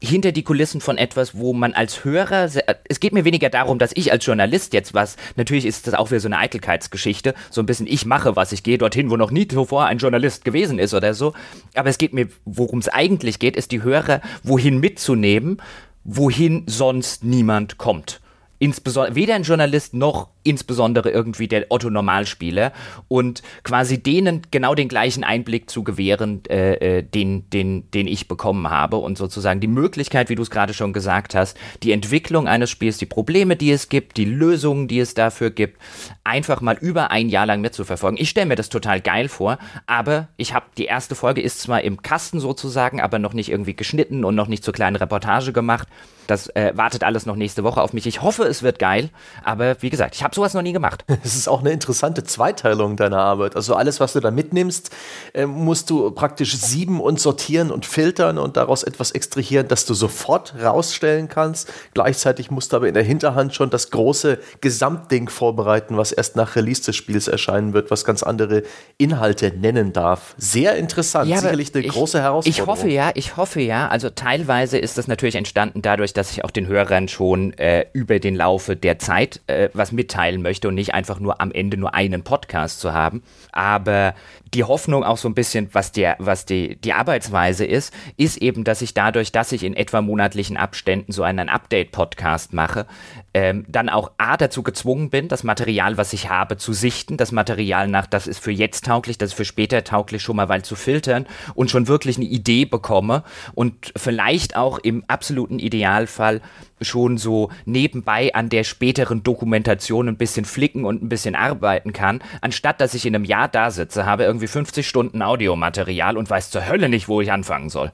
hinter 0.00 0.32
die 0.32 0.44
Kulissen 0.44 0.80
von 0.80 0.96
etwas, 0.96 1.36
wo 1.36 1.52
man 1.52 1.74
als 1.74 2.04
Hörer, 2.04 2.48
es 2.88 3.00
geht 3.00 3.12
mir 3.12 3.24
weniger 3.24 3.50
darum, 3.50 3.78
dass 3.78 3.90
ich 3.94 4.12
als 4.12 4.24
Journalist 4.24 4.72
jetzt 4.72 4.94
was, 4.94 5.16
natürlich 5.36 5.66
ist 5.66 5.86
das 5.86 5.94
auch 5.94 6.10
wieder 6.10 6.20
so 6.20 6.28
eine 6.28 6.38
Eitelkeitsgeschichte, 6.38 7.34
so 7.50 7.60
ein 7.60 7.66
bisschen 7.66 7.86
ich 7.86 8.06
mache 8.06 8.36
was, 8.36 8.52
ich 8.52 8.62
gehe 8.62 8.78
dorthin, 8.78 9.10
wo 9.10 9.16
noch 9.16 9.30
nie 9.30 9.48
zuvor 9.48 9.86
ein 9.86 9.98
Journalist 9.98 10.44
gewesen 10.44 10.78
ist 10.78 10.94
oder 10.94 11.14
so, 11.14 11.34
aber 11.74 11.88
es 11.88 11.98
geht 11.98 12.12
mir, 12.12 12.28
worum 12.44 12.78
es 12.78 12.88
eigentlich 12.88 13.38
geht, 13.38 13.56
ist 13.56 13.72
die 13.72 13.82
Hörer 13.82 14.20
wohin 14.44 14.78
mitzunehmen, 14.78 15.60
wohin 16.04 16.62
sonst 16.66 17.24
niemand 17.24 17.78
kommt. 17.78 18.20
Insbesondere 18.60 19.14
weder 19.14 19.34
ein 19.34 19.44
Journalist 19.44 19.94
noch 19.94 20.28
insbesondere 20.48 21.10
irgendwie 21.10 21.48
der 21.48 21.66
Otto 21.70 21.90
Normalspieler 21.90 22.72
und 23.08 23.42
quasi 23.62 24.02
denen 24.02 24.42
genau 24.50 24.74
den 24.74 24.88
gleichen 24.88 25.24
Einblick 25.24 25.70
zu 25.70 25.84
gewähren, 25.84 26.42
äh, 26.48 26.98
äh, 26.98 27.02
den, 27.02 27.48
den, 27.50 27.90
den 27.90 28.06
ich 28.06 28.28
bekommen 28.28 28.70
habe 28.70 28.96
und 28.96 29.18
sozusagen 29.18 29.60
die 29.60 29.66
Möglichkeit, 29.66 30.28
wie 30.28 30.34
du 30.34 30.42
es 30.42 30.50
gerade 30.50 30.74
schon 30.74 30.92
gesagt 30.92 31.34
hast, 31.34 31.56
die 31.82 31.92
Entwicklung 31.92 32.48
eines 32.48 32.70
Spiels, 32.70 32.98
die 32.98 33.06
Probleme, 33.06 33.56
die 33.56 33.70
es 33.70 33.88
gibt, 33.88 34.16
die 34.16 34.24
Lösungen, 34.24 34.88
die 34.88 35.00
es 35.00 35.14
dafür 35.14 35.50
gibt, 35.50 35.78
einfach 36.24 36.60
mal 36.60 36.76
über 36.78 37.10
ein 37.10 37.28
Jahr 37.28 37.46
lang 37.46 37.60
mitzuverfolgen. 37.60 38.18
Ich 38.20 38.30
stelle 38.30 38.46
mir 38.46 38.56
das 38.56 38.68
total 38.68 39.00
geil 39.00 39.28
vor, 39.28 39.58
aber 39.86 40.28
ich 40.36 40.54
habe 40.54 40.66
die 40.76 40.84
erste 40.84 41.14
Folge 41.14 41.40
ist 41.40 41.60
zwar 41.60 41.82
im 41.82 42.02
Kasten 42.02 42.40
sozusagen, 42.40 43.00
aber 43.00 43.18
noch 43.18 43.32
nicht 43.32 43.50
irgendwie 43.50 43.74
geschnitten 43.74 44.24
und 44.24 44.34
noch 44.34 44.48
nicht 44.48 44.64
zur 44.64 44.74
kleinen 44.74 44.96
Reportage 44.96 45.52
gemacht. 45.52 45.88
Das 46.26 46.48
äh, 46.48 46.72
wartet 46.74 47.04
alles 47.04 47.24
noch 47.24 47.36
nächste 47.36 47.64
Woche 47.64 47.80
auf 47.80 47.94
mich. 47.94 48.06
Ich 48.06 48.20
hoffe, 48.20 48.44
es 48.44 48.62
wird 48.62 48.78
geil, 48.78 49.08
aber 49.42 49.80
wie 49.80 49.88
gesagt, 49.88 50.14
ich 50.14 50.22
habe 50.22 50.34
sowas 50.38 50.54
noch 50.54 50.62
nie 50.62 50.72
gemacht. 50.72 51.04
Es 51.24 51.34
ist 51.34 51.48
auch 51.48 51.60
eine 51.60 51.72
interessante 51.72 52.22
Zweiteilung 52.22 52.96
deiner 52.96 53.18
Arbeit. 53.18 53.56
Also 53.56 53.74
alles, 53.74 54.00
was 54.00 54.12
du 54.12 54.20
da 54.20 54.30
mitnimmst, 54.30 54.90
äh, 55.34 55.46
musst 55.46 55.90
du 55.90 56.10
praktisch 56.12 56.56
sieben 56.56 57.00
und 57.00 57.20
sortieren 57.20 57.70
und 57.70 57.84
filtern 57.84 58.38
und 58.38 58.56
daraus 58.56 58.82
etwas 58.82 59.10
extrahieren, 59.10 59.68
das 59.68 59.84
du 59.84 59.94
sofort 59.94 60.54
rausstellen 60.62 61.28
kannst. 61.28 61.70
Gleichzeitig 61.92 62.50
musst 62.50 62.72
du 62.72 62.76
aber 62.76 62.88
in 62.88 62.94
der 62.94 63.02
Hinterhand 63.02 63.54
schon 63.54 63.68
das 63.68 63.90
große 63.90 64.38
Gesamtding 64.60 65.28
vorbereiten, 65.28 65.96
was 65.96 66.12
erst 66.12 66.36
nach 66.36 66.56
Release 66.56 66.82
des 66.82 66.96
Spiels 66.96 67.28
erscheinen 67.28 67.74
wird, 67.74 67.90
was 67.90 68.04
ganz 68.04 68.22
andere 68.22 68.62
Inhalte 68.96 69.52
nennen 69.58 69.92
darf. 69.92 70.34
Sehr 70.38 70.76
interessant, 70.76 71.28
ja, 71.28 71.38
sicherlich 71.38 71.74
eine 71.74 71.84
ich, 71.84 71.92
große 71.92 72.22
Herausforderung. 72.22 72.62
Ich 72.62 72.66
hoffe 72.66 72.88
ja, 72.88 73.10
ich 73.14 73.36
hoffe 73.36 73.60
ja. 73.60 73.88
Also 73.88 74.08
teilweise 74.08 74.78
ist 74.78 74.96
das 74.96 75.08
natürlich 75.08 75.34
entstanden 75.34 75.82
dadurch, 75.82 76.12
dass 76.12 76.30
ich 76.30 76.44
auch 76.44 76.52
den 76.52 76.68
Hörern 76.68 77.08
schon 77.08 77.52
äh, 77.58 77.86
über 77.92 78.20
den 78.20 78.36
Laufe 78.36 78.76
der 78.76 78.98
Zeit 78.98 79.40
äh, 79.48 79.68
was 79.72 79.92
mitteilen 80.28 80.42
möchte 80.42 80.68
und 80.68 80.74
nicht 80.74 80.94
einfach 80.94 81.20
nur 81.20 81.40
am 81.40 81.52
Ende 81.52 81.76
nur 81.76 81.94
einen 81.94 82.22
Podcast 82.22 82.80
zu 82.80 82.92
haben. 82.92 83.22
Aber 83.52 84.14
die 84.54 84.64
Hoffnung 84.64 85.04
auch 85.04 85.18
so 85.18 85.28
ein 85.28 85.34
bisschen, 85.34 85.68
was, 85.72 85.92
der, 85.92 86.16
was 86.18 86.44
die, 86.44 86.76
die 86.76 86.92
Arbeitsweise 86.92 87.64
ist, 87.64 87.92
ist 88.16 88.38
eben, 88.38 88.64
dass 88.64 88.82
ich 88.82 88.94
dadurch, 88.94 89.32
dass 89.32 89.52
ich 89.52 89.62
in 89.62 89.74
etwa 89.74 90.00
monatlichen 90.00 90.56
Abständen 90.56 91.12
so 91.12 91.22
einen 91.22 91.48
Update-Podcast 91.48 92.52
mache, 92.52 92.86
ähm, 93.34 93.64
dann 93.68 93.88
auch 93.88 94.12
A 94.18 94.36
dazu 94.36 94.62
gezwungen 94.62 95.10
bin, 95.10 95.28
das 95.28 95.44
Material, 95.44 95.96
was 95.98 96.12
ich 96.12 96.30
habe, 96.30 96.56
zu 96.56 96.72
sichten, 96.72 97.16
das 97.16 97.30
Material 97.30 97.88
nach, 97.88 98.06
das 98.06 98.26
ist 98.26 98.38
für 98.38 98.52
jetzt 98.52 98.86
tauglich, 98.86 99.18
das 99.18 99.30
ist 99.30 99.36
für 99.36 99.44
später 99.44 99.84
tauglich, 99.84 100.22
schon 100.22 100.36
mal 100.36 100.48
weil 100.48 100.62
zu 100.62 100.76
filtern 100.76 101.26
und 101.54 101.70
schon 101.70 101.88
wirklich 101.88 102.16
eine 102.16 102.26
Idee 102.26 102.64
bekomme 102.64 103.22
und 103.54 103.92
vielleicht 103.96 104.56
auch 104.56 104.78
im 104.78 105.04
absoluten 105.08 105.58
Idealfall 105.58 106.40
schon 106.80 107.18
so 107.18 107.50
nebenbei 107.64 108.34
an 108.34 108.48
der 108.48 108.64
späteren 108.64 109.22
Dokumentation 109.22 110.08
ein 110.08 110.16
bisschen 110.16 110.44
flicken 110.44 110.84
und 110.84 111.02
ein 111.02 111.08
bisschen 111.08 111.34
arbeiten 111.34 111.92
kann, 111.92 112.22
anstatt 112.40 112.80
dass 112.80 112.94
ich 112.94 113.06
in 113.06 113.14
einem 113.14 113.24
Jahr 113.24 113.48
da 113.48 113.70
sitze, 113.70 114.06
habe 114.06 114.24
irgendwie 114.24 114.46
50 114.46 114.86
Stunden 114.86 115.22
Audiomaterial 115.22 116.16
und 116.16 116.28
weiß 116.28 116.50
zur 116.50 116.66
Hölle 116.68 116.88
nicht, 116.88 117.08
wo 117.08 117.20
ich 117.20 117.32
anfangen 117.32 117.70
soll. 117.70 117.92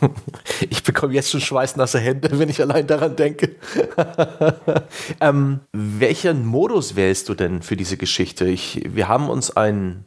Ich 0.68 0.82
bekomme 0.82 1.14
jetzt 1.14 1.30
schon 1.30 1.40
schweißnasse 1.40 2.00
Hände, 2.00 2.38
wenn 2.38 2.48
ich 2.48 2.60
allein 2.60 2.86
daran 2.86 3.14
denke. 3.14 3.56
ähm, 5.20 5.60
welchen 5.72 6.44
Modus 6.44 6.96
wählst 6.96 7.28
du 7.28 7.34
denn 7.34 7.62
für 7.62 7.76
diese 7.76 7.96
Geschichte? 7.96 8.46
Ich, 8.46 8.82
wir 8.84 9.06
haben 9.08 9.28
uns 9.28 9.56
ein 9.56 10.04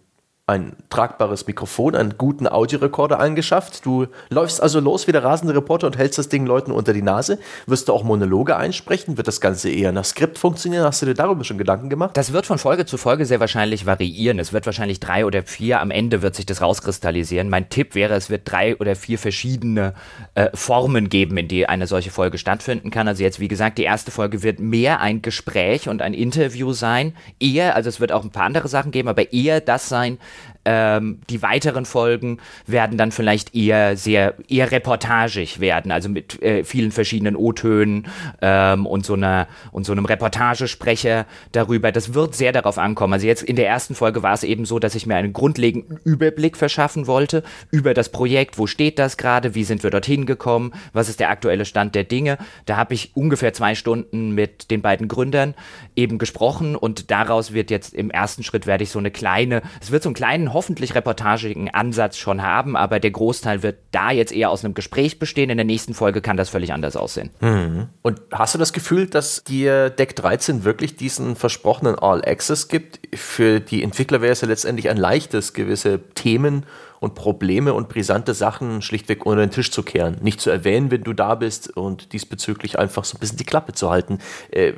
ein 0.48 0.76
tragbares 0.92 1.48
Mikrofon, 1.48 1.96
einen 1.96 2.20
guten 2.20 2.48
Audiorekorder 2.48 3.20
angeschafft. 3.20 3.84
Du 3.84 4.06
läufst 4.30 4.62
also 4.62 4.80
los 4.80 5.08
wie 5.08 5.12
der 5.12 5.24
rasende 5.24 5.56
Reporter 5.56 5.88
und 5.88 5.98
hältst 5.98 6.20
das 6.20 6.30
Ding 6.30 6.46
Leuten 6.46 6.72
unter 6.72 6.94
die 6.94 7.02
Nase. 7.02 7.40
Wirst 7.66 7.88
du 7.88 7.94
auch 7.94 8.04
Monologe 8.04 8.56
einsprechen? 8.56 9.18
Wird 9.18 9.28
das 9.28 9.42
Ganze 9.42 9.72
eher 9.72 9.92
nach 9.92 10.06
Skript 10.06 10.38
funktionieren? 10.38 10.84
Hast 10.84 11.02
du 11.02 11.08
dir 11.08 11.16
darüber 11.16 11.44
schon 11.44 11.58
Gedanken 11.58 11.90
gemacht? 11.90 12.16
Das 12.16 12.32
wird 12.32 12.46
von 12.46 12.60
Folge 12.60 12.86
zu 12.86 12.98
Folge 12.98 13.26
sehr 13.26 13.40
wahrscheinlich 13.40 13.88
variieren. 13.88 14.38
Es 14.38 14.54
wird 14.54 14.68
wahrscheinlich 14.68 15.00
drei 15.00 15.26
oder 15.26 15.42
vier, 15.42 15.82
am 15.82 15.90
Ende 15.90 16.22
wird 16.22 16.36
sich 16.36 16.46
das 16.46 16.62
rauskristallisieren. 16.62 17.50
Mein 17.50 17.70
Tipp 17.70 17.96
wäre, 17.96 18.14
es 18.14 18.30
wird 18.30 18.44
drei 18.46 18.78
oder 18.78 18.96
vier 18.96 19.18
verschiedene 19.18 19.96
äh, 20.36 20.50
Formen 20.54 21.10
geben, 21.10 21.38
in 21.38 21.48
die 21.48 21.68
eine 21.68 21.88
solche 21.88 22.12
Folge 22.12 22.38
stattfinden 22.38 22.92
kann. 22.92 23.08
Also 23.08 23.24
jetzt, 23.24 23.40
wie 23.40 23.48
gesagt, 23.48 23.80
die 23.80 23.84
erste 23.84 24.12
Folge 24.12 24.44
wird 24.44 24.60
mehr 24.60 25.02
ein 25.02 25.24
Gespräch 25.24 25.90
und 25.90 26.04
ein 26.04 26.14
Interview 26.14 26.72
sein. 26.72 27.16
Eher, 27.40 27.76
also 27.76 27.90
es 27.90 28.00
wird 28.00 28.12
auch 28.12 28.24
ein 28.24 28.30
paar 28.30 28.46
andere 28.46 28.68
Sachen 28.68 28.92
geben, 28.92 29.10
aber 29.10 29.34
eher 29.34 29.60
das 29.60 29.90
sein, 29.90 30.20
ähm, 30.66 31.20
die 31.30 31.42
weiteren 31.42 31.86
Folgen 31.86 32.40
werden 32.66 32.98
dann 32.98 33.12
vielleicht 33.12 33.56
eher 33.56 33.96
sehr 33.96 34.36
eher 34.50 34.72
reportagig 34.72 35.60
werden, 35.60 35.92
also 35.92 36.10
mit 36.10 36.42
äh, 36.42 36.64
vielen 36.64 36.92
verschiedenen 36.92 37.36
O-Tönen 37.36 38.08
ähm, 38.42 38.86
und 38.86 39.06
so 39.06 39.14
einer 39.14 39.48
und 39.72 39.86
so 39.86 39.92
einem 39.92 40.06
Reportagesprecher 40.06 41.26
darüber. 41.52 41.92
Das 41.92 42.14
wird 42.14 42.36
sehr 42.36 42.52
darauf 42.52 42.78
ankommen. 42.78 43.14
Also 43.14 43.28
jetzt 43.28 43.44
in 43.44 43.56
der 43.56 43.68
ersten 43.68 43.96
Folge 43.96 44.24
war 44.24 44.34
es 44.34 44.44
eben 44.44 44.66
so, 44.66 44.80
dass 44.80 44.96
ich 44.96 45.06
mir 45.06 45.16
einen 45.16 45.34
grundlegenden 45.34 46.00
Überblick 46.04 46.58
verschaffen 46.58 47.08
wollte 47.08 47.44
über 47.72 47.94
das 47.94 48.10
Projekt. 48.10 48.58
Wo 48.58 48.68
steht 48.68 49.00
das 49.00 49.18
gerade? 49.18 49.56
Wie 49.56 49.64
sind 49.64 49.84
wir 49.84 49.92
dorthin 49.92 50.26
gekommen? 50.26 50.74
Was 50.94 51.10
ist 51.10 51.20
der 51.20 51.30
aktuelle 51.30 51.66
Stand 51.66 51.96
der 51.96 52.04
Dinge? 52.04 52.38
Da 52.66 52.78
habe 52.78 52.94
ich 52.94 53.16
ungefähr 53.16 53.54
zwei 53.54 53.76
Stunden 53.76 54.32
mit 54.32 54.72
den 54.72 54.82
beiden 54.82 55.08
Gründern 55.08 55.54
eben 55.96 56.18
gesprochen 56.18 56.76
und 56.76 57.12
daraus 57.12 57.54
wird 57.54 57.70
jetzt 57.70 57.94
im 57.94 58.10
ersten 58.10 58.44
Schritt 58.44 58.66
werde 58.66 58.84
ich 58.84 58.90
so 58.90 59.00
eine 59.00 59.12
kleine, 59.12 59.62
es 59.82 59.92
wird 59.92 60.04
so 60.04 60.10
einen 60.10 60.16
kleinen 60.16 60.54
hoffentlich 60.56 60.96
reportagigen 60.96 61.70
Ansatz 61.70 62.18
schon 62.18 62.42
haben, 62.42 62.76
aber 62.76 63.00
der 63.00 63.12
Großteil 63.12 63.62
wird 63.62 63.78
da 63.92 64.10
jetzt 64.10 64.32
eher 64.32 64.50
aus 64.50 64.66
einem 64.66 64.74
Gespräch 64.74 65.20
bestehen. 65.20 65.52
In 65.52 65.58
der 65.58 65.66
nächsten 65.66 65.94
Folge 65.94 66.22
kann 66.22 66.38
das 66.38 66.50
völlig 66.50 66.74
anders 66.74 66.96
aussehen. 66.96 67.30
Mhm. 67.42 67.90
Und 68.02 68.22
hast 68.32 68.56
du 68.56 68.58
das 68.58 68.74
Gefühl, 68.74 69.08
dass 69.08 69.44
dir 69.44 69.92
Deck 69.92 70.16
13 70.16 70.64
wirklich 70.64 70.96
diesen 70.96 71.36
versprochenen 71.36 72.00
All 72.00 72.24
Access 72.26 72.68
gibt? 72.70 73.00
Für 73.14 73.60
die 73.60 73.84
Entwickler 73.84 74.22
wäre 74.22 74.32
es 74.32 74.42
ja 74.42 74.48
letztendlich 74.48 74.90
ein 74.90 74.98
leichtes, 74.98 75.54
gewisse 75.54 76.00
Themen 76.16 76.66
und 77.00 77.14
Probleme 77.14 77.74
und 77.74 77.90
brisante 77.90 78.34
Sachen 78.34 78.82
schlichtweg 78.82 79.26
unter 79.26 79.46
den 79.46 79.52
Tisch 79.52 79.70
zu 79.70 79.84
kehren. 79.84 80.18
Nicht 80.22 80.42
zu 80.42 80.50
erwähnen, 80.50 80.90
wenn 80.90 81.04
du 81.04 81.14
da 81.14 81.36
bist 81.36 81.76
und 81.76 82.14
diesbezüglich 82.14 82.80
einfach 82.80 83.04
so 83.04 83.18
ein 83.18 83.20
bisschen 83.20 83.38
die 83.38 83.44
Klappe 83.44 83.74
zu 83.74 83.92
halten. 83.92 84.20
Äh, 84.50 84.74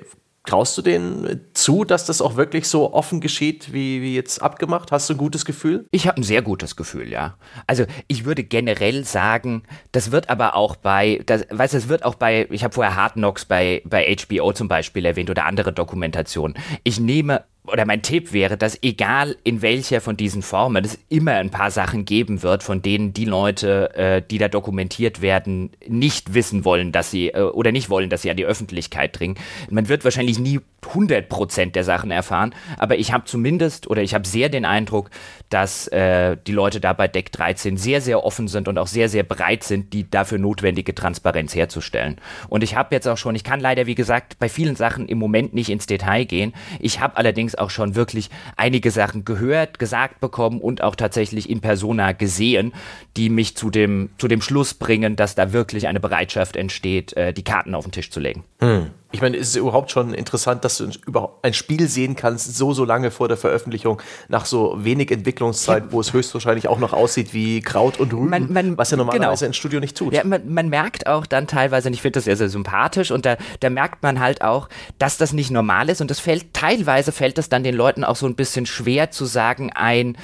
Traust 0.47 0.77
du 0.77 0.81
denen 0.81 1.41
zu, 1.57 1.83
dass 1.83 2.05
das 2.05 2.21
auch 2.21 2.35
wirklich 2.35 2.67
so 2.67 2.93
offen 2.93 3.19
geschieht, 3.19 3.73
wie, 3.73 4.01
wie 4.01 4.15
jetzt 4.15 4.41
abgemacht? 4.41 4.91
Hast 4.91 5.09
du 5.09 5.13
ein 5.13 5.17
gutes 5.17 5.43
Gefühl? 5.43 5.85
Ich 5.91 6.07
habe 6.07 6.21
ein 6.21 6.23
sehr 6.23 6.41
gutes 6.41 6.75
Gefühl, 6.75 7.11
ja. 7.11 7.35
Also 7.65 7.85
ich 8.07 8.25
würde 8.25 8.43
generell 8.43 9.03
sagen, 9.03 9.63
das 9.91 10.11
wird 10.11 10.29
aber 10.29 10.55
auch 10.55 10.75
bei, 10.75 11.21
das, 11.25 11.45
weißt 11.49 11.73
du, 11.73 11.77
es 11.77 11.89
wird 11.89 12.05
auch 12.05 12.15
bei, 12.15 12.47
ich 12.51 12.63
habe 12.63 12.73
vorher 12.73 12.95
Hard 12.95 13.13
Knocks 13.13 13.45
bei, 13.45 13.81
bei 13.85 14.15
HBO 14.15 14.53
zum 14.53 14.67
Beispiel 14.67 15.05
erwähnt 15.05 15.29
oder 15.29 15.45
andere 15.45 15.73
Dokumentationen. 15.73 16.57
Ich 16.83 16.99
nehme 16.99 17.43
oder 17.67 17.85
mein 17.85 18.01
Tipp 18.01 18.33
wäre, 18.33 18.57
dass 18.57 18.81
egal 18.81 19.35
in 19.43 19.61
welcher 19.61 20.01
von 20.01 20.17
diesen 20.17 20.41
Formen 20.41 20.83
es 20.85 20.97
immer 21.09 21.33
ein 21.33 21.49
paar 21.49 21.71
Sachen 21.71 22.05
geben 22.05 22.43
wird, 22.43 22.63
von 22.63 22.81
denen 22.81 23.13
die 23.13 23.25
Leute, 23.25 23.93
äh, 23.95 24.21
die 24.21 24.37
da 24.37 24.47
dokumentiert 24.47 25.21
werden, 25.21 25.71
nicht 25.87 26.33
wissen 26.33 26.65
wollen, 26.65 26.91
dass 26.91 27.11
sie 27.11 27.29
äh, 27.29 27.41
oder 27.41 27.71
nicht 27.71 27.89
wollen, 27.89 28.09
dass 28.09 28.21
sie 28.21 28.31
an 28.31 28.37
die 28.37 28.45
Öffentlichkeit 28.45 29.19
dringen. 29.19 29.35
Man 29.69 29.89
wird 29.89 30.03
wahrscheinlich 30.03 30.39
nie 30.39 30.59
100% 30.83 31.46
der 31.75 31.83
Sachen 31.83 32.11
erfahren, 32.11 32.53
aber 32.77 32.97
ich 32.97 33.13
habe 33.13 33.25
zumindest 33.25 33.87
oder 33.87 34.01
ich 34.01 34.13
habe 34.13 34.27
sehr 34.27 34.49
den 34.49 34.65
Eindruck, 34.65 35.09
dass 35.49 35.87
äh, 35.87 36.37
die 36.45 36.51
Leute 36.51 36.79
da 36.79 36.93
bei 36.93 37.07
Deck 37.07 37.31
13 37.31 37.77
sehr, 37.77 38.01
sehr 38.01 38.23
offen 38.23 38.47
sind 38.47 38.67
und 38.67 38.77
auch 38.77 38.87
sehr, 38.87 39.09
sehr 39.09 39.23
bereit 39.23 39.63
sind, 39.63 39.93
die 39.93 40.09
dafür 40.09 40.37
notwendige 40.37 40.93
Transparenz 40.93 41.55
herzustellen. 41.55 42.17
Und 42.49 42.63
ich 42.63 42.75
habe 42.75 42.93
jetzt 42.93 43.07
auch 43.07 43.17
schon, 43.17 43.35
ich 43.35 43.43
kann 43.43 43.59
leider, 43.59 43.85
wie 43.85 43.95
gesagt, 43.95 44.39
bei 44.39 44.49
vielen 44.49 44.75
Sachen 44.75 45.07
im 45.07 45.17
Moment 45.17 45.53
nicht 45.53 45.69
ins 45.69 45.85
Detail 45.85 46.25
gehen. 46.25 46.53
Ich 46.79 46.99
habe 46.99 47.17
allerdings 47.17 47.55
auch 47.55 47.69
schon 47.69 47.95
wirklich 47.95 48.29
einige 48.57 48.91
Sachen 48.91 49.25
gehört, 49.25 49.79
gesagt 49.79 50.19
bekommen 50.19 50.59
und 50.59 50.83
auch 50.83 50.95
tatsächlich 50.95 51.49
in 51.49 51.61
persona 51.61 52.11
gesehen, 52.11 52.73
die 53.15 53.29
mich 53.29 53.55
zu 53.55 53.69
dem, 53.69 54.09
zu 54.17 54.27
dem 54.27 54.41
Schluss 54.41 54.73
bringen, 54.73 55.15
dass 55.15 55.35
da 55.35 55.53
wirklich 55.53 55.87
eine 55.87 55.99
Bereitschaft 55.99 56.55
entsteht, 56.55 57.13
äh, 57.13 57.33
die 57.33 57.43
Karten 57.43 57.75
auf 57.75 57.85
den 57.85 57.91
Tisch 57.91 58.11
zu 58.11 58.19
legen. 58.19 58.43
Hm. 58.59 58.91
Ich 59.11 59.21
meine, 59.21 59.37
ist 59.37 59.49
es 59.49 59.55
überhaupt 59.55 59.89
schon 59.89 60.13
interessant, 60.13 60.65
dass 60.65 60.77
du 60.77 60.89
überhaupt 61.05 61.45
ein 61.45 61.53
Spiel 61.53 61.87
sehen 61.87 62.15
kannst, 62.15 62.57
so, 62.57 62.73
so 62.73 62.83
lange 62.83 63.09
vor 63.09 63.29
der 63.29 63.37
Veröffentlichung, 63.37 64.01
nach 64.27 64.45
so 64.45 64.75
wenig 64.77 65.11
Entwicklungszeit, 65.11 65.85
ja. 65.85 65.91
wo 65.91 66.01
es 66.01 66.11
höchstwahrscheinlich 66.11 66.67
auch 66.67 66.79
noch 66.79 66.91
aussieht 66.91 67.33
wie 67.33 67.61
Kraut 67.61 67.99
und 67.99 68.13
Rüben, 68.13 68.29
man, 68.29 68.51
man, 68.51 68.77
was 68.77 68.91
ja 68.91 68.97
normalerweise 68.97 69.45
genau. 69.45 69.51
ein 69.51 69.53
Studio 69.53 69.79
nicht 69.79 69.95
tut. 69.97 70.13
Ja, 70.13 70.23
man, 70.25 70.53
man, 70.53 70.67
merkt 70.67 71.07
auch 71.07 71.25
dann 71.25 71.47
teilweise, 71.47 71.87
und 71.87 71.93
ich 71.93 72.01
finde 72.01 72.17
das 72.17 72.25
sehr, 72.25 72.35
sehr 72.35 72.49
sympathisch, 72.49 73.11
und 73.11 73.25
da, 73.25 73.37
da 73.61 73.69
merkt 73.69 74.03
man 74.03 74.19
halt 74.19 74.41
auch, 74.41 74.67
dass 74.99 75.17
das 75.17 75.31
nicht 75.31 75.51
normal 75.51 75.89
ist, 75.89 76.01
und 76.01 76.11
das 76.11 76.19
fällt, 76.19 76.53
teilweise 76.53 77.13
fällt 77.13 77.37
es 77.37 77.47
dann 77.47 77.63
den 77.63 77.75
Leuten 77.75 78.03
auch 78.03 78.17
so 78.17 78.25
ein 78.25 78.35
bisschen 78.35 78.65
schwer 78.65 79.11
zu 79.11 79.25
sagen, 79.25 79.71
ein 79.73 80.17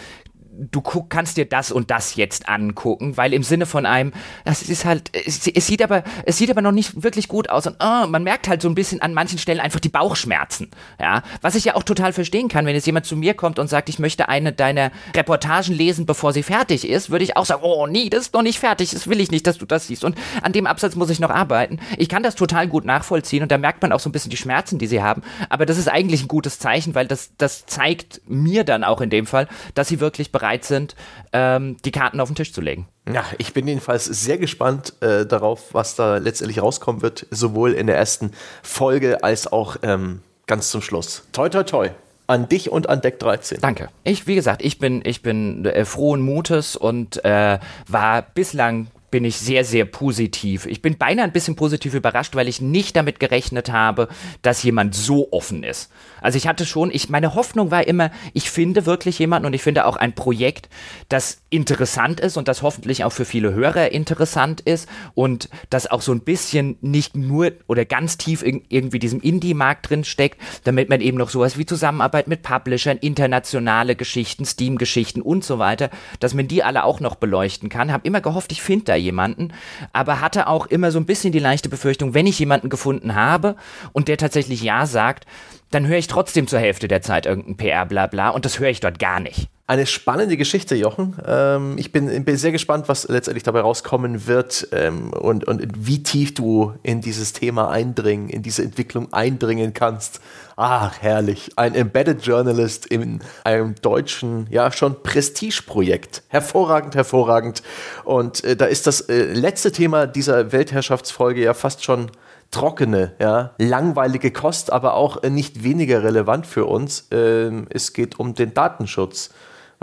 du 0.55 0.81
guck, 0.81 1.09
kannst 1.09 1.37
dir 1.37 1.45
das 1.45 1.71
und 1.71 1.89
das 1.89 2.15
jetzt 2.15 2.47
angucken, 2.47 3.17
weil 3.17 3.33
im 3.33 3.43
Sinne 3.43 3.65
von 3.65 3.85
einem, 3.85 4.13
das 4.45 4.61
ist 4.61 4.85
halt, 4.85 5.09
es, 5.13 5.47
es 5.47 5.67
sieht 5.67 5.81
aber, 5.81 6.03
es 6.25 6.37
sieht 6.37 6.51
aber 6.51 6.61
noch 6.61 6.71
nicht 6.71 7.03
wirklich 7.03 7.27
gut 7.27 7.49
aus 7.49 7.67
und 7.67 7.77
oh, 7.79 8.07
man 8.07 8.23
merkt 8.23 8.47
halt 8.47 8.61
so 8.61 8.69
ein 8.69 8.75
bisschen 8.75 9.01
an 9.01 9.13
manchen 9.13 9.39
Stellen 9.39 9.59
einfach 9.59 9.79
die 9.79 9.89
Bauchschmerzen, 9.89 10.69
ja, 10.99 11.23
was 11.41 11.55
ich 11.55 11.65
ja 11.65 11.75
auch 11.75 11.83
total 11.83 12.13
verstehen 12.13 12.49
kann, 12.49 12.65
wenn 12.65 12.75
jetzt 12.75 12.85
jemand 12.85 13.05
zu 13.05 13.15
mir 13.15 13.33
kommt 13.33 13.59
und 13.59 13.67
sagt, 13.67 13.89
ich 13.89 13.99
möchte 13.99 14.29
eine 14.29 14.53
deiner 14.53 14.91
Reportagen 15.15 15.73
lesen, 15.73 16.05
bevor 16.05 16.33
sie 16.33 16.43
fertig 16.43 16.87
ist, 16.87 17.09
würde 17.09 17.23
ich 17.23 17.35
auch 17.35 17.45
sagen, 17.45 17.63
oh 17.63 17.87
nee, 17.87 18.09
das 18.09 18.23
ist 18.23 18.33
noch 18.33 18.43
nicht 18.43 18.59
fertig, 18.59 18.91
das 18.91 19.07
will 19.07 19.19
ich 19.19 19.31
nicht, 19.31 19.47
dass 19.47 19.57
du 19.57 19.65
das 19.65 19.87
siehst. 19.87 20.03
Und 20.03 20.17
an 20.41 20.51
dem 20.51 20.67
Absatz 20.67 20.95
muss 20.95 21.09
ich 21.09 21.19
noch 21.19 21.29
arbeiten. 21.29 21.79
Ich 21.97 22.09
kann 22.09 22.23
das 22.23 22.35
total 22.35 22.67
gut 22.67 22.85
nachvollziehen 22.85 23.43
und 23.43 23.51
da 23.51 23.57
merkt 23.57 23.81
man 23.81 23.91
auch 23.91 23.99
so 23.99 24.09
ein 24.09 24.11
bisschen 24.11 24.31
die 24.31 24.37
Schmerzen, 24.37 24.77
die 24.77 24.87
sie 24.87 25.01
haben, 25.01 25.23
aber 25.49 25.65
das 25.65 25.77
ist 25.77 25.89
eigentlich 25.89 26.23
ein 26.23 26.27
gutes 26.27 26.59
Zeichen, 26.59 26.95
weil 26.95 27.07
das, 27.07 27.31
das 27.37 27.65
zeigt 27.65 28.21
mir 28.27 28.63
dann 28.63 28.83
auch 28.83 29.01
in 29.01 29.09
dem 29.09 29.25
Fall, 29.25 29.47
dass 29.73 29.87
sie 29.87 29.99
wirklich 29.99 30.31
bereit 30.31 30.42
sind, 30.63 30.95
ähm, 31.31 31.77
die 31.85 31.91
Karten 31.91 32.19
auf 32.19 32.29
den 32.29 32.35
Tisch 32.35 32.53
zu 32.53 32.61
legen. 32.61 32.87
Ja, 33.11 33.25
ich 33.37 33.53
bin 33.53 33.67
jedenfalls 33.67 34.05
sehr 34.05 34.37
gespannt 34.37 34.93
äh, 35.01 35.25
darauf, 35.25 35.73
was 35.73 35.95
da 35.95 36.17
letztendlich 36.17 36.61
rauskommen 36.61 37.01
wird, 37.01 37.27
sowohl 37.31 37.73
in 37.73 37.87
der 37.87 37.97
ersten 37.97 38.31
Folge 38.61 39.23
als 39.23 39.51
auch 39.51 39.77
ähm, 39.83 40.21
ganz 40.47 40.69
zum 40.69 40.81
Schluss. 40.81 41.23
Toi, 41.31 41.49
toi, 41.49 41.63
toi. 41.63 41.89
An 42.25 42.47
dich 42.47 42.71
und 42.71 42.87
an 42.87 43.01
Deck 43.01 43.19
13. 43.19 43.59
Danke. 43.59 43.89
Ich, 44.05 44.27
wie 44.27 44.35
gesagt, 44.35 44.63
ich 44.63 44.79
bin, 44.79 45.01
ich 45.05 45.21
bin 45.21 45.65
äh, 45.65 45.83
frohen 45.83 46.21
Mutes 46.21 46.77
und 46.77 47.23
äh, 47.25 47.59
war 47.87 48.21
bislang 48.21 48.87
bin 49.13 49.25
ich 49.25 49.37
sehr, 49.37 49.63
sehr 49.63 49.85
positiv. 49.85 50.65
Ich 50.65 50.81
bin 50.81 50.97
beinahe 50.97 51.23
ein 51.23 51.31
bisschen 51.31 51.55
positiv 51.55 51.93
überrascht, 51.93 52.33
weil 52.33 52.47
ich 52.47 52.61
nicht 52.61 52.95
damit 52.95 53.19
gerechnet 53.19 53.71
habe, 53.71 54.07
dass 54.41 54.63
jemand 54.63 54.95
so 54.95 55.31
offen 55.31 55.61
ist. 55.61 55.91
Also 56.19 56.37
ich 56.37 56.47
hatte 56.47 56.65
schon, 56.65 56.89
ich, 56.89 57.09
meine 57.09 57.35
Hoffnung 57.35 57.69
war 57.69 57.85
immer, 57.85 58.09
ich 58.33 58.49
finde 58.49 58.87
wirklich 58.87 59.19
jemanden 59.19 59.45
und 59.45 59.53
ich 59.53 59.61
finde 59.61 59.85
auch 59.85 59.97
ein 59.97 60.13
Projekt, 60.13 60.67
das 61.09 61.43
interessant 61.51 62.21
ist 62.21 62.37
und 62.37 62.47
das 62.47 62.63
hoffentlich 62.63 63.03
auch 63.03 63.11
für 63.11 63.25
viele 63.25 63.53
Hörer 63.53 63.91
interessant 63.91 64.61
ist 64.61 64.89
und 65.13 65.47
das 65.69 65.85
auch 65.85 66.01
so 66.01 66.11
ein 66.11 66.21
bisschen 66.21 66.77
nicht 66.81 67.15
nur 67.15 67.51
oder 67.67 67.85
ganz 67.85 68.17
tief 68.17 68.41
in 68.41 68.63
irgendwie 68.69 68.97
diesem 68.97 69.21
Indie-Markt 69.21 69.91
drin 69.91 70.05
steckt, 70.05 70.41
damit 70.63 70.89
man 70.89 71.01
eben 71.01 71.19
noch 71.19 71.29
sowas 71.29 71.55
wie 71.55 71.67
Zusammenarbeit 71.67 72.27
mit 72.27 72.41
Publishern, 72.41 72.97
internationale 72.97 73.95
Geschichten, 73.95 74.45
Steam-Geschichten 74.45 75.21
und 75.21 75.43
so 75.43 75.59
weiter, 75.59 75.91
dass 76.19 76.33
man 76.33 76.47
die 76.47 76.63
alle 76.63 76.83
auch 76.83 76.99
noch 76.99 77.15
beleuchten 77.15 77.69
kann. 77.69 77.91
Hab 77.91 78.07
immer 78.07 78.21
gehofft, 78.21 78.51
ich 78.51 78.63
finde 78.63 78.85
da 78.85 78.95
jemanden, 79.03 79.53
aber 79.91 80.21
hatte 80.21 80.47
auch 80.47 80.65
immer 80.65 80.91
so 80.91 80.99
ein 80.99 81.05
bisschen 81.05 81.31
die 81.31 81.39
leichte 81.39 81.69
Befürchtung, 81.69 82.13
wenn 82.13 82.27
ich 82.27 82.39
jemanden 82.39 82.69
gefunden 82.69 83.15
habe 83.15 83.55
und 83.91 84.07
der 84.07 84.17
tatsächlich 84.17 84.63
Ja 84.63 84.85
sagt, 84.85 85.25
dann 85.73 85.87
höre 85.87 85.97
ich 85.97 86.07
trotzdem 86.07 86.47
zur 86.47 86.59
Hälfte 86.59 86.87
der 86.87 87.01
Zeit 87.01 87.25
irgendein 87.25 87.57
PR-Blabla 87.57 88.29
und 88.29 88.45
das 88.45 88.59
höre 88.59 88.69
ich 88.69 88.79
dort 88.79 88.99
gar 88.99 89.19
nicht. 89.19 89.49
Eine 89.65 89.85
spannende 89.85 90.35
Geschichte, 90.35 90.75
Jochen. 90.75 91.15
Ähm, 91.25 91.77
ich 91.77 91.93
bin, 91.93 92.25
bin, 92.25 92.37
sehr 92.37 92.51
gespannt, 92.51 92.89
was 92.89 93.07
letztendlich 93.07 93.43
dabei 93.43 93.61
rauskommen 93.61 94.27
wird 94.27 94.67
ähm, 94.73 95.13
und, 95.13 95.45
und 95.45 95.63
wie 95.77 96.03
tief 96.03 96.33
du 96.33 96.73
in 96.83 96.99
dieses 96.99 97.31
Thema 97.31 97.69
eindringen, 97.69 98.27
in 98.27 98.41
diese 98.43 98.61
Entwicklung 98.61 99.11
eindringen 99.13 99.73
kannst. 99.73 100.19
Ach, 100.57 101.01
herrlich. 101.01 101.51
Ein 101.55 101.75
Embedded 101.75 102.25
Journalist 102.25 102.85
in 102.85 103.21
einem 103.45 103.75
deutschen, 103.81 104.47
ja, 104.49 104.69
schon 104.71 105.01
Prestigeprojekt. 105.01 106.23
Hervorragend, 106.27 106.95
hervorragend. 106.95 107.63
Und 108.03 108.43
äh, 108.43 108.57
da 108.57 108.65
ist 108.65 108.85
das 108.85 109.01
äh, 109.01 109.31
letzte 109.31 109.71
Thema 109.71 110.07
dieser 110.07 110.51
Weltherrschaftsfolge 110.51 111.41
ja 111.41 111.53
fast 111.53 111.85
schon 111.85 112.11
trockene, 112.51 113.13
ja, 113.19 113.51
langweilige 113.57 114.31
Kost, 114.31 114.71
aber 114.71 114.93
auch 114.95 115.23
äh, 115.23 115.29
nicht 115.29 115.63
weniger 115.63 116.03
relevant 116.03 116.45
für 116.47 116.65
uns. 116.65 117.07
Ähm, 117.11 117.67
es 117.69 117.93
geht 117.93 118.19
um 118.19 118.33
den 118.33 118.53
Datenschutz. 118.53 119.31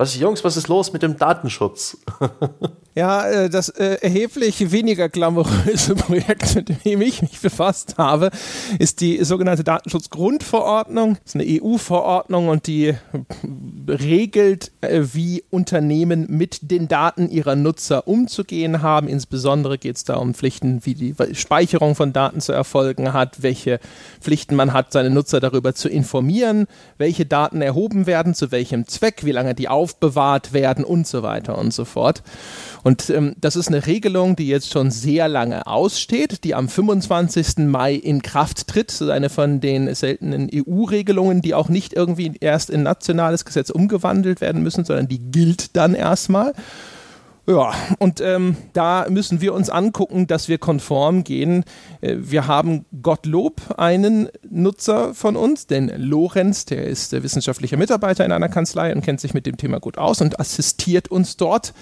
Was, 0.00 0.16
Jungs, 0.18 0.42
was 0.44 0.56
ist 0.56 0.68
los 0.68 0.94
mit 0.94 1.02
dem 1.02 1.18
Datenschutz? 1.18 1.98
Ja, 2.96 3.24
äh, 3.28 3.48
das 3.48 3.68
äh, 3.68 3.98
erheblich 4.00 4.72
weniger 4.72 5.08
glamouröse 5.08 5.94
Projekt, 5.94 6.56
mit 6.56 6.84
dem 6.84 7.00
ich 7.02 7.22
mich 7.22 7.40
befasst 7.40 7.98
habe, 7.98 8.30
ist 8.80 9.00
die 9.00 9.24
sogenannte 9.24 9.62
Datenschutzgrundverordnung. 9.62 11.16
Das 11.22 11.34
ist 11.34 11.40
eine 11.40 11.62
EU-Verordnung 11.62 12.48
und 12.48 12.66
die 12.66 12.94
regelt, 13.88 14.72
äh, 14.80 15.02
wie 15.12 15.44
Unternehmen 15.50 16.26
mit 16.28 16.70
den 16.70 16.88
Daten 16.88 17.30
ihrer 17.30 17.54
Nutzer 17.54 18.08
umzugehen 18.08 18.82
haben. 18.82 19.06
Insbesondere 19.06 19.78
geht 19.78 19.96
es 19.96 20.04
da 20.04 20.16
um 20.16 20.34
Pflichten, 20.34 20.84
wie 20.84 20.94
die 20.94 21.14
Speicherung 21.34 21.94
von 21.94 22.12
Daten 22.12 22.40
zu 22.40 22.52
erfolgen 22.52 23.12
hat, 23.12 23.42
welche 23.42 23.78
Pflichten 24.20 24.56
man 24.56 24.72
hat, 24.72 24.92
seine 24.92 25.10
Nutzer 25.10 25.38
darüber 25.38 25.76
zu 25.76 25.88
informieren, 25.88 26.66
welche 26.98 27.24
Daten 27.24 27.62
erhoben 27.62 28.06
werden, 28.06 28.34
zu 28.34 28.50
welchem 28.50 28.88
Zweck, 28.88 29.24
wie 29.24 29.32
lange 29.32 29.54
die 29.54 29.68
aufbewahrt 29.90 30.52
werden 30.52 30.84
und 30.84 31.06
so 31.06 31.22
weiter 31.22 31.58
und 31.58 31.72
so 31.72 31.84
fort. 31.84 32.22
Und 32.82 33.10
ähm, 33.10 33.34
das 33.40 33.56
ist 33.56 33.68
eine 33.68 33.86
Regelung, 33.86 34.36
die 34.36 34.48
jetzt 34.48 34.72
schon 34.72 34.90
sehr 34.90 35.28
lange 35.28 35.66
aussteht, 35.66 36.44
die 36.44 36.54
am 36.54 36.68
25. 36.68 37.58
Mai 37.66 37.94
in 37.94 38.22
Kraft 38.22 38.68
tritt. 38.68 38.88
Das 38.88 39.00
ist 39.00 39.10
eine 39.10 39.28
von 39.28 39.60
den 39.60 39.94
seltenen 39.94 40.48
EU-Regelungen, 40.52 41.42
die 41.42 41.54
auch 41.54 41.68
nicht 41.68 41.92
irgendwie 41.92 42.32
erst 42.40 42.70
in 42.70 42.82
nationales 42.82 43.44
Gesetz 43.44 43.70
umgewandelt 43.70 44.40
werden 44.40 44.62
müssen, 44.62 44.84
sondern 44.84 45.08
die 45.08 45.18
gilt 45.18 45.76
dann 45.76 45.94
erstmal. 45.94 46.54
Ja, 47.50 47.74
und 47.98 48.20
ähm, 48.20 48.56
da 48.74 49.06
müssen 49.10 49.40
wir 49.40 49.54
uns 49.54 49.70
angucken, 49.70 50.28
dass 50.28 50.48
wir 50.48 50.58
konform 50.58 51.24
gehen. 51.24 51.64
Äh, 52.00 52.14
wir 52.20 52.46
haben 52.46 52.84
Gottlob 53.02 53.60
einen 53.76 54.28
Nutzer 54.48 55.14
von 55.14 55.34
uns, 55.34 55.66
den 55.66 55.90
Lorenz, 55.96 56.64
der 56.66 56.84
ist 56.84 57.10
der 57.10 57.24
wissenschaftliche 57.24 57.76
Mitarbeiter 57.76 58.24
in 58.24 58.30
einer 58.30 58.48
Kanzlei 58.48 58.94
und 58.94 59.00
kennt 59.02 59.20
sich 59.20 59.34
mit 59.34 59.46
dem 59.46 59.56
Thema 59.56 59.80
gut 59.80 59.98
aus 59.98 60.20
und 60.20 60.38
assistiert 60.38 61.08
uns 61.08 61.36
dort. 61.36 61.74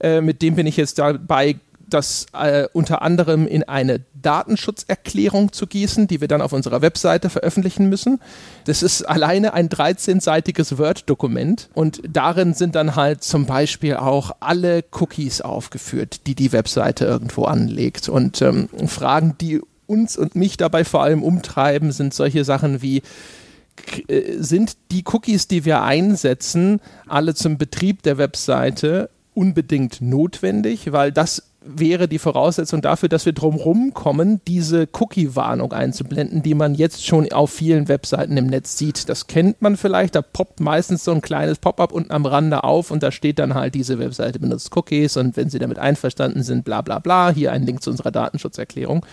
Äh, 0.00 0.22
mit 0.22 0.40
dem 0.40 0.54
bin 0.54 0.66
ich 0.66 0.78
jetzt 0.78 0.98
dabei, 0.98 1.56
das 1.90 2.26
äh, 2.32 2.66
unter 2.72 3.02
anderem 3.02 3.46
in 3.46 3.64
eine 3.64 4.00
Datenschutzerklärung 4.20 5.52
zu 5.52 5.66
gießen, 5.66 6.06
die 6.06 6.20
wir 6.20 6.28
dann 6.28 6.42
auf 6.42 6.52
unserer 6.52 6.82
Webseite 6.82 7.30
veröffentlichen 7.30 7.88
müssen. 7.88 8.20
Das 8.64 8.82
ist 8.82 9.02
alleine 9.02 9.54
ein 9.54 9.68
13-seitiges 9.68 10.78
Word-Dokument 10.78 11.68
und 11.74 12.00
darin 12.08 12.54
sind 12.54 12.74
dann 12.74 12.96
halt 12.96 13.24
zum 13.24 13.46
Beispiel 13.46 13.96
auch 13.96 14.32
alle 14.40 14.84
Cookies 14.92 15.40
aufgeführt, 15.40 16.26
die 16.26 16.34
die 16.34 16.52
Webseite 16.52 17.04
irgendwo 17.04 17.44
anlegt. 17.44 18.08
Und 18.08 18.42
ähm, 18.42 18.68
Fragen, 18.86 19.36
die 19.40 19.60
uns 19.86 20.16
und 20.16 20.36
mich 20.36 20.56
dabei 20.56 20.84
vor 20.84 21.02
allem 21.02 21.22
umtreiben, 21.22 21.92
sind 21.92 22.14
solche 22.14 22.44
Sachen 22.44 22.80
wie, 22.80 23.02
äh, 24.06 24.36
sind 24.38 24.76
die 24.92 25.04
Cookies, 25.12 25.48
die 25.48 25.64
wir 25.64 25.82
einsetzen, 25.82 26.80
alle 27.06 27.34
zum 27.34 27.58
Betrieb 27.58 28.02
der 28.02 28.18
Webseite 28.18 29.10
unbedingt 29.34 30.00
notwendig, 30.00 30.92
weil 30.92 31.12
das 31.12 31.49
wäre 31.62 32.08
die 32.08 32.18
Voraussetzung 32.18 32.80
dafür, 32.80 33.08
dass 33.08 33.26
wir 33.26 33.32
drumherum 33.32 33.92
kommen, 33.92 34.40
diese 34.46 34.88
Cookie-Warnung 34.92 35.72
einzublenden, 35.72 36.42
die 36.42 36.54
man 36.54 36.74
jetzt 36.74 37.06
schon 37.06 37.30
auf 37.32 37.50
vielen 37.50 37.88
Webseiten 37.88 38.36
im 38.36 38.46
Netz 38.46 38.78
sieht. 38.78 39.08
Das 39.08 39.26
kennt 39.26 39.60
man 39.60 39.76
vielleicht, 39.76 40.14
da 40.14 40.22
poppt 40.22 40.60
meistens 40.60 41.04
so 41.04 41.12
ein 41.12 41.20
kleines 41.20 41.58
Pop-up 41.58 41.92
unten 41.92 42.12
am 42.12 42.26
Rande 42.26 42.64
auf 42.64 42.90
und 42.90 43.02
da 43.02 43.12
steht 43.12 43.38
dann 43.38 43.54
halt, 43.54 43.74
diese 43.74 43.98
Webseite 43.98 44.38
benutzt 44.38 44.74
Cookies 44.74 45.16
und 45.16 45.36
wenn 45.36 45.50
Sie 45.50 45.58
damit 45.58 45.78
einverstanden 45.78 46.42
sind, 46.42 46.64
bla 46.64 46.80
bla 46.80 46.98
bla, 46.98 47.30
hier 47.30 47.52
ein 47.52 47.64
Link 47.64 47.82
zu 47.82 47.90
unserer 47.90 48.10
Datenschutzerklärung 48.10 49.04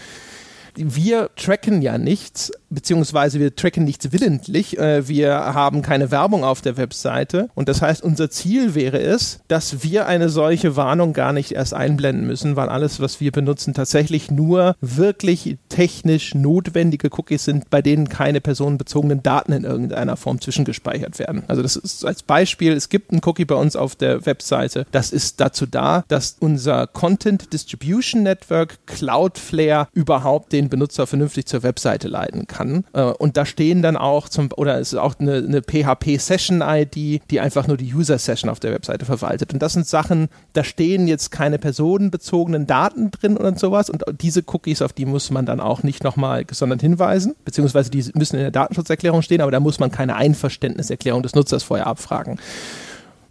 wir 0.77 1.29
tracken 1.35 1.81
ja 1.81 1.97
nichts, 1.97 2.51
beziehungsweise 2.69 3.39
wir 3.39 3.55
tracken 3.55 3.83
nichts 3.83 4.11
willentlich. 4.11 4.77
Äh, 4.77 5.07
wir 5.07 5.33
haben 5.33 5.81
keine 5.81 6.11
Werbung 6.11 6.43
auf 6.43 6.61
der 6.61 6.77
Webseite. 6.77 7.49
Und 7.55 7.69
das 7.69 7.81
heißt, 7.81 8.03
unser 8.03 8.29
Ziel 8.29 8.75
wäre 8.75 8.99
es, 8.99 9.39
dass 9.47 9.83
wir 9.83 10.07
eine 10.07 10.29
solche 10.29 10.75
Warnung 10.75 11.13
gar 11.13 11.33
nicht 11.33 11.51
erst 11.51 11.73
einblenden 11.73 12.27
müssen, 12.27 12.55
weil 12.55 12.69
alles, 12.69 12.99
was 12.99 13.19
wir 13.19 13.31
benutzen, 13.31 13.73
tatsächlich 13.73 14.31
nur 14.31 14.75
wirklich 14.81 15.57
technisch 15.69 16.35
notwendige 16.35 17.09
Cookies 17.11 17.45
sind, 17.45 17.69
bei 17.69 17.81
denen 17.81 18.09
keine 18.09 18.41
personenbezogenen 18.41 19.23
Daten 19.23 19.53
in 19.53 19.63
irgendeiner 19.63 20.17
Form 20.17 20.41
zwischengespeichert 20.41 21.19
werden. 21.19 21.43
Also 21.47 21.61
das 21.61 21.75
ist 21.75 22.05
als 22.05 22.23
Beispiel, 22.23 22.73
es 22.73 22.89
gibt 22.89 23.11
ein 23.11 23.21
Cookie 23.25 23.45
bei 23.45 23.55
uns 23.55 23.75
auf 23.75 23.95
der 23.95 24.25
Webseite. 24.25 24.85
Das 24.91 25.11
ist 25.11 25.39
dazu 25.39 25.65
da, 25.65 26.03
dass 26.07 26.37
unser 26.39 26.87
Content 26.87 27.53
Distribution 27.53 28.23
Network 28.23 28.79
Cloudflare 28.85 29.87
überhaupt 29.93 30.53
den 30.53 30.66
Benutzer 30.69 31.07
vernünftig 31.07 31.45
zur 31.45 31.63
Webseite 31.63 32.07
leiten 32.07 32.47
kann. 32.47 32.83
Äh, 32.93 33.03
und 33.03 33.37
da 33.37 33.45
stehen 33.45 33.81
dann 33.81 33.97
auch 33.97 34.29
zum, 34.29 34.49
oder 34.55 34.79
es 34.79 34.93
ist 34.93 34.99
auch 34.99 35.15
eine, 35.19 35.37
eine 35.37 35.61
PHP-Session-ID, 35.61 37.21
die 37.29 37.39
einfach 37.39 37.67
nur 37.67 37.77
die 37.77 37.93
User-Session 37.93 38.49
auf 38.49 38.59
der 38.59 38.71
Webseite 38.73 39.05
verwaltet. 39.05 39.53
Und 39.53 39.61
das 39.61 39.73
sind 39.73 39.87
Sachen, 39.87 40.29
da 40.53 40.63
stehen 40.63 41.07
jetzt 41.07 41.31
keine 41.31 41.59
personenbezogenen 41.59 42.67
Daten 42.67 43.11
drin 43.11 43.37
und 43.37 43.59
sowas. 43.59 43.89
Und 43.89 44.03
diese 44.21 44.43
Cookies, 44.47 44.81
auf 44.81 44.93
die 44.93 45.05
muss 45.05 45.31
man 45.31 45.45
dann 45.45 45.59
auch 45.59 45.83
nicht 45.83 46.03
nochmal 46.03 46.45
gesondert 46.45 46.81
hinweisen, 46.81 47.35
beziehungsweise 47.45 47.89
die 47.89 48.05
müssen 48.13 48.35
in 48.35 48.41
der 48.41 48.51
Datenschutzerklärung 48.51 49.21
stehen, 49.21 49.41
aber 49.41 49.51
da 49.51 49.59
muss 49.59 49.79
man 49.79 49.91
keine 49.91 50.15
Einverständniserklärung 50.15 51.23
des 51.23 51.35
Nutzers 51.35 51.63
vorher 51.63 51.87
abfragen. 51.87 52.39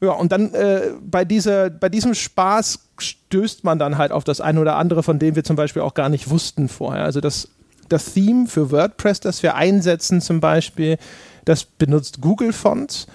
Ja, 0.01 0.11
und 0.11 0.31
dann 0.33 0.53
äh, 0.53 0.93
bei, 1.01 1.25
dieser, 1.25 1.71
bei 1.71 1.89
diesem 1.89 2.15
Spaß 2.15 2.86
stößt 3.03 3.65
man 3.65 3.79
dann 3.79 3.99
halt 3.99 4.13
auf 4.13 4.25
das 4.25 4.41
eine 4.41 4.61
oder 4.61 4.77
andere, 4.77 5.03
von 5.03 5.19
dem 5.19 5.37
wir 5.37 5.45
zum 5.45 5.57
Beispiel 5.57 5.83
auch 5.83 5.95
gar 5.95 6.09
nicht 6.09 6.31
wussten 6.31 6.69
vorher. 6.69 7.05
Also 7.05 7.21
das, 7.21 7.49
das 7.89 8.15
Theme 8.15 8.47
für 8.47 8.71
WordPress, 8.71 9.21
das 9.21 9.43
wir 9.43 9.55
einsetzen 9.55 10.21
zum 10.21 10.41
Beispiel, 10.41 10.99
das 11.45 11.65
benutzt 11.65 12.21
Google 12.21 12.53
Fonts, 12.53 13.07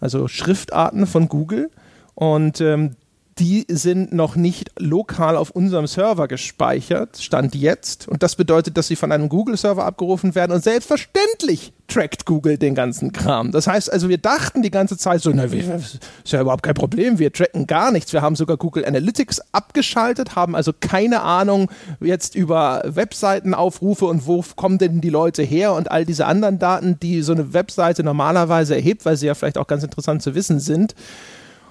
also 0.00 0.28
Schriftarten 0.28 1.06
von 1.06 1.28
Google. 1.28 1.70
Und 2.14 2.60
ähm, 2.60 2.96
die 3.38 3.66
sind 3.68 4.12
noch 4.12 4.34
nicht 4.34 4.70
lokal 4.78 5.36
auf 5.36 5.50
unserem 5.50 5.86
Server 5.86 6.26
gespeichert, 6.26 7.18
stand 7.18 7.54
jetzt. 7.54 8.08
Und 8.08 8.22
das 8.22 8.34
bedeutet, 8.34 8.76
dass 8.76 8.88
sie 8.88 8.96
von 8.96 9.12
einem 9.12 9.28
Google-Server 9.28 9.84
abgerufen 9.84 10.34
werden. 10.34 10.52
Und 10.52 10.64
selbstverständlich 10.64 11.72
trackt 11.86 12.26
Google 12.26 12.58
den 12.58 12.74
ganzen 12.74 13.12
Kram. 13.12 13.52
Das 13.52 13.66
heißt 13.66 13.92
also, 13.92 14.08
wir 14.08 14.18
dachten 14.18 14.62
die 14.62 14.70
ganze 14.70 14.98
Zeit 14.98 15.22
so, 15.22 15.30
na, 15.30 15.44
ist 15.44 16.00
ja 16.26 16.40
überhaupt 16.40 16.62
kein 16.62 16.74
Problem, 16.74 17.18
wir 17.18 17.32
tracken 17.32 17.66
gar 17.66 17.92
nichts. 17.92 18.12
Wir 18.12 18.22
haben 18.22 18.36
sogar 18.36 18.56
Google 18.56 18.84
Analytics 18.84 19.40
abgeschaltet, 19.52 20.34
haben 20.34 20.54
also 20.54 20.72
keine 20.78 21.22
Ahnung 21.22 21.70
jetzt 22.00 22.34
über 22.34 22.82
Webseitenaufrufe 22.84 24.04
und 24.04 24.26
wo 24.26 24.44
kommen 24.56 24.78
denn 24.78 25.00
die 25.00 25.10
Leute 25.10 25.42
her 25.42 25.72
und 25.74 25.90
all 25.90 26.04
diese 26.04 26.26
anderen 26.26 26.58
Daten, 26.58 26.98
die 27.00 27.22
so 27.22 27.32
eine 27.32 27.54
Webseite 27.54 28.02
normalerweise 28.02 28.74
erhebt, 28.74 29.06
weil 29.06 29.16
sie 29.16 29.26
ja 29.26 29.34
vielleicht 29.34 29.58
auch 29.58 29.66
ganz 29.66 29.82
interessant 29.82 30.22
zu 30.22 30.34
wissen 30.34 30.60
sind 30.60 30.94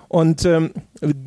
und 0.09 0.45
ähm, 0.45 0.71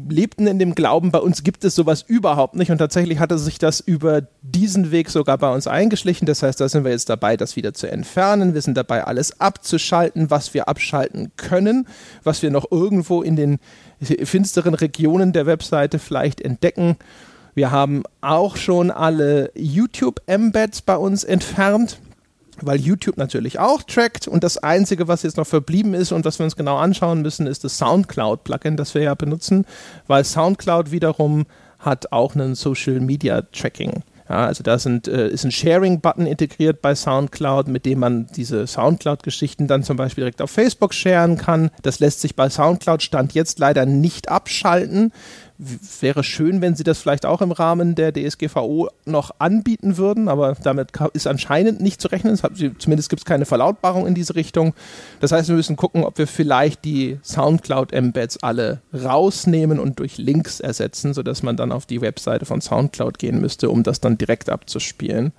lebten 0.08 0.46
in 0.46 0.58
dem 0.58 0.74
Glauben, 0.74 1.10
bei 1.10 1.18
uns 1.18 1.42
gibt 1.42 1.64
es 1.64 1.74
sowas 1.74 2.02
überhaupt 2.06 2.56
nicht. 2.56 2.70
Und 2.70 2.78
tatsächlich 2.78 3.18
hatte 3.18 3.38
sich 3.38 3.58
das 3.58 3.80
über 3.80 4.22
diesen 4.42 4.90
Weg 4.90 5.10
sogar 5.10 5.36
bei 5.38 5.52
uns 5.52 5.66
eingeschlichen. 5.66 6.26
Das 6.26 6.42
heißt, 6.42 6.60
da 6.60 6.68
sind 6.68 6.84
wir 6.84 6.90
jetzt 6.90 7.10
dabei, 7.10 7.36
das 7.36 7.56
wieder 7.56 7.74
zu 7.74 7.90
entfernen. 7.90 8.54
Wir 8.54 8.62
sind 8.62 8.76
dabei, 8.76 9.04
alles 9.04 9.40
abzuschalten, 9.40 10.30
was 10.30 10.54
wir 10.54 10.68
abschalten 10.68 11.32
können, 11.36 11.86
was 12.24 12.42
wir 12.42 12.50
noch 12.50 12.70
irgendwo 12.70 13.22
in 13.22 13.36
den 13.36 13.58
finsteren 14.00 14.74
Regionen 14.74 15.32
der 15.32 15.44
Webseite 15.44 15.98
vielleicht 15.98 16.40
entdecken. 16.40 16.96
Wir 17.54 17.70
haben 17.70 18.04
auch 18.22 18.56
schon 18.56 18.90
alle 18.90 19.50
YouTube-Embeds 19.54 20.82
bei 20.82 20.96
uns 20.96 21.24
entfernt 21.24 21.98
weil 22.66 22.80
YouTube 22.80 23.16
natürlich 23.16 23.58
auch 23.58 23.82
trackt 23.82 24.28
und 24.28 24.44
das 24.44 24.58
Einzige, 24.58 25.08
was 25.08 25.22
jetzt 25.22 25.36
noch 25.36 25.46
verblieben 25.46 25.94
ist 25.94 26.12
und 26.12 26.24
was 26.24 26.38
wir 26.38 26.44
uns 26.44 26.56
genau 26.56 26.76
anschauen 26.76 27.22
müssen, 27.22 27.46
ist 27.46 27.64
das 27.64 27.78
SoundCloud-Plugin, 27.78 28.76
das 28.76 28.94
wir 28.94 29.02
ja 29.02 29.14
benutzen, 29.14 29.66
weil 30.06 30.24
SoundCloud 30.24 30.90
wiederum 30.90 31.46
hat 31.78 32.12
auch 32.12 32.34
einen 32.34 32.54
Social 32.54 33.00
Media 33.00 33.42
Tracking. 33.42 34.02
Ja, 34.28 34.46
also 34.46 34.62
da 34.62 34.78
sind, 34.78 35.08
äh, 35.08 35.28
ist 35.28 35.44
ein 35.44 35.50
Sharing-Button 35.50 36.24
integriert 36.24 36.80
bei 36.82 36.94
SoundCloud, 36.94 37.66
mit 37.66 37.84
dem 37.84 37.98
man 37.98 38.28
diese 38.36 38.64
SoundCloud-Geschichten 38.64 39.66
dann 39.66 39.82
zum 39.82 39.96
Beispiel 39.96 40.22
direkt 40.22 40.40
auf 40.40 40.52
Facebook 40.52 40.94
sharen 40.94 41.36
kann. 41.36 41.70
Das 41.82 41.98
lässt 41.98 42.20
sich 42.20 42.36
bei 42.36 42.48
SoundCloud 42.48 43.02
Stand 43.02 43.32
jetzt 43.32 43.58
leider 43.58 43.86
nicht 43.86 44.28
abschalten 44.28 45.12
wäre 46.00 46.24
schön, 46.24 46.62
wenn 46.62 46.74
sie 46.74 46.84
das 46.84 46.98
vielleicht 46.98 47.26
auch 47.26 47.42
im 47.42 47.52
Rahmen 47.52 47.94
der 47.94 48.12
DSGVO 48.12 48.88
noch 49.04 49.32
anbieten 49.38 49.98
würden, 49.98 50.28
aber 50.28 50.56
damit 50.62 50.90
ist 51.12 51.26
anscheinend 51.26 51.80
nicht 51.80 52.00
zu 52.00 52.08
rechnen. 52.08 52.38
Zumindest 52.78 53.10
gibt 53.10 53.20
es 53.20 53.26
keine 53.26 53.44
Verlautbarung 53.44 54.06
in 54.06 54.14
diese 54.14 54.34
Richtung. 54.34 54.74
Das 55.20 55.32
heißt, 55.32 55.48
wir 55.48 55.56
müssen 55.56 55.76
gucken, 55.76 56.04
ob 56.04 56.16
wir 56.16 56.26
vielleicht 56.26 56.84
die 56.84 57.18
Soundcloud-Embeds 57.22 58.42
alle 58.42 58.80
rausnehmen 58.94 59.78
und 59.78 59.98
durch 59.98 60.16
Links 60.16 60.60
ersetzen, 60.60 61.12
sodass 61.12 61.42
man 61.42 61.56
dann 61.56 61.72
auf 61.72 61.84
die 61.84 62.00
Webseite 62.00 62.46
von 62.46 62.60
Soundcloud 62.60 63.18
gehen 63.18 63.40
müsste, 63.40 63.68
um 63.68 63.82
das 63.82 64.00
dann 64.00 64.16
direkt 64.16 64.48
abzuspielen. 64.48 65.32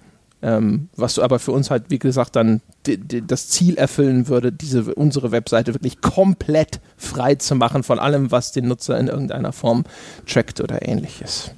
Ähm, 0.44 0.90
was 0.96 1.20
aber 1.20 1.40
für 1.40 1.52
uns 1.52 1.70
halt, 1.70 1.86
wie 1.90 2.00
gesagt, 2.00 2.36
dann 2.36 2.62
das 3.28 3.50
Ziel 3.50 3.78
erfüllen 3.78 4.28
würde, 4.28 4.52
diese, 4.52 4.96
unsere 4.96 5.32
Webseite 5.32 5.74
wirklich 5.74 6.02
komplett 6.02 6.80
frei 6.98 7.36
zu 7.36 7.56
machen 7.56 7.84
von 7.84 8.00
allem, 8.00 8.32
was 8.32 8.52
den 8.52 8.68
Nutzer 8.68 9.00
in 9.00 9.08
irgendeiner 9.08 9.54
Form 9.54 9.86
trackt 10.26 10.60
oder 10.60 10.88
ähnliches. 10.88 11.52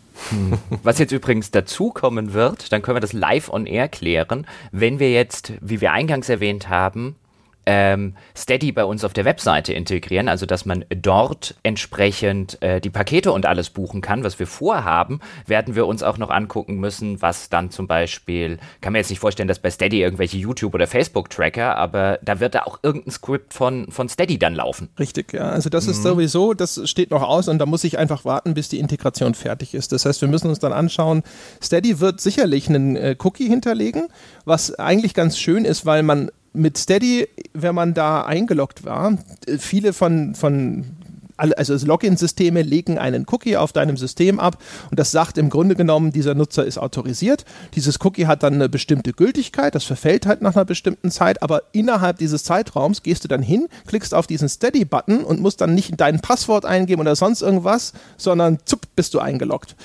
Was 0.84 1.00
jetzt 1.00 1.12
übrigens 1.12 1.52
dazukommen 1.52 2.34
wird, 2.34 2.72
dann 2.72 2.82
können 2.82 2.96
wir 2.96 3.02
das 3.02 3.14
live 3.14 3.50
on 3.50 3.66
air 3.66 3.88
klären, 3.88 4.46
wenn 4.72 5.00
wir 5.00 5.12
jetzt, 5.12 5.54
wie 5.60 5.82
wir 5.82 5.92
eingangs 5.92 6.30
erwähnt 6.30 6.70
haben, 6.70 7.16
ähm, 7.66 8.16
Steady 8.36 8.72
bei 8.72 8.86
uns 8.86 9.04
auf 9.04 9.14
der 9.14 9.26
Webseite 9.26 9.74
integrieren, 9.74 10.28
also 10.28 10.46
dass 10.46 10.66
man 10.66 10.86
dort 10.90 11.56
entsprechend 11.64 12.62
äh, 12.62 12.82
die 12.82 12.90
Pakete 12.90 13.32
und 13.32 13.46
alles 13.46 13.70
buchen 13.70 14.02
kann. 14.02 14.24
Was 14.24 14.40
wir 14.40 14.48
vorhaben, 14.48 15.20
werden 15.48 15.76
wir 15.76 15.88
uns 15.88 16.04
auch 16.04 16.18
noch 16.18 16.30
angucken 16.30 16.76
müssen, 16.80 17.22
was 17.22 17.50
dann 17.50 17.72
zum 17.72 17.88
Beispiel, 17.88 18.58
kann 18.82 18.94
mir 18.94 19.00
jetzt 19.00 19.10
nicht 19.10 19.20
vorstellen, 19.20 19.48
dass 19.48 19.60
bei 19.60 19.70
Steady 19.70 20.02
irgendwelche 20.02 20.38
YouTube- 20.38 20.74
oder 20.74 20.88
Facebook-Tracker, 20.88 21.78
aber 21.78 22.20
da 22.22 22.40
wird 22.40 22.56
da 22.56 22.64
auch 22.64 22.80
irgendein 22.84 23.12
Skript 23.12 23.54
von, 23.54 23.90
von 23.92 24.10
Steady 24.10 24.38
dann 24.38 24.56
laufen. 24.56 24.90
Richtig, 25.00 25.34
ja. 25.34 25.50
Also 25.50 25.70
das 25.70 25.86
mhm. 25.86 25.92
ist 25.92 26.04
sowieso, 26.04 26.54
das 26.54 26.82
steht 26.90 27.12
noch 27.12 27.24
aus 27.24 27.48
und 27.48 27.60
da 27.60 27.66
muss 27.66 27.84
ich 27.84 27.98
einfach 27.98 28.26
warten, 28.26 28.54
bis 28.54 28.70
die 28.70 28.80
Integration 28.80 29.34
fertig 29.36 29.74
ist. 29.74 29.92
Das 29.92 30.06
heißt, 30.06 30.22
wir 30.22 30.28
müssen 30.28 30.50
uns 30.50 30.60
dann 30.60 30.74
anschauen, 30.74 31.24
Steady 31.62 32.00
wird 32.00 32.20
sicherlich 32.22 32.70
einen 32.70 32.96
äh, 32.96 33.16
Cookie 33.24 33.48
hinterlegen, 33.48 34.08
was 34.46 34.76
eigentlich 34.76 35.14
ganz 35.14 35.38
schön 35.38 35.66
ist, 35.66 35.86
weil 35.86 36.04
man 36.04 36.30
mit 36.54 36.78
Steady, 36.78 37.28
wenn 37.54 37.76
man 37.76 37.94
da 37.94 38.24
eingeloggt 38.24 38.86
war, 38.86 39.18
viele 39.58 39.94
von, 39.94 40.36
von 40.36 40.86
also 41.36 41.86
Login-Systeme 41.86 42.62
legen 42.62 42.98
einen 42.98 43.26
Cookie 43.30 43.58
auf 43.58 43.74
deinem 43.74 43.98
System 43.98 44.40
ab 44.40 44.58
und 44.92 45.00
das 45.00 45.12
sagt 45.12 45.38
im 45.38 45.50
Grunde 45.50 45.76
genommen, 45.76 46.12
dieser 46.12 46.36
Nutzer 46.36 46.66
ist 46.66 46.78
autorisiert. 46.78 47.46
Dieses 47.76 48.00
Cookie 48.02 48.28
hat 48.28 48.44
dann 48.44 48.54
eine 48.54 48.70
bestimmte 48.70 49.14
Gültigkeit, 49.14 49.74
das 49.76 49.84
verfällt 49.84 50.26
halt 50.26 50.42
nach 50.42 50.56
einer 50.56 50.66
bestimmten 50.66 51.12
Zeit, 51.12 51.42
aber 51.42 51.64
innerhalb 51.72 52.20
dieses 52.20 52.44
Zeitraums 52.44 53.04
gehst 53.04 53.24
du 53.24 53.28
dann 53.28 53.42
hin, 53.42 53.68
klickst 53.88 54.14
auf 54.14 54.28
diesen 54.28 54.48
Steady-Button 54.48 55.24
und 55.24 55.42
musst 55.42 55.62
dann 55.62 55.74
nicht 55.74 56.00
dein 56.00 56.22
Passwort 56.22 56.66
eingeben 56.66 57.02
oder 57.02 57.16
sonst 57.16 57.42
irgendwas, 57.42 57.94
sondern 58.18 58.60
zupp, 58.66 58.82
bist 58.96 59.14
du 59.14 59.20
eingeloggt 59.20 59.76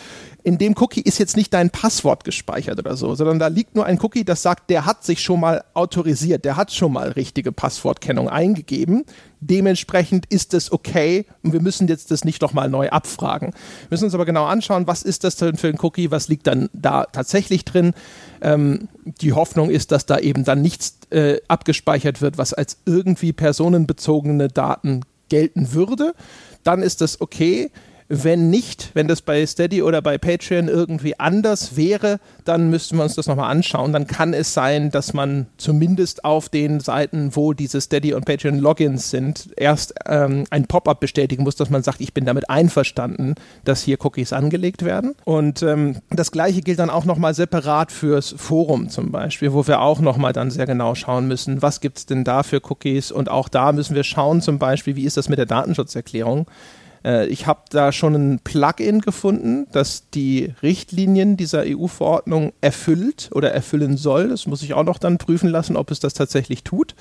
in 0.49 0.57
dem 0.57 0.75
Cookie 0.79 1.03
ist 1.03 1.19
jetzt 1.19 1.37
nicht 1.37 1.53
dein 1.53 1.69
Passwort 1.69 2.25
gespeichert 2.25 2.79
oder 2.79 2.97
so, 2.97 3.15
sondern 3.15 3.39
da 3.39 3.49
liegt 3.49 3.75
nur 3.75 3.85
ein 3.85 3.99
Cookie, 4.01 4.25
das 4.25 4.41
sagt, 4.41 4.71
der 4.71 4.87
hat 4.87 5.05
sich 5.05 5.21
schon 5.21 5.41
mal 5.41 5.63
autorisiert, 5.75 6.47
der 6.47 6.57
hat 6.57 6.73
schon 6.73 6.95
mal 6.95 7.11
richtige 7.11 7.53
Passwortkennung 7.53 8.31
eingegeben. 8.31 9.05
Dementsprechend 9.41 10.25
ist 10.31 10.55
es 10.55 10.73
okay 10.73 11.27
und 11.43 11.53
wir 11.53 11.61
müssen 11.61 11.87
jetzt 11.87 12.11
das 12.11 12.25
nicht 12.25 12.41
nochmal 12.41 12.71
neu 12.71 12.89
abfragen. 12.89 13.53
Wir 13.53 13.89
müssen 13.91 14.07
uns 14.07 14.15
aber 14.15 14.25
genau 14.25 14.47
anschauen, 14.47 14.87
was 14.87 15.03
ist 15.03 15.23
das 15.23 15.37
denn 15.37 15.59
für 15.59 15.69
ein 15.69 15.79
Cookie, 15.83 16.11
was 16.11 16.29
liegt 16.29 16.47
dann 16.47 16.71
da 16.73 17.05
tatsächlich 17.05 17.67
drin. 17.67 17.93
Ähm, 18.41 18.89
die 19.05 19.35
Hoffnung 19.35 19.69
ist, 19.69 19.93
dass 19.93 20.07
da 20.07 20.19
eben 20.19 20.45
dann 20.45 20.63
nichts 20.63 20.97
äh, 21.11 21.43
abgespeichert 21.47 22.23
wird, 22.23 22.39
was 22.39 22.55
als 22.55 22.79
irgendwie 22.87 23.35
personenbezogene 23.35 24.49
Daten 24.49 25.03
gelten 25.29 25.75
würde. 25.75 26.15
Dann 26.63 26.81
ist 26.81 27.03
das 27.03 27.21
okay. 27.21 27.71
Wenn 28.09 28.49
nicht, 28.49 28.91
wenn 28.95 29.07
das 29.07 29.21
bei 29.21 29.45
Steady 29.47 29.83
oder 29.83 30.01
bei 30.01 30.17
Patreon 30.17 30.69
irgendwie 30.69 31.19
anders 31.21 31.77
wäre, 31.77 32.21
dann 32.45 32.71
müssten 32.71 32.97
wir 32.97 33.03
uns 33.05 33.15
das 33.15 33.27
nochmal 33.27 33.51
anschauen. 33.51 33.93
Dann 33.93 34.07
kann 34.07 34.33
es 34.33 34.55
sein, 34.55 34.91
dass 34.91 35.13
man 35.13 35.47
zumindest 35.59 36.25
auf 36.25 36.49
den 36.49 36.81
Seiten, 36.81 37.37
wo 37.37 37.53
diese 37.53 37.83
Steady 37.83 38.15
und 38.15 38.25
Patreon 38.25 38.59
Logins 38.59 39.11
sind, 39.11 39.51
erst 39.57 39.95
ähm, 40.07 40.45
ein 40.49 40.67
Pop-up 40.67 41.01
bestätigen 41.01 41.43
muss, 41.43 41.57
dass 41.57 41.69
man 41.69 41.83
sagt, 41.83 42.01
ich 42.01 42.15
bin 42.15 42.25
damit 42.25 42.49
einverstanden, 42.49 43.35
dass 43.65 43.83
hier 43.83 43.99
Cookies 44.03 44.33
angelegt 44.33 44.87
werden. 44.87 45.15
Und 45.25 45.63
ähm, 45.63 45.97
das 46.09 46.33
gleiche 46.33 46.63
gilt 46.63 46.79
dann 46.79 46.91
auch 46.91 47.05
nochmal 47.05 47.35
separat 47.35 47.93
fürs 47.93 48.35
Forum 48.39 48.89
zum 48.89 49.13
Beispiel, 49.13 49.53
wo 49.53 49.67
wir 49.67 49.83
auch 49.83 50.01
nochmal 50.01 50.33
dann 50.33 50.51
sehr 50.51 50.67
genau 50.67 50.95
schauen 50.95 51.29
müssen, 51.29 51.61
was 51.61 51.81
gibt 51.81 51.99
es 51.99 52.07
denn 52.07 52.25
da 52.25 52.43
für 52.43 52.63
Cookies 52.71 53.13
und 53.13 53.31
auch 53.31 53.51
da 53.51 53.73
müssen 53.73 53.95
wir 53.95 54.05
schauen 54.05 54.41
zum 54.41 54.59
Beispiel, 54.59 54.97
wie 54.97 55.05
ist 55.05 55.19
das 55.19 55.29
mit 55.29 55.39
der 55.39 55.47
Datenschutzerklärung. 55.47 56.47
Äh, 57.09 57.27
ich 57.29 57.47
habe 57.47 57.63
da 57.71 57.91
schon 57.91 58.15
ein 58.15 58.39
Plugin 58.41 59.01
gefunden, 59.01 59.67
das 59.73 60.11
die 60.11 60.53
Richtlinien 60.63 61.37
dieser 61.37 61.65
EU-Verordnung 61.67 62.53
erfüllt 62.61 63.31
oder 63.33 63.51
erfüllen 63.53 63.97
soll. 63.97 64.29
Das 64.29 64.47
muss 64.47 64.63
ich 64.63 64.75
auch 64.75 64.85
noch 64.85 64.99
dann 64.99 65.19
prüfen 65.19 65.49
lassen, 65.49 65.77
ob 65.77 65.91
es 65.91 66.01
das 66.01 66.13
tatsächlich 66.13 66.63
tut. 66.63 66.95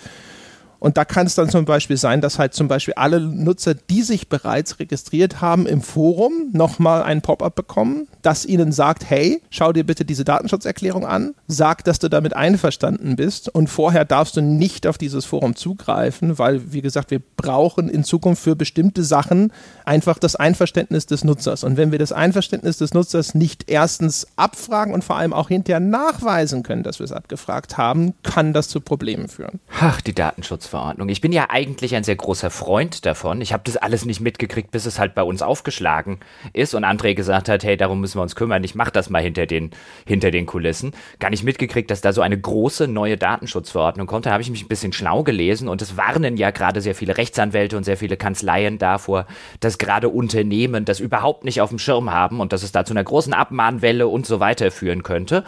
Und 0.80 0.98
da 0.98 1.06
kann 1.06 1.26
es 1.26 1.36
dann 1.36 1.50
zum 1.50 1.66
Beispiel 1.66 1.98
sein, 1.98 2.22
dass 2.22 2.40
halt 2.40 2.54
zum 2.54 2.68
Beispiel 2.68 2.94
alle 2.96 3.20
Nutzer, 3.20 3.74
die 3.74 4.04
sich 4.04 4.30
bereits 4.30 4.80
registriert 4.80 5.42
haben 5.42 5.66
im 5.66 5.82
Forum, 5.82 6.50
nochmal 6.52 7.04
ein 7.04 7.22
Pop-up 7.22 7.56
bekommen, 7.56 8.08
das 8.22 8.46
ihnen 8.46 8.72
sagt, 8.72 9.10
hey, 9.10 9.42
schau 9.50 9.74
dir 9.74 9.86
bitte 9.86 10.06
diese 10.06 10.26
Datenschutzerklärung 10.26 11.06
an, 11.06 11.34
sag, 11.48 11.84
dass 11.84 12.00
du 12.00 12.10
damit 12.10 12.36
einverstanden 12.36 13.16
bist 13.16 13.50
und 13.50 13.68
vorher 13.68 14.06
darfst 14.06 14.38
du 14.38 14.42
nicht 14.42 14.86
auf 14.88 14.98
dieses 14.98 15.26
Forum 15.26 15.56
zugreifen, 15.56 16.38
weil, 16.38 16.72
wie 16.72 16.82
gesagt, 16.82 17.12
wir 17.12 17.22
brauchen 17.38 17.90
in 17.90 18.04
Zukunft 18.04 18.44
für 18.44 18.56
bestimmte 18.56 19.04
Sachen 19.04 19.52
einfach 19.86 20.20
das 20.20 20.36
Einverständnis 20.36 21.06
des 21.06 21.24
Nutzers. 21.24 21.64
Und 21.64 21.78
wenn 21.78 21.92
wir 21.92 22.00
das 22.00 22.12
Einverständnis 22.12 22.78
des 22.78 22.94
Nutzers 22.94 23.34
nicht 23.34 23.70
erstens 23.70 24.28
abfragen 24.36 24.94
und 24.94 25.04
vor 25.04 25.16
allem 25.18 25.34
auch 25.34 25.48
hinterher 25.48 25.80
nachweisen 25.80 26.64
können, 26.64 26.84
dass 26.84 27.00
wir 27.00 27.06
es 27.06 27.12
abgefragt 27.12 27.78
haben, 27.78 28.14
kann 28.24 28.54
das 28.54 28.68
zu 28.68 28.82
Problemen 28.82 29.28
führen. 29.28 29.60
Ach, 29.80 30.02
die 30.02 30.14
Datenschutz 30.14 30.67
Datenschutzverordnung. 30.68 31.10
Ich 31.10 31.22
bin 31.22 31.32
ja 31.32 31.48
eigentlich 31.50 31.96
ein 31.96 32.04
sehr 32.04 32.16
großer 32.16 32.50
Freund 32.50 33.06
davon. 33.06 33.42
Ich 33.42 33.54
habe 33.54 33.64
das 33.66 33.78
alles 33.78 34.06
nicht 34.06 34.20
mitgekriegt, 34.20 34.72
bis 34.72 34.86
es 34.86 35.00
halt 35.00 35.16
bei 35.16 35.24
uns 35.24 35.42
aufgeschlagen 35.42 36.20
ist 36.54 36.74
und 36.76 36.84
André 36.84 37.14
gesagt 37.14 37.50
hat, 37.50 37.64
hey, 37.64 37.78
darum 37.78 38.02
müssen 38.02 38.18
wir 38.18 38.22
uns 38.22 38.36
kümmern. 38.36 38.64
Ich 38.64 38.76
mache 38.76 38.92
das 38.92 39.10
mal 39.10 39.22
hinter 39.22 39.46
den, 39.46 39.72
hinter 40.06 40.32
den 40.32 40.46
Kulissen. 40.46 40.92
Gar 41.20 41.30
nicht 41.30 41.44
mitgekriegt, 41.44 41.90
dass 41.90 42.02
da 42.02 42.14
so 42.14 42.22
eine 42.22 42.40
große 42.40 42.88
neue 42.88 43.18
Datenschutzverordnung 43.18 44.08
kommt. 44.08 44.26
Da 44.26 44.32
habe 44.32 44.44
ich 44.44 44.50
mich 44.50 44.64
ein 44.64 44.68
bisschen 44.68 44.94
schlau 44.94 45.24
gelesen 45.24 45.68
und 45.68 45.82
es 45.82 45.98
warnen 45.98 46.38
ja 46.38 46.52
gerade 46.52 46.82
sehr 46.82 46.96
viele 46.96 47.18
Rechtsanwälte 47.18 47.78
und 47.78 47.84
sehr 47.84 47.98
viele 47.98 48.18
Kanzleien 48.18 48.78
davor, 48.78 49.26
dass 49.60 49.78
gerade 49.78 50.10
Unternehmen 50.10 50.86
das 50.86 51.00
überhaupt 51.00 51.46
nicht 51.46 51.62
auf 51.62 51.70
dem 51.70 51.80
Schirm 51.80 52.12
haben 52.12 52.40
und 52.40 52.54
dass 52.54 52.64
es 52.64 52.72
da 52.72 52.86
zu 52.86 52.94
einer 52.94 53.04
großen 53.04 53.34
Abmahnwelle 53.34 54.08
und 54.08 54.26
so 54.26 54.40
weiter 54.40 54.72
führen 54.72 55.04
könnte. 55.04 55.44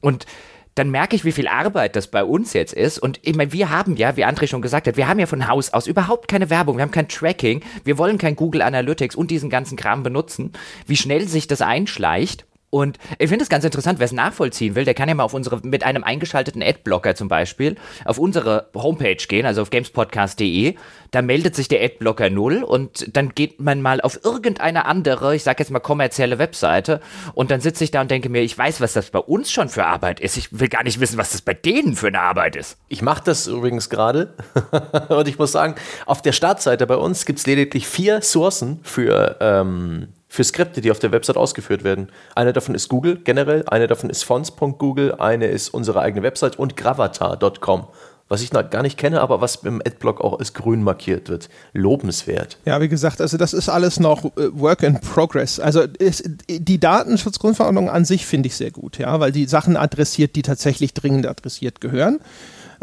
Und 0.00 0.26
dann 0.74 0.90
merke 0.90 1.14
ich, 1.14 1.24
wie 1.24 1.32
viel 1.32 1.48
Arbeit 1.48 1.96
das 1.96 2.08
bei 2.08 2.24
uns 2.24 2.52
jetzt 2.52 2.72
ist. 2.72 2.98
Und 2.98 3.20
ich 3.22 3.36
meine, 3.36 3.52
wir 3.52 3.70
haben 3.70 3.96
ja, 3.96 4.16
wie 4.16 4.24
André 4.24 4.48
schon 4.48 4.62
gesagt 4.62 4.86
hat, 4.86 4.96
wir 4.96 5.08
haben 5.08 5.20
ja 5.20 5.26
von 5.26 5.46
Haus 5.46 5.72
aus 5.72 5.86
überhaupt 5.86 6.28
keine 6.28 6.50
Werbung, 6.50 6.76
wir 6.76 6.82
haben 6.82 6.90
kein 6.90 7.08
Tracking, 7.08 7.62
wir 7.84 7.98
wollen 7.98 8.18
kein 8.18 8.36
Google 8.36 8.62
Analytics 8.62 9.14
und 9.14 9.30
diesen 9.30 9.50
ganzen 9.50 9.76
Kram 9.76 10.02
benutzen. 10.02 10.52
Wie 10.86 10.96
schnell 10.96 11.28
sich 11.28 11.46
das 11.46 11.62
einschleicht. 11.62 12.44
Und 12.74 12.98
ich 13.20 13.28
finde 13.28 13.44
es 13.44 13.48
ganz 13.48 13.64
interessant, 13.64 14.00
wer 14.00 14.06
es 14.06 14.10
nachvollziehen 14.10 14.74
will, 14.74 14.84
der 14.84 14.94
kann 14.94 15.08
ja 15.08 15.14
mal 15.14 15.22
auf 15.22 15.32
unsere, 15.32 15.60
mit 15.62 15.84
einem 15.84 16.02
eingeschalteten 16.02 16.60
Adblocker 16.60 17.14
zum 17.14 17.28
Beispiel, 17.28 17.76
auf 18.04 18.18
unsere 18.18 18.66
Homepage 18.74 19.14
gehen, 19.14 19.46
also 19.46 19.62
auf 19.62 19.70
gamespodcast.de. 19.70 20.74
Da 21.12 21.22
meldet 21.22 21.54
sich 21.54 21.68
der 21.68 21.84
Adblocker 21.84 22.30
null 22.30 22.64
und 22.64 23.16
dann 23.16 23.28
geht 23.28 23.60
man 23.60 23.80
mal 23.80 24.00
auf 24.00 24.24
irgendeine 24.24 24.86
andere, 24.86 25.36
ich 25.36 25.44
sag 25.44 25.60
jetzt 25.60 25.70
mal 25.70 25.78
kommerzielle 25.78 26.40
Webseite 26.40 27.00
und 27.34 27.52
dann 27.52 27.60
sitze 27.60 27.84
ich 27.84 27.92
da 27.92 28.00
und 28.00 28.10
denke 28.10 28.28
mir, 28.28 28.42
ich 28.42 28.58
weiß, 28.58 28.80
was 28.80 28.92
das 28.92 29.10
bei 29.10 29.20
uns 29.20 29.52
schon 29.52 29.68
für 29.68 29.84
Arbeit 29.86 30.18
ist. 30.18 30.36
Ich 30.36 30.58
will 30.58 30.68
gar 30.68 30.82
nicht 30.82 30.98
wissen, 30.98 31.16
was 31.16 31.30
das 31.30 31.42
bei 31.42 31.54
denen 31.54 31.94
für 31.94 32.08
eine 32.08 32.22
Arbeit 32.22 32.56
ist. 32.56 32.78
Ich 32.88 33.02
mache 33.02 33.22
das 33.24 33.46
übrigens 33.46 33.88
gerade 33.88 34.34
und 35.10 35.28
ich 35.28 35.38
muss 35.38 35.52
sagen, 35.52 35.76
auf 36.06 36.22
der 36.22 36.32
Startseite 36.32 36.88
bei 36.88 36.96
uns 36.96 37.24
gibt 37.24 37.38
es 37.38 37.46
lediglich 37.46 37.86
vier 37.86 38.20
Sourcen 38.20 38.80
für 38.82 39.36
ähm, 39.40 40.08
für 40.34 40.42
Skripte, 40.42 40.80
die 40.80 40.90
auf 40.90 40.98
der 40.98 41.12
Website 41.12 41.36
ausgeführt 41.36 41.84
werden. 41.84 42.08
Eine 42.34 42.52
davon 42.52 42.74
ist 42.74 42.88
Google 42.88 43.20
generell, 43.22 43.62
eine 43.68 43.86
davon 43.86 44.10
ist 44.10 44.24
fonts.google, 44.24 45.14
eine 45.20 45.46
ist 45.46 45.68
unsere 45.68 46.00
eigene 46.00 46.24
Website 46.24 46.58
und 46.58 46.76
gravatar.com. 46.76 47.86
Was 48.28 48.42
ich 48.42 48.52
noch 48.52 48.68
gar 48.68 48.82
nicht 48.82 48.98
kenne, 48.98 49.20
aber 49.20 49.40
was 49.40 49.56
im 49.56 49.80
Adblock 49.86 50.20
auch 50.20 50.40
als 50.40 50.52
grün 50.52 50.82
markiert 50.82 51.28
wird. 51.28 51.50
Lobenswert. 51.72 52.58
Ja, 52.64 52.80
wie 52.80 52.88
gesagt, 52.88 53.20
also 53.20 53.36
das 53.36 53.52
ist 53.52 53.68
alles 53.68 54.00
noch 54.00 54.24
äh, 54.24 54.48
Work 54.58 54.82
in 54.82 55.00
Progress. 55.00 55.60
Also 55.60 55.82
ist, 55.82 56.28
die 56.48 56.80
Datenschutzgrundverordnung 56.80 57.88
an 57.88 58.04
sich 58.04 58.26
finde 58.26 58.48
ich 58.48 58.56
sehr 58.56 58.72
gut, 58.72 58.98
ja, 58.98 59.20
weil 59.20 59.30
die 59.30 59.46
Sachen 59.46 59.76
adressiert, 59.76 60.34
die 60.34 60.42
tatsächlich 60.42 60.94
dringend 60.94 61.28
adressiert 61.28 61.80
gehören 61.80 62.18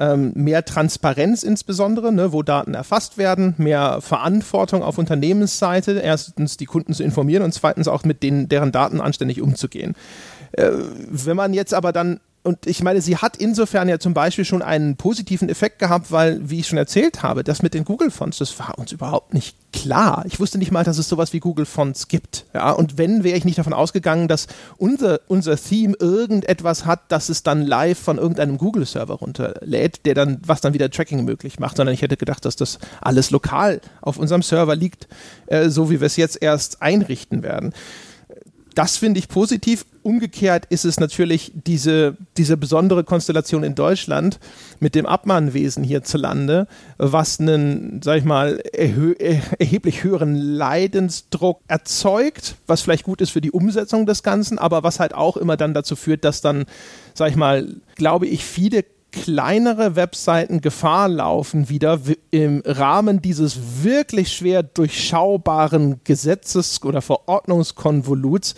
ähm, 0.02 0.32
mehr 0.34 0.66
Transparenz 0.66 1.44
insbesondere, 1.44 2.12
ne, 2.12 2.34
wo 2.34 2.42
Daten 2.42 2.74
erfasst 2.74 3.20
werden, 3.20 3.54
mehr 3.58 4.02
Verantwortung 4.02 4.82
auf 4.82 4.98
Unternehmensseite, 4.98 5.92
erstens 5.92 6.58
die 6.58 6.66
Kunden 6.66 6.94
zu 6.94 7.04
informieren 7.04 7.44
und 7.44 7.54
zweitens 7.54 7.88
auch 7.88 8.04
mit 8.04 8.24
denen, 8.24 8.50
deren 8.50 8.72
Daten 8.72 9.00
anständig 9.00 9.42
umzugehen. 9.42 9.96
Äh, 10.54 10.72
wenn 11.08 11.38
man 11.38 11.54
jetzt 11.54 11.76
aber 11.76 11.94
dann 11.94 12.20
und 12.44 12.66
ich 12.66 12.82
meine, 12.82 13.02
sie 13.02 13.18
hat 13.18 13.38
insofern 13.38 13.88
ja 13.88 14.00
zum 14.00 14.16
Beispiel 14.16 14.46
schon 14.46 14.64
einen 14.64 14.96
positiven 14.96 15.48
Effekt 15.48 15.78
gehabt, 15.78 16.12
weil, 16.12 16.50
wie 16.50 16.60
ich 16.60 16.68
schon 16.68 16.80
erzählt 16.80 17.22
habe, 17.22 17.44
das 17.44 17.62
mit 17.62 17.76
den 17.76 17.86
Google-Fonts, 17.86 18.40
das 18.40 18.58
war 18.58 18.80
uns 18.80 18.92
überhaupt 18.92 19.36
nicht 19.36 19.56
klar. 19.72 20.26
Ich 20.28 20.40
wusste 20.40 20.58
nicht 20.58 20.72
mal, 20.72 20.84
dass 20.84 20.98
es 20.98 21.08
sowas 21.08 21.34
wie 21.34 21.40
Google-Fonts 21.40 22.08
gibt. 22.08 22.46
Ja, 22.56 22.72
und 22.72 22.98
wenn, 22.98 23.24
wäre 23.24 23.38
ich 23.38 23.46
nicht 23.46 23.60
davon 23.60 23.74
ausgegangen, 23.74 24.28
dass 24.28 24.48
unser, 24.78 25.20
unser 25.28 25.56
Theme 25.56 25.96
irgendetwas 26.00 26.86
hat, 26.86 27.12
dass 27.12 27.30
es 27.30 27.44
dann 27.44 27.62
live 27.62 28.00
von 28.00 28.18
irgendeinem 28.18 28.58
Google-Server 28.58 29.14
runterlädt, 29.14 30.06
der 30.06 30.16
dann, 30.16 30.40
was 30.44 30.62
dann 30.62 30.74
wieder 30.74 30.90
Tracking 30.90 31.24
möglich 31.24 31.60
macht, 31.60 31.78
sondern 31.78 31.94
ich 31.94 32.02
hätte 32.02 32.18
gedacht, 32.18 32.44
dass 32.46 32.56
das 32.56 32.80
alles 33.02 33.30
lokal 33.30 33.82
auf 34.02 34.18
unserem 34.18 34.42
Server 34.42 34.76
liegt, 34.76 35.08
äh, 35.46 35.70
so 35.70 35.92
wie 35.92 36.00
wir 36.00 36.08
es 36.08 36.16
jetzt 36.16 36.42
erst 36.42 36.82
einrichten 36.82 37.44
werden 37.44 37.74
das 38.76 38.98
finde 38.98 39.20
ich 39.20 39.28
positiv. 39.28 39.86
Umgekehrt 40.04 40.66
ist 40.70 40.86
es 40.86 41.00
natürlich 41.00 41.52
diese, 41.54 42.18
diese 42.38 42.58
besondere 42.58 43.04
Konstellation 43.04 43.64
in 43.64 43.76
Deutschland 43.76 44.40
mit 44.80 44.96
dem 44.96 45.06
Abmahnwesen 45.06 45.84
hierzulande, 45.84 46.68
was 46.98 47.40
einen, 47.40 48.02
sag 48.02 48.18
ich 48.18 48.24
mal, 48.24 48.60
erhö 48.74 49.14
erheblich 49.60 50.04
höheren 50.04 50.36
Leidensdruck 50.36 51.62
erzeugt, 51.68 52.56
was 52.66 52.82
vielleicht 52.82 53.04
gut 53.04 53.22
ist 53.22 53.32
für 53.32 53.42
die 53.42 53.52
Umsetzung 53.52 54.06
des 54.06 54.24
Ganzen, 54.24 54.58
aber 54.58 54.84
was 54.84 55.00
halt 55.00 55.14
auch 55.14 55.38
immer 55.38 55.58
dann 55.58 55.74
dazu 55.74 55.96
führt, 55.96 56.24
dass 56.26 56.42
dann, 56.42 56.66
sag 57.14 57.30
ich 57.30 57.36
mal, 57.36 57.68
glaube 57.96 58.26
ich, 58.26 58.44
viele 58.44 58.86
kleinere 59.12 59.96
Webseiten 59.96 60.62
Gefahr 60.62 61.10
laufen, 61.10 61.70
wieder 61.70 62.00
im 62.32 62.62
Rahmen 62.66 63.22
dieses 63.22 63.84
wirklich 63.84 64.32
schwer 64.34 64.64
durchschaubaren 64.64 66.02
Gesetzes- 66.04 66.84
oder 66.84 67.02
Verordnungskonvoluts 67.02 68.56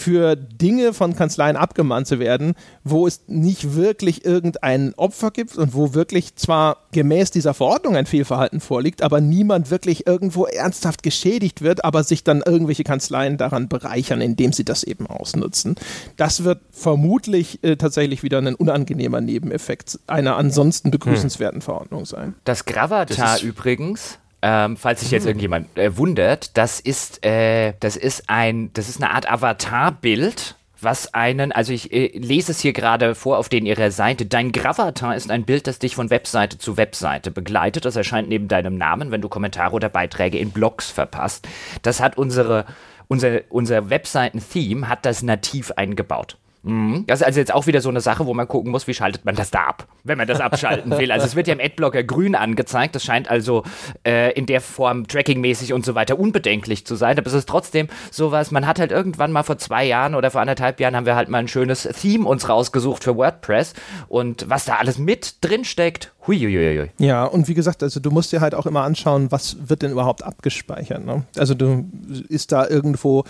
für 0.00 0.34
Dinge 0.34 0.92
von 0.94 1.14
Kanzleien 1.14 1.56
abgemahnt 1.56 2.06
zu 2.06 2.18
werden, 2.18 2.54
wo 2.84 3.06
es 3.06 3.20
nicht 3.26 3.74
wirklich 3.74 4.24
irgendein 4.24 4.94
Opfer 4.94 5.30
gibt 5.30 5.56
und 5.56 5.74
wo 5.74 5.94
wirklich 5.94 6.36
zwar 6.36 6.78
gemäß 6.92 7.30
dieser 7.30 7.54
Verordnung 7.54 7.96
ein 7.96 8.06
Fehlverhalten 8.06 8.60
vorliegt, 8.60 9.02
aber 9.02 9.20
niemand 9.20 9.70
wirklich 9.70 10.06
irgendwo 10.06 10.46
ernsthaft 10.46 11.02
geschädigt 11.02 11.62
wird, 11.62 11.84
aber 11.84 12.02
sich 12.02 12.24
dann 12.24 12.42
irgendwelche 12.44 12.84
Kanzleien 12.84 13.36
daran 13.36 13.68
bereichern, 13.68 14.20
indem 14.20 14.52
sie 14.52 14.64
das 14.64 14.84
eben 14.84 15.06
ausnutzen. 15.06 15.76
Das 16.16 16.44
wird 16.44 16.60
vermutlich 16.70 17.62
äh, 17.62 17.76
tatsächlich 17.76 18.22
wieder 18.22 18.38
ein 18.38 18.54
unangenehmer 18.54 19.20
Nebeneffekt 19.20 19.98
einer 20.06 20.36
ansonsten 20.36 20.90
begrüßenswerten 20.90 21.60
hm. 21.60 21.64
Verordnung 21.64 22.06
sein. 22.06 22.34
Das 22.44 22.64
Gravatar 22.64 23.34
das 23.34 23.42
übrigens 23.42 24.18
ähm, 24.42 24.76
falls 24.76 25.00
sich 25.00 25.10
jetzt 25.10 25.24
mhm. 25.24 25.30
irgendjemand 25.30 25.78
äh, 25.78 25.96
wundert, 25.96 26.56
das 26.56 26.80
ist, 26.80 27.24
äh, 27.24 27.74
das 27.80 27.96
ist 27.96 28.24
ein, 28.28 28.72
das 28.72 28.88
ist 28.88 29.02
eine 29.02 29.12
Art 29.12 29.30
Avatarbild, 29.30 30.56
was 30.80 31.12
einen, 31.12 31.52
also 31.52 31.72
ich 31.72 31.92
äh, 31.92 32.16
lese 32.16 32.52
es 32.52 32.60
hier 32.60 32.72
gerade 32.72 33.14
vor 33.14 33.38
auf 33.38 33.48
den 33.48 33.66
ihrer 33.66 33.90
Seite. 33.90 34.26
Dein 34.26 34.52
Gravatar 34.52 35.14
ist 35.14 35.30
ein 35.30 35.44
Bild, 35.44 35.66
das 35.66 35.78
dich 35.78 35.94
von 35.94 36.10
Webseite 36.10 36.58
zu 36.58 36.76
Webseite 36.76 37.30
begleitet. 37.30 37.84
Das 37.84 37.96
erscheint 37.96 38.28
neben 38.28 38.48
deinem 38.48 38.76
Namen, 38.76 39.10
wenn 39.10 39.20
du 39.20 39.28
Kommentare 39.28 39.74
oder 39.74 39.88
Beiträge 39.88 40.38
in 40.38 40.50
Blogs 40.50 40.90
verpasst. 40.90 41.46
Das 41.82 42.00
hat 42.00 42.16
unsere, 42.16 42.64
unser, 43.08 43.40
unser 43.50 43.90
Webseiten-Theme 43.90 44.88
hat 44.88 45.04
das 45.04 45.22
nativ 45.22 45.72
eingebaut. 45.72 46.38
Mhm. 46.62 47.04
Das 47.06 47.20
ist 47.20 47.26
also 47.26 47.40
jetzt 47.40 47.54
auch 47.54 47.66
wieder 47.66 47.80
so 47.80 47.88
eine 47.88 48.00
Sache, 48.00 48.26
wo 48.26 48.34
man 48.34 48.46
gucken 48.46 48.70
muss, 48.70 48.86
wie 48.86 48.94
schaltet 48.94 49.24
man 49.24 49.34
das 49.34 49.50
da 49.50 49.64
ab, 49.64 49.86
wenn 50.04 50.18
man 50.18 50.28
das 50.28 50.40
abschalten 50.40 50.96
will. 50.98 51.10
Also 51.10 51.26
es 51.26 51.34
wird 51.34 51.46
ja 51.46 51.54
im 51.54 51.60
Adblocker 51.60 52.02
grün 52.02 52.34
angezeigt. 52.34 52.94
Das 52.94 53.04
scheint 53.04 53.30
also 53.30 53.64
äh, 54.06 54.32
in 54.32 54.46
der 54.46 54.60
Form 54.60 55.06
trackingmäßig 55.06 55.72
und 55.72 55.84
so 55.84 55.94
weiter 55.94 56.18
unbedenklich 56.18 56.86
zu 56.86 56.96
sein. 56.96 57.18
Aber 57.18 57.26
es 57.26 57.32
ist 57.32 57.48
trotzdem 57.48 57.88
sowas, 58.10 58.50
man 58.50 58.66
hat 58.66 58.78
halt 58.78 58.92
irgendwann 58.92 59.32
mal 59.32 59.42
vor 59.42 59.58
zwei 59.58 59.84
Jahren 59.84 60.14
oder 60.14 60.30
vor 60.30 60.40
anderthalb 60.40 60.80
Jahren 60.80 60.96
haben 60.96 61.06
wir 61.06 61.16
halt 61.16 61.28
mal 61.28 61.38
ein 61.38 61.48
schönes 61.48 61.88
Theme 62.00 62.28
uns 62.28 62.48
rausgesucht 62.48 63.04
für 63.04 63.16
WordPress. 63.16 63.72
Und 64.08 64.48
was 64.48 64.66
da 64.66 64.76
alles 64.76 64.98
mit 64.98 65.36
drin 65.40 65.64
steckt, 65.64 66.12
huiuiui. 66.26 66.90
Ja, 66.98 67.24
und 67.24 67.48
wie 67.48 67.54
gesagt, 67.54 67.82
also 67.82 68.00
du 68.00 68.10
musst 68.10 68.32
dir 68.32 68.40
halt 68.40 68.54
auch 68.54 68.66
immer 68.66 68.82
anschauen, 68.82 69.32
was 69.32 69.56
wird 69.68 69.82
denn 69.82 69.92
überhaupt 69.92 70.22
abgespeichert. 70.22 71.04
Ne? 71.04 71.24
Also 71.38 71.54
du 71.54 71.88
ist 72.28 72.52
da 72.52 72.68
irgendwo 72.68 73.24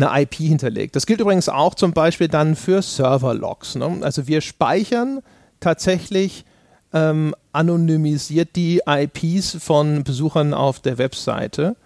eine 0.00 0.22
IP 0.22 0.34
hinterlegt. 0.34 0.96
Das 0.96 1.06
gilt 1.06 1.20
übrigens 1.20 1.48
auch 1.48 1.74
zum 1.74 1.92
Beispiel 1.92 2.28
dann 2.28 2.56
für 2.56 2.82
Server-Logs. 2.82 3.76
Ne? 3.76 3.98
Also 4.02 4.26
wir 4.26 4.40
speichern 4.40 5.20
tatsächlich 5.60 6.44
ähm, 6.92 7.34
anonymisiert 7.52 8.56
die 8.56 8.80
IPs 8.86 9.56
von 9.60 10.04
Besuchern 10.04 10.54
auf 10.54 10.80
der 10.80 10.98
Webseite 10.98 11.76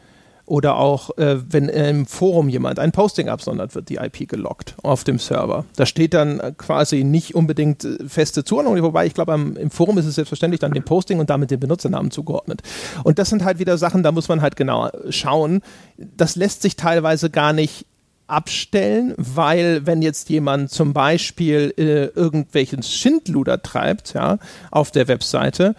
oder 0.45 0.77
auch, 0.77 1.17
äh, 1.19 1.39
wenn 1.51 1.69
im 1.69 2.05
Forum 2.05 2.49
jemand 2.49 2.79
ein 2.79 2.93
Posting 2.93 3.29
absondert, 3.29 3.75
wird 3.75 3.89
die 3.89 3.97
IP 3.97 4.29
gelockt 4.29 4.75
auf 4.83 5.05
dem 5.05 5.19
Server. 5.19 5.65
Da 5.77 5.87
steht 5.87 6.15
dann 6.15 6.57
quasi 6.59 7.05
nicht 7.05 7.35
unbedingt 7.35 7.85
äh, 7.85 7.97
feste 8.07 8.45
Zuordnung, 8.45 8.81
wobei 8.83 9.07
ich 9.07 9.15
glaube, 9.15 9.33
im 9.33 9.71
Forum 9.71 9.99
ist 9.99 10.07
es 10.07 10.17
selbstverständlich 10.17 10.61
dann 10.61 10.73
dem 10.73 10.85
Posting 10.85 11.21
und 11.21 11.31
damit 11.31 11.51
den 11.51 11.61
Benutzernamen 11.61 12.11
zugeordnet. 12.11 12.63
Und 13.05 13.19
das 13.19 13.31
sind 13.31 13.45
halt 13.45 13.61
wieder 13.61 13.79
Sachen, 13.79 14.03
da 14.03 14.13
muss 14.13 14.29
man 14.29 14.43
halt 14.43 14.57
genau 14.57 14.91
schauen. 15.09 15.63
Das 15.97 16.37
lässt 16.37 16.63
sich 16.63 16.77
teilweise 16.77 17.31
gar 17.31 17.53
nicht 17.53 17.87
abstellen, 18.27 19.15
weil 19.17 19.87
wenn 19.87 20.03
jetzt 20.03 20.31
jemand 20.31 20.71
zum 20.71 20.93
Beispiel 20.93 21.75
äh, 21.77 22.07
irgendwelchen 22.19 22.83
Schindluder 22.83 23.63
treibt, 23.63 24.15
ja, 24.15 24.39
auf 24.71 24.91
der 24.91 25.09
Webseite, 25.09 25.75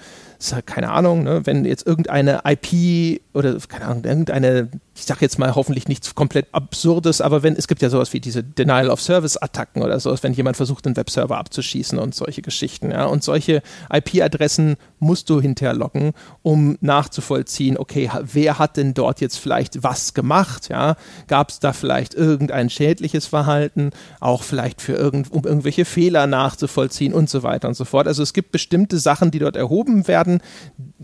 halt, 0.52 0.68
keine 0.68 0.92
Ahnung, 0.92 1.24
ne, 1.24 1.46
wenn 1.46 1.64
jetzt 1.66 1.88
irgendeine 1.88 2.42
IP 2.46 3.22
oder 3.34 3.58
keine 3.68 3.86
Ahnung, 3.86 4.04
irgendeine, 4.04 4.70
ich 4.96 5.06
sag 5.06 5.22
jetzt 5.22 5.40
mal 5.40 5.56
hoffentlich 5.56 5.88
nichts 5.88 6.14
komplett 6.14 6.48
Absurdes, 6.52 7.20
aber 7.20 7.42
wenn, 7.42 7.56
es 7.56 7.68
gibt 7.68 7.82
ja 7.82 7.90
sowas 7.90 8.14
wie 8.14 8.20
diese 8.20 8.44
Denial 8.44 8.90
of 8.90 9.02
Service 9.02 9.38
Attacken 9.38 9.82
oder 9.82 10.00
sowas, 10.00 10.22
wenn 10.22 10.34
jemand 10.34 10.56
versucht, 10.56 10.86
einen 10.86 10.96
Webserver 10.96 11.38
abzuschießen 11.38 11.98
und 11.98 12.14
solche 12.14 12.42
Geschichten, 12.42 12.92
ja. 12.92 13.06
Und 13.06 13.24
solche 13.24 13.64
IP-Adressen 13.92 14.76
musst 15.00 15.30
du 15.30 15.42
hinterloggen, 15.42 16.14
um 16.44 16.78
nachzuvollziehen, 16.82 17.78
okay, 17.78 18.10
wer 18.22 18.60
hat 18.60 18.78
denn 18.78 18.94
dort 18.94 19.20
jetzt 19.20 19.38
vielleicht 19.38 19.82
was 19.84 20.14
gemacht, 20.14 20.70
ja? 20.70 20.96
Gab 21.28 21.50
es 21.50 21.60
da 21.60 21.74
vielleicht 21.74 22.14
irgendein 22.14 22.70
schädliches 22.70 23.26
Verhalten, 23.26 23.92
auch 24.20 24.44
vielleicht 24.44 24.82
für 24.82 24.94
irgend, 24.94 25.32
um 25.32 25.44
irgendwelche 25.44 25.86
Fehler 25.86 26.28
nachzuvollziehen 26.28 27.14
und 27.14 27.30
so 27.30 27.42
weiter 27.42 27.68
und 27.68 27.76
so 27.76 27.86
fort. 27.86 28.08
Also 28.08 28.22
es 28.22 28.34
gibt 28.34 28.52
bestimmte 28.52 29.00
Sachen, 29.00 29.32
die 29.32 29.40
dort 29.40 29.56
erhoben 29.56 30.08
werden, 30.08 30.42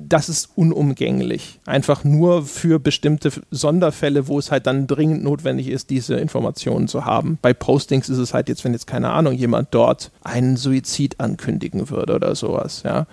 das 0.08 0.30
ist 0.30 0.50
unumgänglich. 0.56 1.60
Einfach 1.66 2.04
nur 2.04 2.44
für 2.46 2.80
bestimmte 2.80 3.32
Sonderfälle, 3.52 4.28
wo 4.28 4.40
es 4.40 4.52
halt 4.52 4.68
dann 4.68 4.88
dringend 4.88 5.24
notwendig 5.24 5.68
ist, 5.68 5.90
diese 5.90 6.16
Informationen 6.16 6.88
zu 6.88 7.06
haben. 7.06 7.38
Bei 7.42 7.54
Postings 7.54 8.10
ist 8.10 8.18
es 8.18 8.34
halt 8.34 8.50
jetzt, 8.50 8.64
wenn 8.64 8.74
jetzt 8.74 8.88
keine 8.88 9.10
Ahnung, 9.12 9.34
jemand 9.34 9.70
dort 9.72 10.12
einen 10.24 10.58
Suizid 10.58 11.20
ankündigen 11.20 11.90
würde 11.90 12.16
oder 12.16 12.36
sowas, 12.36 12.84
ja. 12.84 13.08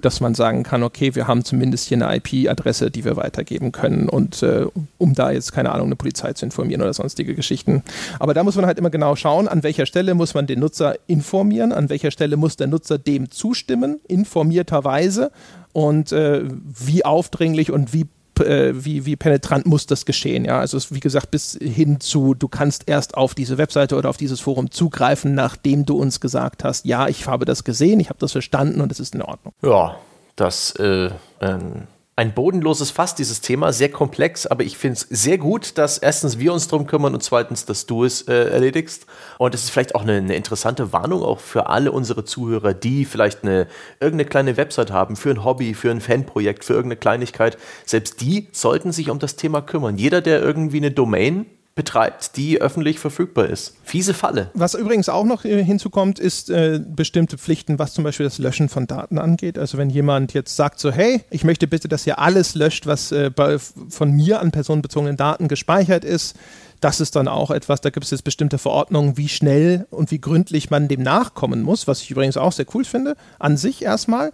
Dass 0.00 0.20
man 0.20 0.34
sagen 0.34 0.62
kann, 0.62 0.82
okay, 0.82 1.14
wir 1.14 1.26
haben 1.26 1.44
zumindest 1.44 1.88
hier 1.88 2.02
eine 2.02 2.16
IP-Adresse, 2.16 2.90
die 2.90 3.04
wir 3.04 3.16
weitergeben 3.16 3.72
können 3.72 4.08
und 4.08 4.42
äh, 4.42 4.66
um 4.98 5.14
da 5.14 5.30
jetzt, 5.30 5.52
keine 5.52 5.72
Ahnung, 5.72 5.86
eine 5.86 5.96
Polizei 5.96 6.32
zu 6.32 6.44
informieren 6.44 6.82
oder 6.82 6.92
sonstige 6.92 7.34
Geschichten. 7.34 7.82
Aber 8.18 8.34
da 8.34 8.42
muss 8.44 8.56
man 8.56 8.66
halt 8.66 8.78
immer 8.78 8.90
genau 8.90 9.16
schauen, 9.16 9.48
an 9.48 9.62
welcher 9.62 9.86
Stelle 9.86 10.14
muss 10.14 10.34
man 10.34 10.46
den 10.46 10.60
Nutzer 10.60 10.96
informieren, 11.06 11.72
an 11.72 11.88
welcher 11.88 12.10
Stelle 12.10 12.36
muss 12.36 12.56
der 12.56 12.66
Nutzer 12.66 12.98
dem 12.98 13.30
zustimmen, 13.30 14.00
informierterweise 14.08 15.30
und 15.72 16.12
äh, 16.12 16.44
wie 16.44 17.04
aufdringlich 17.04 17.70
und 17.70 17.92
wie 17.92 18.06
äh, 18.40 18.84
wie, 18.84 19.06
wie 19.06 19.16
penetrant 19.16 19.66
muss 19.66 19.86
das 19.86 20.04
geschehen. 20.04 20.44
Ja? 20.44 20.58
Also 20.58 20.78
wie 20.90 21.00
gesagt, 21.00 21.30
bis 21.30 21.58
hin 21.60 22.00
zu, 22.00 22.34
du 22.34 22.48
kannst 22.48 22.84
erst 22.86 23.16
auf 23.16 23.34
diese 23.34 23.58
Webseite 23.58 23.96
oder 23.96 24.10
auf 24.10 24.16
dieses 24.16 24.40
Forum 24.40 24.70
zugreifen, 24.70 25.34
nachdem 25.34 25.84
du 25.84 25.96
uns 25.96 26.20
gesagt 26.20 26.64
hast, 26.64 26.84
ja, 26.84 27.08
ich 27.08 27.26
habe 27.26 27.44
das 27.44 27.64
gesehen, 27.64 28.00
ich 28.00 28.08
habe 28.08 28.18
das 28.18 28.32
verstanden 28.32 28.80
und 28.80 28.92
es 28.92 29.00
ist 29.00 29.14
in 29.14 29.22
Ordnung. 29.22 29.52
Ja, 29.62 29.96
das 30.36 30.74
äh, 30.76 31.10
ähm 31.40 31.86
ein 32.18 32.34
bodenloses 32.34 32.90
Fass, 32.90 33.14
dieses 33.14 33.42
Thema, 33.42 33.72
sehr 33.72 33.92
komplex, 33.92 34.44
aber 34.44 34.64
ich 34.64 34.76
finde 34.76 34.94
es 34.94 35.06
sehr 35.08 35.38
gut, 35.38 35.78
dass 35.78 35.98
erstens 35.98 36.40
wir 36.40 36.52
uns 36.52 36.66
darum 36.66 36.88
kümmern 36.88 37.14
und 37.14 37.22
zweitens, 37.22 37.64
dass 37.64 37.86
du 37.86 38.02
es 38.02 38.22
äh, 38.22 38.34
erledigst. 38.50 39.06
Und 39.38 39.54
es 39.54 39.62
ist 39.62 39.70
vielleicht 39.70 39.94
auch 39.94 40.02
eine, 40.02 40.14
eine, 40.14 40.34
interessante 40.34 40.92
Warnung 40.92 41.22
auch 41.22 41.38
für 41.38 41.68
alle 41.68 41.92
unsere 41.92 42.24
Zuhörer, 42.24 42.74
die 42.74 43.04
vielleicht 43.04 43.44
eine, 43.44 43.68
irgendeine 44.00 44.28
kleine 44.28 44.56
Website 44.56 44.90
haben, 44.90 45.14
für 45.14 45.30
ein 45.30 45.44
Hobby, 45.44 45.74
für 45.74 45.92
ein 45.92 46.00
Fanprojekt, 46.00 46.64
für 46.64 46.72
irgendeine 46.72 46.98
Kleinigkeit. 46.98 47.56
Selbst 47.86 48.20
die 48.20 48.48
sollten 48.50 48.90
sich 48.90 49.10
um 49.10 49.20
das 49.20 49.36
Thema 49.36 49.62
kümmern. 49.62 49.96
Jeder, 49.96 50.20
der 50.20 50.42
irgendwie 50.42 50.78
eine 50.78 50.90
Domain 50.90 51.46
betreibt, 51.78 52.36
die 52.36 52.60
öffentlich 52.60 52.98
verfügbar 52.98 53.46
ist. 53.46 53.76
Fiese 53.84 54.12
Falle. 54.12 54.50
Was 54.52 54.74
übrigens 54.74 55.08
auch 55.08 55.24
noch 55.24 55.44
äh, 55.44 55.62
hinzukommt, 55.62 56.18
ist 56.18 56.50
äh, 56.50 56.80
bestimmte 56.84 57.38
Pflichten, 57.38 57.78
was 57.78 57.94
zum 57.94 58.02
Beispiel 58.02 58.24
das 58.24 58.38
Löschen 58.38 58.68
von 58.68 58.88
Daten 58.88 59.16
angeht. 59.16 59.60
Also 59.60 59.78
wenn 59.78 59.88
jemand 59.88 60.34
jetzt 60.34 60.56
sagt 60.56 60.80
so, 60.80 60.90
hey, 60.90 61.22
ich 61.30 61.44
möchte 61.44 61.68
bitte, 61.68 61.86
dass 61.86 62.04
ihr 62.04 62.18
alles 62.18 62.56
löscht, 62.56 62.88
was 62.88 63.12
äh, 63.12 63.30
bei, 63.30 63.58
von 63.60 64.10
mir 64.10 64.40
an 64.40 64.50
personenbezogenen 64.50 65.16
Daten 65.16 65.46
gespeichert 65.46 66.04
ist, 66.04 66.34
das 66.80 67.00
ist 67.00 67.14
dann 67.14 67.28
auch 67.28 67.52
etwas, 67.52 67.80
da 67.80 67.90
gibt 67.90 68.04
es 68.04 68.10
jetzt 68.10 68.24
bestimmte 68.24 68.58
Verordnungen, 68.58 69.16
wie 69.16 69.28
schnell 69.28 69.86
und 69.90 70.10
wie 70.10 70.20
gründlich 70.20 70.70
man 70.70 70.88
dem 70.88 71.02
nachkommen 71.02 71.62
muss, 71.62 71.86
was 71.86 72.02
ich 72.02 72.10
übrigens 72.10 72.36
auch 72.36 72.52
sehr 72.52 72.66
cool 72.74 72.84
finde, 72.84 73.14
an 73.38 73.56
sich 73.56 73.82
erstmal. 73.82 74.32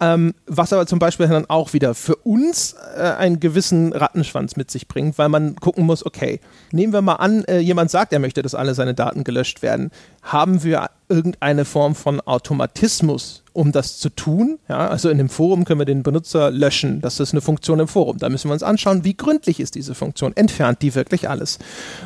Ähm, 0.00 0.34
was 0.46 0.72
aber 0.72 0.86
zum 0.86 0.98
Beispiel 0.98 1.28
dann 1.28 1.48
auch 1.48 1.72
wieder 1.72 1.94
für 1.94 2.16
uns 2.16 2.74
äh, 2.96 3.00
einen 3.00 3.38
gewissen 3.38 3.92
Rattenschwanz 3.92 4.56
mit 4.56 4.70
sich 4.70 4.88
bringt, 4.88 5.18
weil 5.18 5.28
man 5.28 5.56
gucken 5.56 5.86
muss, 5.86 6.04
okay, 6.04 6.40
nehmen 6.72 6.92
wir 6.92 7.00
mal 7.00 7.14
an, 7.14 7.44
äh, 7.44 7.58
jemand 7.58 7.90
sagt, 7.90 8.12
er 8.12 8.18
möchte, 8.18 8.42
dass 8.42 8.54
alle 8.54 8.74
seine 8.74 8.94
Daten 8.94 9.22
gelöscht 9.22 9.62
werden. 9.62 9.90
Haben 10.22 10.64
wir 10.64 10.90
irgendeine 11.14 11.64
Form 11.64 11.94
von 11.94 12.20
Automatismus, 12.20 13.44
um 13.52 13.70
das 13.70 13.98
zu 13.98 14.08
tun. 14.08 14.58
Ja, 14.68 14.88
also 14.88 15.08
in 15.08 15.18
dem 15.18 15.28
Forum 15.28 15.64
können 15.64 15.80
wir 15.80 15.84
den 15.84 16.02
Benutzer 16.02 16.50
löschen. 16.50 17.00
Das 17.00 17.20
ist 17.20 17.32
eine 17.32 17.40
Funktion 17.40 17.78
im 17.78 17.86
Forum. 17.86 18.18
Da 18.18 18.28
müssen 18.28 18.48
wir 18.48 18.52
uns 18.52 18.64
anschauen, 18.64 19.04
wie 19.04 19.16
gründlich 19.16 19.60
ist 19.60 19.76
diese 19.76 19.94
Funktion. 19.94 20.36
Entfernt 20.36 20.82
die 20.82 20.94
wirklich 20.96 21.30
alles? 21.30 21.60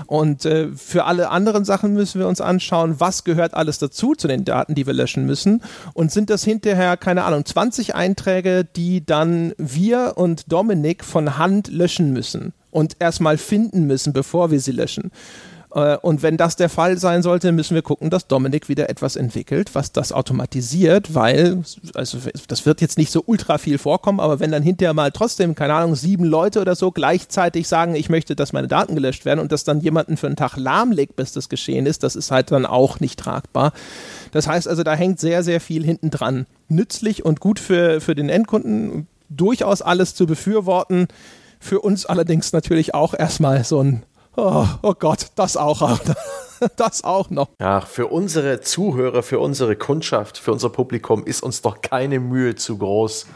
Und 0.07 0.45
äh, 0.45 0.69
für 0.77 1.05
alle 1.05 1.31
anderen 1.31 1.65
Sachen 1.65 1.95
müssen 1.95 2.21
wir 2.21 2.29
uns 2.29 2.43
anschauen, 2.43 2.97
was 2.99 3.25
gehört 3.25 3.55
alles 3.55 3.79
dazu 3.79 4.15
zu 4.15 4.29
den 4.29 4.45
Daten, 4.45 4.75
die 4.75 4.87
wir 4.87 4.93
löschen 4.93 5.25
müssen. 5.25 5.63
Und 5.95 6.13
sind 6.13 6.29
das 6.29 6.45
hinterher, 6.45 6.99
keine 6.99 7.25
Ahnung, 7.25 7.47
20 7.47 7.95
Einträge, 7.95 8.65
die 8.65 9.07
dann 9.07 9.55
wir 9.57 10.13
und 10.17 10.53
Dominik 10.53 11.03
von 11.03 11.39
Hand 11.39 11.69
löschen 11.69 12.13
müssen 12.13 12.53
und 12.71 12.97
erstmal 12.99 13.39
finden 13.39 13.87
müssen, 13.87 14.13
bevor 14.13 14.51
wir 14.51 14.61
sie 14.61 14.73
löschen. 14.73 15.11
Äh, 15.75 15.97
und 15.99 16.23
wenn 16.23 16.37
das 16.37 16.57
der 16.57 16.69
Fall 16.69 16.99
sein 16.99 17.23
sollte, 17.23 17.53
müssen 17.53 17.75
wir 17.75 17.83
gucken, 17.83 18.11
dass 18.11 18.27
Dominik 18.27 18.69
wieder 18.69 18.89
etwas 18.89 19.17
entwickelt, 19.17 19.75
was 19.75 19.93
das 19.93 20.13
automatisiert, 20.13 21.15
weil, 21.15 21.63
also 21.95 22.19
das 22.49 22.67
wird 22.67 22.81
jetzt 22.81 22.99
nicht 22.99 23.13
so 23.13 23.23
ultra 23.27 23.59
viel 23.59 23.79
vorkommen, 23.79 24.21
aber 24.21 24.41
wenn 24.41 24.51
dann 24.51 24.63
hinterher 24.63 24.95
mal 24.95 25.11
trotzdem, 25.13 25.55
keine 25.55 25.75
Ahnung, 25.75 25.95
sieben 25.95 26.25
Leute 26.25 26.61
oder 26.61 26.75
so 26.75 26.91
gleichzeitig 26.91 27.69
sagen, 27.69 27.95
ich 27.95 28.09
möchte, 28.09 28.37
dass 28.37 28.53
meine 28.53 28.69
Daten 28.69 28.95
gelöscht 28.95 29.25
werden 29.25 29.41
und 29.41 29.53
das 29.53 29.65
dann 29.65 29.81
jemanden 29.81 30.17
für 30.17 30.27
einen 30.27 30.37
Tag 30.37 30.57
lahmlegt, 30.57 31.17
bis 31.17 31.33
das 31.33 31.49
geschehen 31.49 31.87
ist, 31.87 32.03
das 32.03 32.17
ist 32.17 32.31
halt 32.31 32.51
dann 32.51 32.67
auch 32.67 33.01
nicht 33.01 33.19
tragbar. 33.19 33.73
Das 34.33 34.47
heißt 34.47 34.69
also, 34.69 34.83
da 34.83 34.95
hängt 34.95 35.21
sehr, 35.21 35.43
sehr 35.43 35.61
viel 35.61 35.85
hinten 35.85 36.11
dran. 36.11 36.47
Nützlich 36.69 37.25
und 37.25 37.41
gut 37.41 37.59
für, 37.59 38.01
für 38.01 38.15
den 38.15 38.29
Endkunden, 38.29 39.07
durchaus 39.29 39.83
alles 39.83 40.15
zu 40.15 40.27
befürworten. 40.27 41.09
Für 41.61 41.81
uns 41.81 42.07
allerdings 42.07 42.53
natürlich 42.53 42.95
auch 42.95 43.15
erstmal 43.15 43.65
so 43.65 43.83
ein 43.83 44.03
Oh, 44.41 44.65
oh 44.83 44.95
Gott, 44.95 45.27
das 45.35 45.57
auch. 45.57 45.99
Das 46.75 47.05
auch 47.05 47.31
noch. 47.31 47.51
Ja, 47.61 47.81
für 47.81 48.09
unsere 48.09 48.61
Zuhörer, 48.61 49.23
für 49.23 49.39
unsere 49.39 49.77
Kundschaft, 49.77 50.39
für 50.39 50.51
unser 50.51 50.71
Publikum 50.71 51.25
ist 51.25 51.45
uns 51.45 51.63
doch 51.63 51.83
keine 51.83 52.19
Mühe 52.19 52.57
zu 52.57 52.79
groß. 52.79 53.27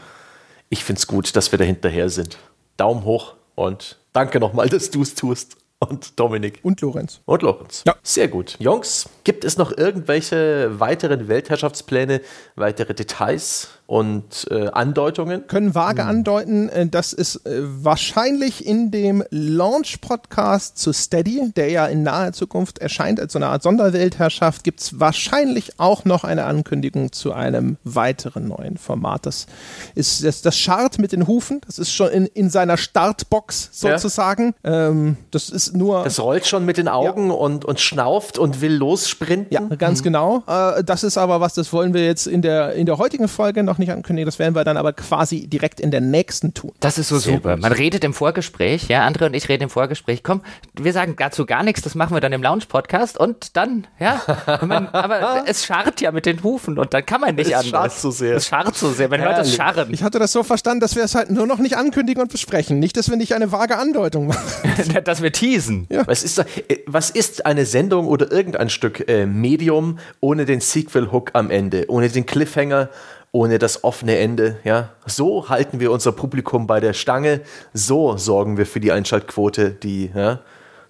Ich 0.67 0.83
finde 0.83 0.99
es 0.99 1.07
gut, 1.07 1.33
dass 1.37 1.49
wir 1.49 1.57
da 1.57 1.63
hinterher 1.63 2.09
sind. 2.09 2.37
Daumen 2.75 3.05
hoch 3.05 3.35
und 3.55 3.97
danke 4.11 4.41
nochmal, 4.41 4.67
dass 4.67 4.91
du 4.91 5.03
es 5.03 5.15
tust. 5.15 5.55
Und 5.79 6.19
Dominik. 6.19 6.59
Und 6.63 6.81
Lorenz. 6.81 7.21
Und 7.23 7.43
Lorenz. 7.43 7.83
Ja. 7.87 7.95
Sehr 8.03 8.27
gut. 8.27 8.57
Jungs, 8.59 9.07
gibt 9.23 9.45
es 9.45 9.57
noch 9.57 9.71
irgendwelche 9.77 10.81
weiteren 10.81 11.29
Weltherrschaftspläne, 11.29 12.19
weitere 12.57 12.93
Details? 12.93 13.69
Und 13.93 14.47
äh, 14.49 14.69
Andeutungen. 14.69 15.45
Können 15.45 15.75
vage 15.75 16.01
hm. 16.01 16.09
andeuten, 16.09 16.69
äh, 16.69 16.87
dass 16.87 17.13
es 17.13 17.35
äh, 17.45 17.61
wahrscheinlich 17.61 18.65
in 18.65 18.89
dem 18.89 19.23
Launch-Podcast 19.29 20.79
zu 20.79 20.91
Steady, 20.93 21.51
der 21.55 21.69
ja 21.69 21.85
in 21.85 22.01
naher 22.01 22.33
Zukunft 22.33 22.79
erscheint 22.79 23.19
als 23.19 23.33
so 23.33 23.39
eine 23.39 23.49
Art 23.49 23.61
Sonderweltherrschaft, 23.61 24.63
gibt 24.63 24.79
es 24.79 24.99
wahrscheinlich 24.99 25.79
auch 25.79 26.05
noch 26.05 26.23
eine 26.23 26.45
Ankündigung 26.45 27.11
zu 27.11 27.33
einem 27.33 27.77
weiteren 27.83 28.47
neuen 28.47 28.77
Format. 28.77 29.27
Das 29.27 29.45
ist 29.93 30.23
das, 30.23 30.41
das 30.41 30.57
Chart 30.57 30.97
mit 30.97 31.11
den 31.11 31.27
Hufen, 31.27 31.61
das 31.67 31.77
ist 31.77 31.91
schon 31.91 32.09
in, 32.09 32.25
in 32.25 32.49
seiner 32.49 32.77
Startbox 32.77 33.69
sozusagen. 33.73 34.55
Ja. 34.63 34.87
Ähm, 34.87 35.17
das 35.29 35.51
ist 35.51 35.77
nur. 35.77 36.03
Das 36.03 36.19
rollt 36.19 36.47
schon 36.47 36.65
mit 36.65 36.77
den 36.77 36.87
Augen 36.87 37.27
ja. 37.27 37.35
und, 37.35 37.63
und 37.63 37.79
schnauft 37.79 38.39
und 38.39 38.59
will 38.59 38.73
lossprinten. 38.73 39.53
Ja, 39.53 39.59
ganz 39.77 39.99
mhm. 39.99 40.05
genau. 40.05 40.43
Äh, 40.47 40.83
das 40.83 41.03
ist 41.03 41.19
aber 41.19 41.41
was, 41.41 41.53
das 41.53 41.71
wollen 41.71 41.93
wir 41.93 42.03
jetzt 42.03 42.25
in 42.25 42.41
der, 42.41 42.73
in 42.73 42.87
der 42.87 42.97
heutigen 42.97 43.27
Folge 43.27 43.61
noch 43.61 43.77
nicht 43.77 43.82
nicht 43.83 43.91
ankündigen, 43.91 44.25
das 44.25 44.39
werden 44.39 44.55
wir 44.55 44.63
dann 44.63 44.77
aber 44.77 44.93
quasi 44.93 45.47
direkt 45.47 45.79
in 45.79 45.91
der 45.91 46.01
nächsten 46.01 46.53
tun. 46.53 46.71
Das 46.79 46.97
ist 46.97 47.09
so 47.09 47.19
Sehr 47.19 47.35
super. 47.35 47.53
Gut. 47.53 47.61
Man 47.61 47.71
redet 47.71 48.03
im 48.03 48.13
Vorgespräch, 48.13 48.87
ja, 48.87 49.05
Andre 49.05 49.27
und 49.27 49.33
ich 49.33 49.49
reden 49.49 49.63
im 49.63 49.69
Vorgespräch, 49.69 50.23
komm, 50.23 50.41
wir 50.73 50.93
sagen 50.93 51.15
dazu 51.17 51.45
gar 51.45 51.63
nichts, 51.63 51.81
das 51.81 51.95
machen 51.95 52.15
wir 52.15 52.21
dann 52.21 52.33
im 52.33 52.41
Lounge-Podcast 52.41 53.17
und 53.17 53.55
dann, 53.55 53.87
ja, 53.99 54.21
man, 54.65 54.87
aber 54.87 55.43
es 55.47 55.65
scharrt 55.65 56.01
ja 56.01 56.11
mit 56.11 56.25
den 56.25 56.43
Hufen 56.43 56.77
und 56.79 56.93
dann 56.93 57.05
kann 57.05 57.21
man 57.21 57.35
nicht 57.35 57.51
es 57.51 57.53
anders. 57.53 57.65
Es 57.65 57.69
scharrt 57.69 57.99
so 57.99 58.11
sehr. 58.11 58.35
Es 58.35 58.47
scharrt 58.47 58.75
so 58.75 58.91
sehr, 58.91 59.09
man 59.09 59.19
Herrlich. 59.19 59.37
hört 59.37 59.45
das 59.45 59.55
Scharren. 59.55 59.93
Ich 59.93 60.03
hatte 60.03 60.19
das 60.19 60.31
so 60.31 60.43
verstanden, 60.43 60.79
dass 60.79 60.95
wir 60.95 61.03
es 61.03 61.15
halt 61.15 61.29
nur 61.29 61.47
noch 61.47 61.59
nicht 61.59 61.77
ankündigen 61.77 62.21
und 62.21 62.31
besprechen, 62.31 62.79
nicht, 62.79 62.97
dass 62.97 63.09
wir 63.09 63.17
nicht 63.17 63.33
eine 63.33 63.51
vage 63.51 63.77
Andeutung 63.77 64.27
machen. 64.27 64.43
dass 65.03 65.21
wir 65.21 65.31
teasen. 65.31 65.87
Ja. 65.89 66.07
Was, 66.07 66.23
ist, 66.23 66.39
äh, 66.39 66.45
was 66.85 67.09
ist 67.09 67.45
eine 67.45 67.65
Sendung 67.65 68.07
oder 68.07 68.31
irgendein 68.31 68.69
Stück 68.69 69.07
äh, 69.07 69.25
Medium 69.25 69.99
ohne 70.19 70.45
den 70.45 70.61
Sequel-Hook 70.61 71.31
am 71.33 71.49
Ende, 71.49 71.85
ohne 71.89 72.09
den 72.09 72.25
Cliffhanger, 72.25 72.89
ohne 73.33 73.59
das 73.59 73.83
offene 73.83 74.17
Ende. 74.19 74.59
Ja, 74.63 74.91
so 75.05 75.49
halten 75.49 75.81
wir 75.81 75.91
unser 75.91 76.13
Publikum 76.13 76.67
bei 76.67 76.79
der 76.79 76.93
Stange. 76.93 77.41
So 77.73 78.15
sorgen 78.15 78.57
wir 78.57 78.65
für 78.65 78.79
die 78.79 78.93
Einschaltquote, 78.93 79.71
die, 79.71 80.11
ja, 80.15 80.39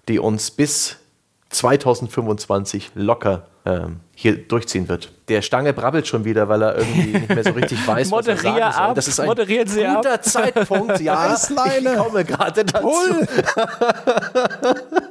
die 0.08 0.20
uns 0.20 0.52
bis 0.52 0.98
2025 1.48 2.92
locker 2.94 3.46
ähm, 3.64 4.00
hier 4.16 4.36
durchziehen 4.36 4.88
wird. 4.88 5.10
Der 5.28 5.40
Stange 5.40 5.72
brabbelt 5.72 6.06
schon 6.06 6.24
wieder, 6.24 6.48
weil 6.48 6.62
er 6.62 6.78
irgendwie 6.78 7.18
nicht 7.18 7.28
mehr 7.30 7.42
so 7.42 7.50
richtig 7.50 7.78
weiß, 7.86 8.12
was 8.12 8.26
er 8.26 8.36
sagen 8.36 8.56
soll. 8.56 8.62
Ab, 8.62 8.94
das 8.94 9.08
ist 9.08 9.18
ein 9.18 9.26
moderieren 9.26 9.66
Sie 9.66 9.82
guter 9.82 10.14
ab. 10.14 10.24
Zeitpunkt, 10.24 11.00
ja. 11.00 11.34
Ich 11.78 11.96
komme 11.96 12.24
gerade 12.24 12.64
dazu. 12.64 12.86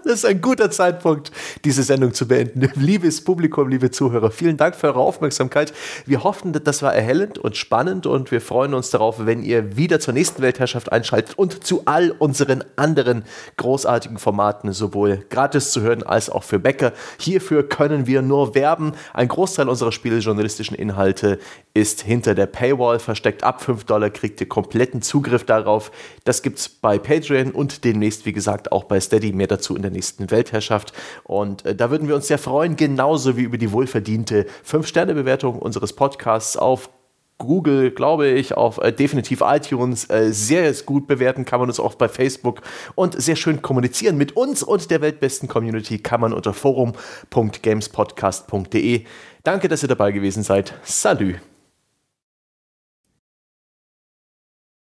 das 0.03 0.13
ist 0.13 0.25
ein 0.25 0.39
guter 0.39 0.69
Zeitpunkt, 0.69 1.31
diese 1.65 1.81
Sendung 1.83 2.13
zu 2.13 2.27
beenden. 2.27 2.69
Liebes 2.75 3.23
Publikum, 3.23 3.69
liebe 3.69 3.89
Zuhörer, 3.91 4.29
vielen 4.29 4.55
Dank 4.55 4.75
für 4.75 4.87
eure 4.87 4.99
Aufmerksamkeit. 4.99 5.73
Wir 6.05 6.23
hoffen, 6.23 6.53
das 6.53 6.83
war 6.83 6.93
erhellend 6.93 7.39
und 7.39 7.57
spannend 7.57 8.05
und 8.05 8.31
wir 8.31 8.39
freuen 8.39 8.73
uns 8.75 8.91
darauf, 8.91 9.25
wenn 9.25 9.41
ihr 9.41 9.75
wieder 9.75 9.99
zur 9.99 10.13
nächsten 10.13 10.43
Weltherrschaft 10.43 10.91
einschaltet 10.91 11.37
und 11.37 11.65
zu 11.65 11.81
all 11.85 12.11
unseren 12.11 12.63
anderen 12.75 13.23
großartigen 13.57 14.19
Formaten, 14.19 14.71
sowohl 14.73 15.25
gratis 15.29 15.71
zu 15.71 15.81
hören 15.81 16.03
als 16.03 16.29
auch 16.29 16.43
für 16.43 16.59
Bäcker. 16.59 16.93
Hierfür 17.17 17.67
können 17.67 18.05
wir 18.05 18.21
nur 18.21 18.42
werben. 18.55 18.93
Ein 19.13 19.27
Großteil 19.27 19.69
unserer 19.69 19.91
spielejournalistischen 19.91 20.75
Inhalte 20.75 21.39
ist 21.73 22.01
hinter 22.01 22.35
der 22.35 22.45
Paywall 22.45 22.99
versteckt. 22.99 23.43
Ab 23.43 23.61
5 23.61 23.85
Dollar 23.85 24.09
kriegt 24.09 24.41
ihr 24.41 24.49
kompletten 24.49 25.01
Zugriff 25.01 25.43
darauf. 25.45 25.91
Das 26.23 26.41
gibt 26.41 26.59
es 26.59 26.69
bei 26.69 26.97
Patreon 26.99 27.51
und 27.51 27.83
demnächst, 27.83 28.25
wie 28.25 28.33
gesagt, 28.33 28.71
auch 28.71 28.83
bei 28.83 28.99
Steady. 28.99 29.31
Mehr 29.33 29.47
dazu 29.47 29.75
in 29.75 29.81
der 29.81 29.91
nächsten 29.91 30.31
Weltherrschaft. 30.31 30.93
Und 31.23 31.65
äh, 31.65 31.75
da 31.75 31.89
würden 31.89 32.07
wir 32.07 32.15
uns 32.15 32.27
sehr 32.27 32.37
freuen, 32.37 32.75
genauso 32.75 33.37
wie 33.37 33.43
über 33.43 33.57
die 33.57 33.71
wohlverdiente 33.71 34.45
5-Sterne-Bewertung 34.69 35.59
unseres 35.59 35.93
Podcasts 35.93 36.57
auf 36.57 36.89
Google, 37.37 37.91
glaube 37.91 38.27
ich, 38.27 38.55
auf 38.55 38.79
äh, 38.79 38.91
definitiv 38.91 39.43
iTunes 39.45 40.09
äh, 40.09 40.31
sehr 40.31 40.73
gut 40.85 41.07
bewerten 41.07 41.45
kann 41.45 41.59
man 41.59 41.69
uns 41.69 41.79
auch 41.79 41.93
bei 41.95 42.07
Facebook 42.07 42.61
und 42.95 43.19
sehr 43.21 43.35
schön 43.35 43.61
kommunizieren 43.61 44.17
mit 44.17 44.37
uns 44.37 44.63
und 44.63 44.89
der 44.91 45.01
weltbesten 45.01 45.49
Community 45.49 45.99
kann 45.99 46.21
man 46.21 46.33
unter 46.33 46.53
forum.gamespodcast.de. 46.53 49.03
Danke, 49.43 49.67
dass 49.67 49.83
ihr 49.83 49.89
dabei 49.89 50.11
gewesen 50.11 50.43
seid. 50.43 50.73
Salü. 50.83 51.35